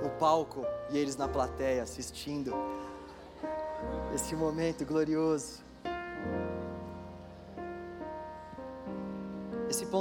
no 0.00 0.10
palco 0.10 0.64
e 0.88 0.96
eles 0.96 1.16
na 1.16 1.26
plateia 1.26 1.82
assistindo 1.82 2.54
esse 4.14 4.36
momento 4.36 4.84
glorioso. 4.84 5.64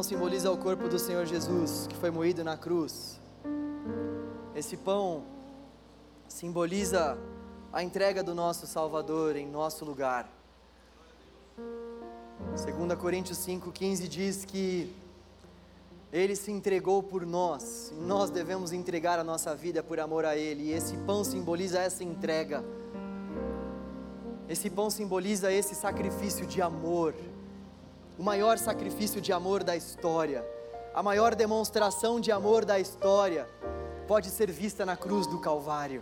Pão 0.02 0.04
simboliza 0.04 0.52
o 0.52 0.58
corpo 0.58 0.90
do 0.90 0.98
Senhor 0.98 1.28
Jesus, 1.28 1.86
que 1.86 1.96
foi 1.96 2.10
moído 2.10 2.44
na 2.44 2.58
cruz. 2.58 3.20
Esse 4.56 4.76
pão 4.76 5.24
simboliza 6.28 7.20
a 7.72 7.84
entrega 7.84 8.24
do 8.24 8.34
nosso 8.34 8.66
Salvador 8.66 9.36
em 9.36 9.46
nosso 9.46 9.86
lugar. 9.86 10.28
2 11.56 13.00
Coríntios 13.00 13.38
5,15 13.46 14.08
diz 14.08 14.44
que 14.44 14.92
Ele 16.12 16.36
se 16.36 16.52
entregou 16.52 17.04
por 17.04 17.24
nós, 17.24 17.94
e 17.96 18.02
nós 18.02 18.32
devemos 18.32 18.74
entregar 18.74 19.20
a 19.20 19.24
nossa 19.24 19.56
vida 19.56 19.84
por 19.84 20.00
amor 20.00 20.26
a 20.26 20.36
Ele, 20.36 20.64
e 20.64 20.72
esse 20.72 20.98
pão 20.98 21.24
simboliza 21.24 21.78
essa 21.80 22.04
entrega. 22.04 22.66
Esse 24.50 24.68
pão 24.68 24.90
simboliza 24.90 25.54
esse 25.54 25.76
sacrifício 25.76 26.48
de 26.48 26.60
amor 26.60 27.14
o 28.18 28.24
maior 28.24 28.58
sacrifício 28.58 29.22
de 29.22 29.32
amor 29.32 29.64
da 29.64 29.76
história, 29.76 30.46
a 30.94 31.02
maior 31.02 31.36
demonstração 31.36 32.20
de 32.20 32.32
amor 32.32 32.66
da 32.66 32.80
história, 32.80 33.48
pode 34.08 34.30
ser 34.30 34.52
vista 34.52 34.86
na 34.86 34.98
cruz 34.98 35.26
do 35.28 35.40
Calvário. 35.40 36.02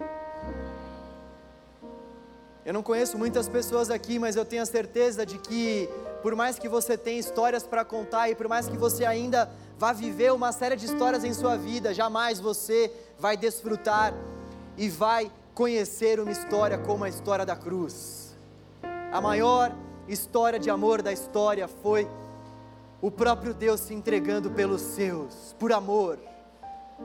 Eu 2.65 2.73
não 2.73 2.83
conheço 2.83 3.17
muitas 3.17 3.47
pessoas 3.47 3.89
aqui, 3.89 4.19
mas 4.19 4.35
eu 4.35 4.45
tenho 4.45 4.61
a 4.61 4.65
certeza 4.65 5.25
de 5.25 5.37
que, 5.37 5.89
por 6.21 6.35
mais 6.35 6.59
que 6.59 6.67
você 6.67 6.97
tenha 6.97 7.19
histórias 7.19 7.63
para 7.65 7.85
contar 7.85 8.29
e 8.29 8.35
por 8.35 8.47
mais 8.47 8.67
que 8.67 8.77
você 8.77 9.05
ainda 9.05 9.49
vá 9.77 9.93
viver 9.93 10.33
uma 10.33 10.51
série 10.51 10.75
de 10.75 10.85
histórias 10.85 11.23
em 11.23 11.33
sua 11.33 11.55
vida, 11.55 11.93
jamais 11.93 12.39
você 12.39 12.91
vai 13.17 13.37
desfrutar 13.37 14.13
e 14.77 14.89
vai 14.89 15.31
conhecer 15.53 16.19
uma 16.19 16.31
história 16.31 16.77
como 16.77 17.03
a 17.03 17.09
história 17.09 17.45
da 17.45 17.55
cruz. 17.55 18.35
A 19.11 19.19
maior 19.19 19.73
história 20.09 20.59
de 20.59 20.69
amor 20.69 21.01
da 21.01 21.13
história 21.13 21.67
foi 21.67 22.07
o 23.01 23.09
próprio 23.09 23.53
Deus 23.53 23.79
se 23.79 23.93
entregando 23.93 24.49
pelos 24.49 24.81
seus, 24.81 25.55
por 25.57 25.71
amor. 25.71 26.19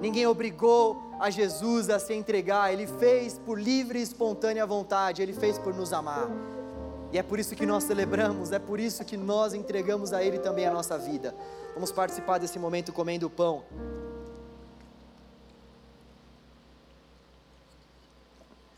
Ninguém 0.00 0.26
obrigou 0.26 1.00
a 1.20 1.30
Jesus 1.30 1.88
a 1.88 1.98
se 1.98 2.12
entregar, 2.14 2.72
ele 2.72 2.86
fez 2.86 3.38
por 3.38 3.60
livre 3.60 4.00
e 4.00 4.02
espontânea 4.02 4.66
vontade, 4.66 5.22
ele 5.22 5.32
fez 5.32 5.56
por 5.58 5.72
nos 5.72 5.92
amar. 5.92 6.28
E 7.12 7.18
é 7.18 7.22
por 7.22 7.38
isso 7.38 7.54
que 7.54 7.64
nós 7.64 7.84
celebramos, 7.84 8.50
é 8.50 8.58
por 8.58 8.80
isso 8.80 9.04
que 9.04 9.16
nós 9.16 9.54
entregamos 9.54 10.12
a 10.12 10.24
ele 10.24 10.38
também 10.40 10.66
a 10.66 10.72
nossa 10.72 10.98
vida. 10.98 11.32
Vamos 11.74 11.92
participar 11.92 12.38
desse 12.38 12.58
momento 12.58 12.92
comendo 12.92 13.26
o 13.26 13.30
pão. 13.30 13.62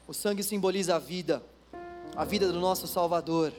O 0.07 0.13
sangue 0.13 0.43
simboliza 0.43 0.97
a 0.97 0.99
vida, 0.99 1.43
a 2.15 2.25
vida 2.25 2.53
do 2.53 2.61
nosso 2.61 2.87
Salvador. 2.87 3.53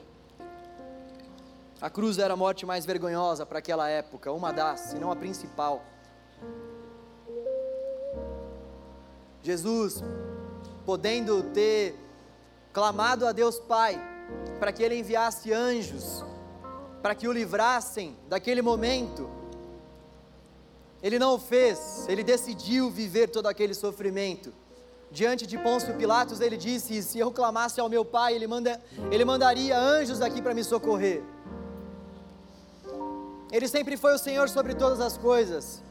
A 1.80 1.88
cruz 1.88 2.18
era 2.18 2.34
a 2.34 2.36
morte 2.36 2.66
mais 2.66 2.84
vergonhosa 2.84 3.46
para 3.46 3.58
aquela 3.58 3.88
época, 3.88 4.32
uma 4.32 4.52
das, 4.52 4.80
se 4.80 4.98
não 4.98 5.12
a 5.12 5.16
principal. 5.16 5.82
Jesus, 9.42 10.02
podendo 10.84 11.42
ter 11.54 11.96
clamado 12.72 13.26
a 13.26 13.32
Deus 13.32 13.58
Pai 13.58 14.00
para 14.58 14.72
que 14.72 14.82
Ele 14.82 14.96
enviasse 14.96 15.52
anjos 15.52 16.24
para 17.02 17.14
que 17.14 17.28
o 17.28 17.32
livrassem 17.32 18.16
daquele 18.28 18.62
momento, 18.62 19.28
Ele 21.02 21.18
não 21.18 21.34
o 21.34 21.38
fez, 21.38 22.06
Ele 22.08 22.22
decidiu 22.22 22.90
viver 22.90 23.28
todo 23.28 23.46
aquele 23.46 23.74
sofrimento. 23.74 24.52
Diante 25.10 25.46
de 25.46 25.56
Pôncio 25.56 25.94
Pilatos, 25.94 26.40
ele 26.40 26.56
disse: 26.56 27.02
Se 27.02 27.18
eu 27.18 27.30
clamasse 27.30 27.80
ao 27.80 27.88
meu 27.88 28.04
Pai, 28.04 28.34
Ele, 28.34 28.46
manda, 28.46 28.78
ele 29.10 29.24
mandaria 29.24 29.78
anjos 29.78 30.20
aqui 30.20 30.42
para 30.42 30.52
me 30.52 30.62
socorrer. 30.62 31.22
Ele 33.50 33.66
sempre 33.66 33.96
foi 33.96 34.14
o 34.14 34.18
Senhor 34.18 34.48
sobre 34.48 34.74
todas 34.74 35.00
as 35.00 35.16
coisas, 35.16 35.82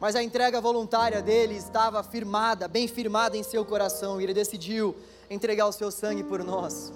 mas 0.00 0.16
a 0.16 0.22
entrega 0.22 0.60
voluntária 0.60 1.20
dele 1.20 1.54
estava 1.54 2.02
firmada, 2.02 2.66
bem 2.66 2.88
firmada 2.88 3.36
em 3.36 3.42
seu 3.42 3.64
coração, 3.64 4.20
e 4.20 4.24
ele 4.24 4.34
decidiu 4.34 4.96
entregar 5.30 5.66
o 5.66 5.72
seu 5.72 5.90
sangue 5.90 6.22
por 6.22 6.42
nós. 6.42 6.92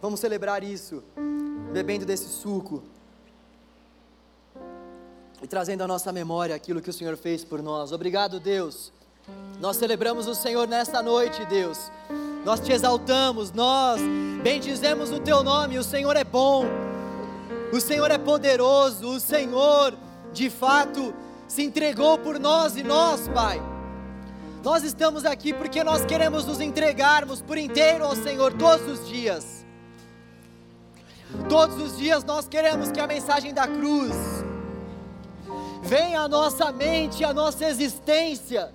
Vamos 0.00 0.20
celebrar 0.20 0.62
isso, 0.62 1.02
bebendo 1.72 2.04
desse 2.04 2.28
suco 2.28 2.82
e 5.42 5.46
trazendo 5.46 5.82
à 5.82 5.86
nossa 5.86 6.12
memória 6.12 6.54
aquilo 6.54 6.82
que 6.82 6.90
o 6.90 6.92
Senhor 6.92 7.16
fez 7.16 7.44
por 7.44 7.62
nós. 7.62 7.92
Obrigado, 7.92 8.38
Deus. 8.38 8.92
Nós 9.58 9.76
celebramos 9.76 10.26
o 10.26 10.34
Senhor 10.34 10.66
nesta 10.66 11.02
noite, 11.02 11.44
Deus. 11.46 11.90
Nós 12.44 12.60
te 12.60 12.72
exaltamos, 12.72 13.52
nós 13.52 14.00
bendizemos 14.42 15.10
o 15.10 15.20
teu 15.20 15.42
nome. 15.42 15.78
O 15.78 15.84
Senhor 15.84 16.16
é 16.16 16.24
bom. 16.24 16.89
O 17.72 17.80
Senhor 17.80 18.10
é 18.10 18.18
poderoso, 18.18 19.08
o 19.08 19.20
Senhor, 19.20 19.96
de 20.32 20.50
fato, 20.50 21.14
se 21.46 21.62
entregou 21.62 22.18
por 22.18 22.38
nós 22.38 22.76
e 22.76 22.82
nós, 22.82 23.28
Pai. 23.28 23.62
Nós 24.62 24.82
estamos 24.82 25.24
aqui 25.24 25.52
porque 25.54 25.84
nós 25.84 26.04
queremos 26.04 26.44
nos 26.44 26.60
entregarmos 26.60 27.40
por 27.40 27.56
inteiro 27.56 28.04
ao 28.04 28.16
Senhor 28.16 28.52
todos 28.54 28.86
os 28.88 29.08
dias. 29.08 29.64
Todos 31.48 31.80
os 31.80 31.96
dias 31.96 32.24
nós 32.24 32.48
queremos 32.48 32.90
que 32.90 32.98
a 32.98 33.06
mensagem 33.06 33.54
da 33.54 33.68
cruz 33.68 34.16
venha 35.82 36.22
à 36.22 36.28
nossa 36.28 36.72
mente, 36.72 37.24
à 37.24 37.32
nossa 37.32 37.66
existência, 37.66 38.74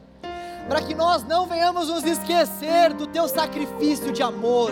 para 0.70 0.82
que 0.82 0.96
nós 0.96 1.22
não 1.24 1.46
venhamos 1.48 1.90
nos 1.90 2.06
esquecer 2.06 2.94
do 2.94 3.08
teu 3.08 3.28
sacrifício 3.28 4.14
de 4.14 4.24
amor, 4.24 4.72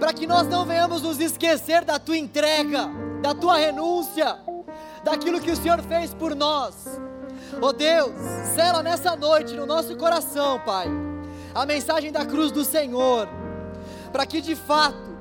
para 0.00 0.14
que 0.14 0.26
nós 0.26 0.48
não 0.48 0.64
venhamos 0.64 1.02
nos 1.02 1.20
esquecer 1.20 1.84
da 1.84 1.98
tua 1.98 2.16
entrega 2.16 2.90
da 3.20 3.34
tua 3.34 3.56
renúncia, 3.56 4.38
daquilo 5.02 5.40
que 5.40 5.50
o 5.50 5.56
Senhor 5.56 5.80
fez 5.82 6.14
por 6.14 6.34
nós. 6.34 7.00
Oh 7.60 7.72
Deus, 7.72 8.12
sela 8.54 8.82
nessa 8.82 9.16
noite 9.16 9.54
no 9.54 9.66
nosso 9.66 9.96
coração, 9.96 10.60
Pai, 10.60 10.86
a 11.54 11.64
mensagem 11.66 12.12
da 12.12 12.24
cruz 12.24 12.52
do 12.52 12.64
Senhor, 12.64 13.28
para 14.12 14.26
que 14.26 14.40
de 14.40 14.54
fato, 14.54 15.16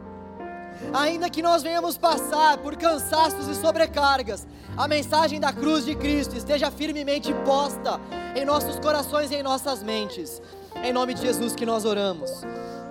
ainda 0.94 1.30
que 1.30 1.42
nós 1.42 1.64
venhamos 1.64 1.98
passar 1.98 2.58
por 2.58 2.76
cansaços 2.76 3.48
e 3.48 3.56
sobrecargas, 3.56 4.46
a 4.76 4.88
mensagem 4.88 5.40
da 5.40 5.52
cruz 5.52 5.86
de 5.86 5.96
Cristo 5.96 6.36
esteja 6.36 6.70
firmemente 6.70 7.34
posta 7.46 8.00
em 8.36 8.46
nossos 8.46 8.78
corações 8.80 9.32
e 9.32 9.36
em 9.36 9.44
nossas 9.44 9.82
mentes. 9.82 10.40
Em 10.84 10.94
nome 10.94 11.16
de 11.16 11.22
Jesus 11.22 11.56
que 11.56 11.66
nós 11.66 11.84
oramos. 11.84 12.30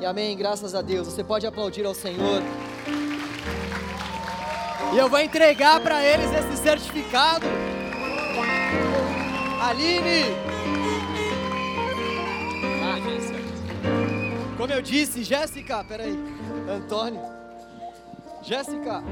E 0.01 0.05
amém. 0.05 0.37
Graças 0.37 0.75
a 0.75 0.83
Deus. 0.83 1.07
Você 1.07 1.23
pode 1.23 1.47
aplaudir 1.47 1.87
ao 1.87 1.95
Senhor. 1.95 2.43
E 4.97 4.99
eu 4.99 5.11
vou 5.11 5.21
entregar 5.21 5.79
para 5.83 6.03
eles 6.03 6.33
esse 6.33 6.57
certificado. 6.57 7.45
Aline! 9.61 10.25
Como 14.57 14.73
eu 14.73 14.81
disse, 14.81 15.23
Jéssica, 15.23 15.85
peraí. 15.85 16.19
Antônio. 16.67 17.21
Jéssica. 18.41 19.05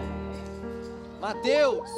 Mateus. 1.21 1.91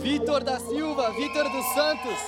Vitor 0.00 0.44
da 0.44 0.60
Silva, 0.60 1.10
Vitor 1.10 1.50
dos 1.50 1.66
Santos. 1.74 2.18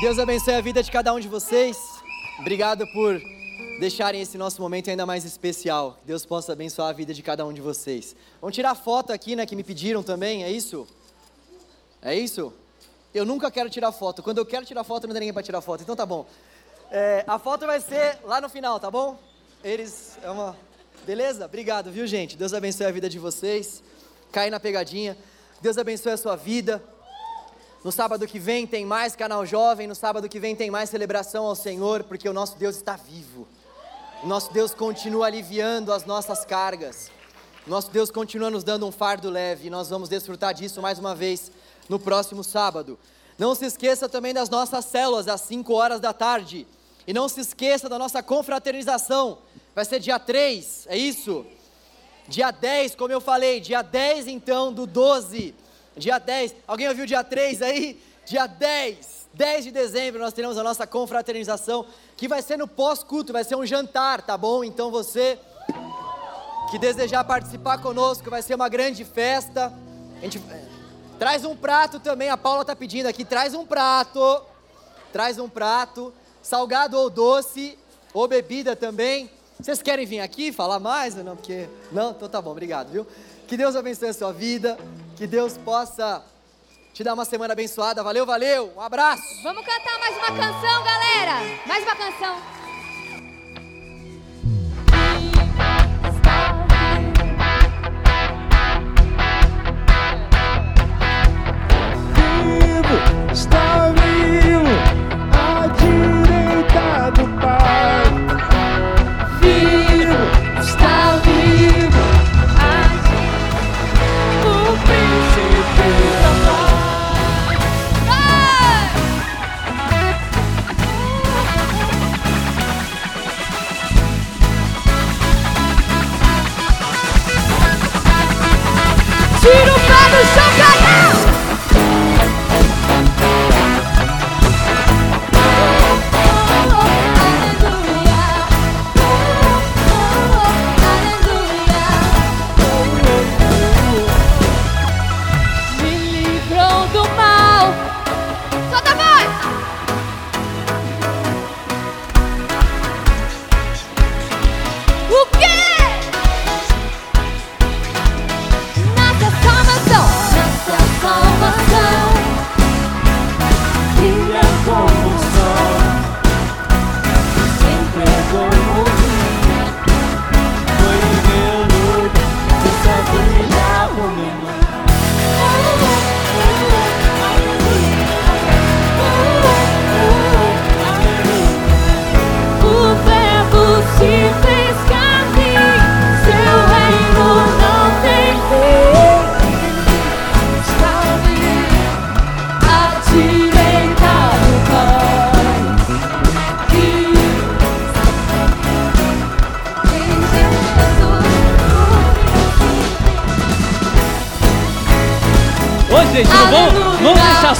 Deus 0.00 0.20
abençoe 0.20 0.54
a 0.54 0.60
vida 0.60 0.84
de 0.84 0.92
cada 0.92 1.12
um 1.12 1.18
de 1.18 1.26
vocês. 1.26 2.00
Obrigado 2.38 2.86
por 2.92 3.20
deixarem 3.80 4.20
esse 4.20 4.36
nosso 4.36 4.60
momento 4.60 4.90
ainda 4.90 5.06
mais 5.06 5.24
especial. 5.24 5.96
Que 6.00 6.08
Deus 6.08 6.26
possa 6.26 6.52
abençoar 6.52 6.90
a 6.90 6.92
vida 6.92 7.14
de 7.14 7.22
cada 7.22 7.44
um 7.46 7.52
de 7.52 7.62
vocês. 7.62 8.14
Vamos 8.40 8.54
tirar 8.54 8.74
foto 8.74 9.10
aqui, 9.10 9.34
né, 9.34 9.46
que 9.46 9.56
me 9.56 9.64
pediram 9.64 10.02
também, 10.02 10.44
é 10.44 10.50
isso? 10.50 10.86
É 12.02 12.14
isso? 12.14 12.52
Eu 13.12 13.24
nunca 13.24 13.50
quero 13.50 13.70
tirar 13.70 13.90
foto. 13.90 14.22
Quando 14.22 14.38
eu 14.38 14.46
quero 14.46 14.66
tirar 14.66 14.84
foto, 14.84 15.06
não 15.06 15.14
tem 15.14 15.20
ninguém 15.20 15.32
para 15.32 15.42
tirar 15.42 15.62
foto. 15.62 15.82
Então 15.82 15.96
tá 15.96 16.04
bom. 16.04 16.26
É, 16.90 17.24
a 17.26 17.38
foto 17.38 17.66
vai 17.66 17.80
ser 17.80 18.18
lá 18.22 18.40
no 18.40 18.48
final, 18.48 18.78
tá 18.78 18.90
bom? 18.90 19.18
Eles. 19.64 20.18
É 20.22 20.30
uma. 20.30 20.56
Beleza? 21.06 21.46
Obrigado, 21.46 21.90
viu, 21.90 22.06
gente? 22.06 22.36
Deus 22.36 22.52
abençoe 22.52 22.86
a 22.86 22.90
vida 22.92 23.08
de 23.08 23.18
vocês. 23.18 23.82
Cai 24.30 24.50
na 24.50 24.60
pegadinha. 24.60 25.16
Deus 25.60 25.78
abençoe 25.78 26.12
a 26.12 26.16
sua 26.16 26.36
vida. 26.36 26.82
No 27.82 27.90
sábado 27.90 28.26
que 28.26 28.38
vem 28.38 28.66
tem 28.66 28.84
mais 28.84 29.16
canal 29.16 29.44
jovem. 29.46 29.86
No 29.86 29.94
sábado 29.94 30.28
que 30.28 30.38
vem 30.38 30.54
tem 30.54 30.70
mais 30.70 30.90
celebração 30.90 31.46
ao 31.46 31.56
Senhor, 31.56 32.04
porque 32.04 32.28
o 32.28 32.32
nosso 32.32 32.58
Deus 32.58 32.76
está 32.76 32.94
vivo. 32.94 33.48
Nosso 34.22 34.52
Deus 34.52 34.74
continua 34.74 35.26
aliviando 35.26 35.90
as 35.92 36.04
nossas 36.04 36.44
cargas. 36.44 37.10
Nosso 37.66 37.90
Deus 37.90 38.10
continua 38.10 38.50
nos 38.50 38.62
dando 38.62 38.86
um 38.86 38.92
fardo 38.92 39.30
leve. 39.30 39.68
E 39.68 39.70
nós 39.70 39.88
vamos 39.88 40.10
desfrutar 40.10 40.52
disso 40.52 40.82
mais 40.82 40.98
uma 40.98 41.14
vez 41.14 41.50
no 41.88 41.98
próximo 41.98 42.44
sábado. 42.44 42.98
Não 43.38 43.54
se 43.54 43.64
esqueça 43.64 44.10
também 44.10 44.34
das 44.34 44.50
nossas 44.50 44.84
células 44.84 45.26
às 45.26 45.40
5 45.42 45.72
horas 45.72 46.00
da 46.00 46.12
tarde. 46.12 46.66
E 47.06 47.14
não 47.14 47.30
se 47.30 47.40
esqueça 47.40 47.88
da 47.88 47.98
nossa 47.98 48.22
confraternização. 48.22 49.38
Vai 49.74 49.86
ser 49.86 49.98
dia 50.00 50.18
3, 50.18 50.86
é 50.88 50.98
isso? 50.98 51.46
Dia 52.28 52.50
10, 52.50 52.96
como 52.96 53.12
eu 53.12 53.22
falei, 53.22 53.58
dia 53.58 53.80
10 53.80 54.26
então 54.26 54.70
do 54.70 54.86
12. 54.86 55.54
Dia 55.96 56.18
10. 56.18 56.56
Alguém 56.66 56.88
ouviu 56.88 57.06
dia 57.06 57.24
3 57.24 57.62
aí? 57.62 57.98
Dia 58.26 58.46
10. 58.46 59.19
10 59.34 59.64
de 59.64 59.70
dezembro 59.70 60.20
nós 60.20 60.32
teremos 60.32 60.58
a 60.58 60.62
nossa 60.62 60.86
confraternização, 60.86 61.86
que 62.16 62.28
vai 62.28 62.42
ser 62.42 62.56
no 62.56 62.66
pós-culto, 62.66 63.32
vai 63.32 63.44
ser 63.44 63.56
um 63.56 63.64
jantar, 63.64 64.22
tá 64.22 64.36
bom? 64.36 64.64
Então 64.64 64.90
você 64.90 65.38
que 66.70 66.78
desejar 66.78 67.24
participar 67.24 67.78
conosco, 67.78 68.30
vai 68.30 68.42
ser 68.42 68.54
uma 68.54 68.68
grande 68.68 69.04
festa. 69.04 69.72
A 70.18 70.20
gente 70.20 70.40
Traz 71.20 71.44
um 71.44 71.54
prato 71.54 72.00
também, 72.00 72.30
a 72.30 72.36
Paula 72.38 72.62
está 72.62 72.74
pedindo 72.74 73.04
aqui, 73.04 73.26
traz 73.26 73.52
um 73.52 73.66
prato. 73.66 74.42
Traz 75.12 75.38
um 75.38 75.50
prato, 75.50 76.14
salgado 76.40 76.96
ou 76.96 77.10
doce, 77.10 77.76
ou 78.14 78.26
bebida 78.26 78.74
também. 78.74 79.30
Vocês 79.60 79.82
querem 79.82 80.06
vir 80.06 80.20
aqui 80.20 80.50
falar 80.50 80.80
mais 80.80 81.18
ou 81.18 81.22
não? 81.22 81.36
Porque 81.36 81.68
não, 81.92 82.12
então 82.12 82.26
tá 82.26 82.40
bom, 82.40 82.52
obrigado, 82.52 82.90
viu? 82.90 83.06
Que 83.46 83.54
Deus 83.54 83.76
abençoe 83.76 84.08
a 84.08 84.14
sua 84.14 84.32
vida, 84.32 84.78
que 85.14 85.26
Deus 85.26 85.58
possa 85.58 86.24
te 86.92 87.04
dar 87.04 87.14
uma 87.14 87.24
semana 87.24 87.52
abençoada. 87.52 88.02
Valeu, 88.02 88.26
valeu. 88.26 88.72
Um 88.76 88.80
abraço. 88.80 89.42
Vamos 89.42 89.64
cantar 89.64 89.98
mais 89.98 90.16
uma 90.16 90.26
canção, 90.26 90.84
galera. 90.84 91.34
Mais 91.66 91.82
uma 91.84 91.96
canção. 91.96 92.59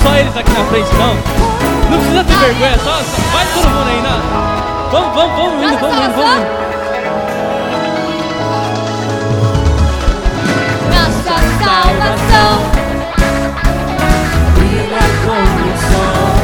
só 0.03 0.14
eles 0.16 0.36
aqui 0.36 0.53
na 0.53 0.64
frente, 0.64 0.90
não. 0.96 1.14
Não 1.90 1.98
precisa 1.98 2.24
ter 2.24 2.36
vergonha, 2.38 2.78
só, 2.78 3.03
só 3.03 3.22
vai 3.32 3.46
todo 3.55 3.68
mundo 3.70 3.88
aí, 3.88 4.03
não. 4.03 4.20
Vamos, 4.90 5.14
vamos, 5.14 5.36
vamos 5.36 5.62
indo, 5.62 5.78
vamos 5.78 5.96
indo, 5.96 6.14
vamos 6.14 6.36
indo. 6.36 6.70
Nossa 10.90 11.34
salvação 11.64 12.53
brilha 14.55 15.05
como 15.24 15.61
o 15.66 15.74
sol, 15.90 16.34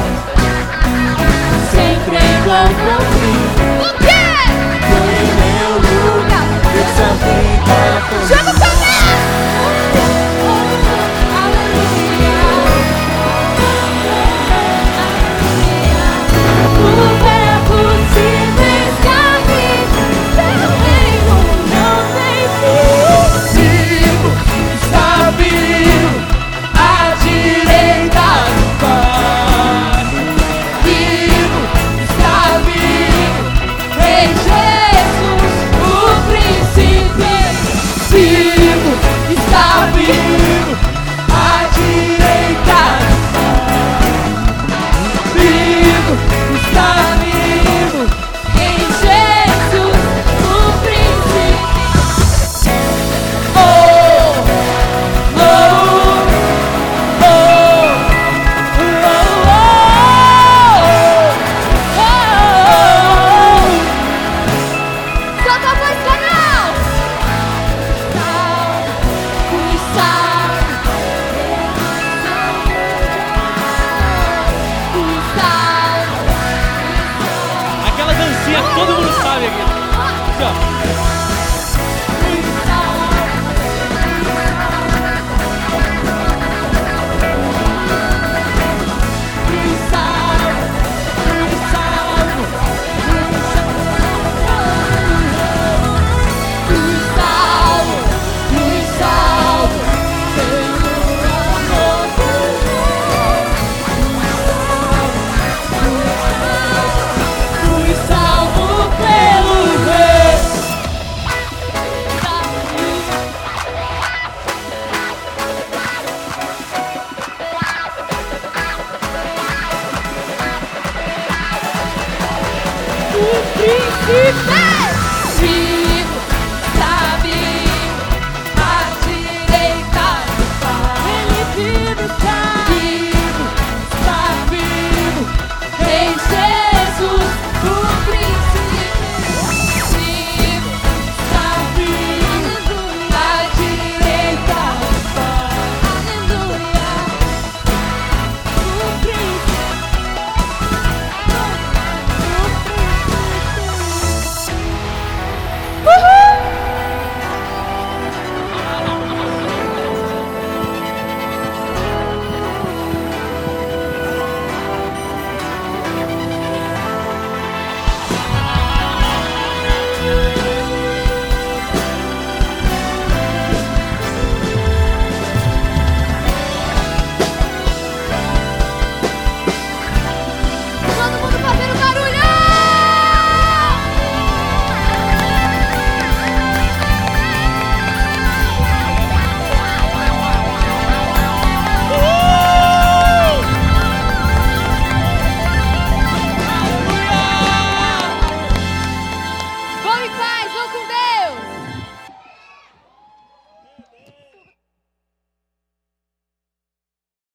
sempre 1.70 2.16
encontra 2.16 2.92
o 2.96 3.00
fim. 3.12 3.40
O 3.80 3.82
quê? 3.98 4.22
Foi 4.88 5.18
meu 5.40 5.70
lugar, 5.82 6.48
essa 6.82 7.08
vida 7.24 7.76
foi 8.08 8.35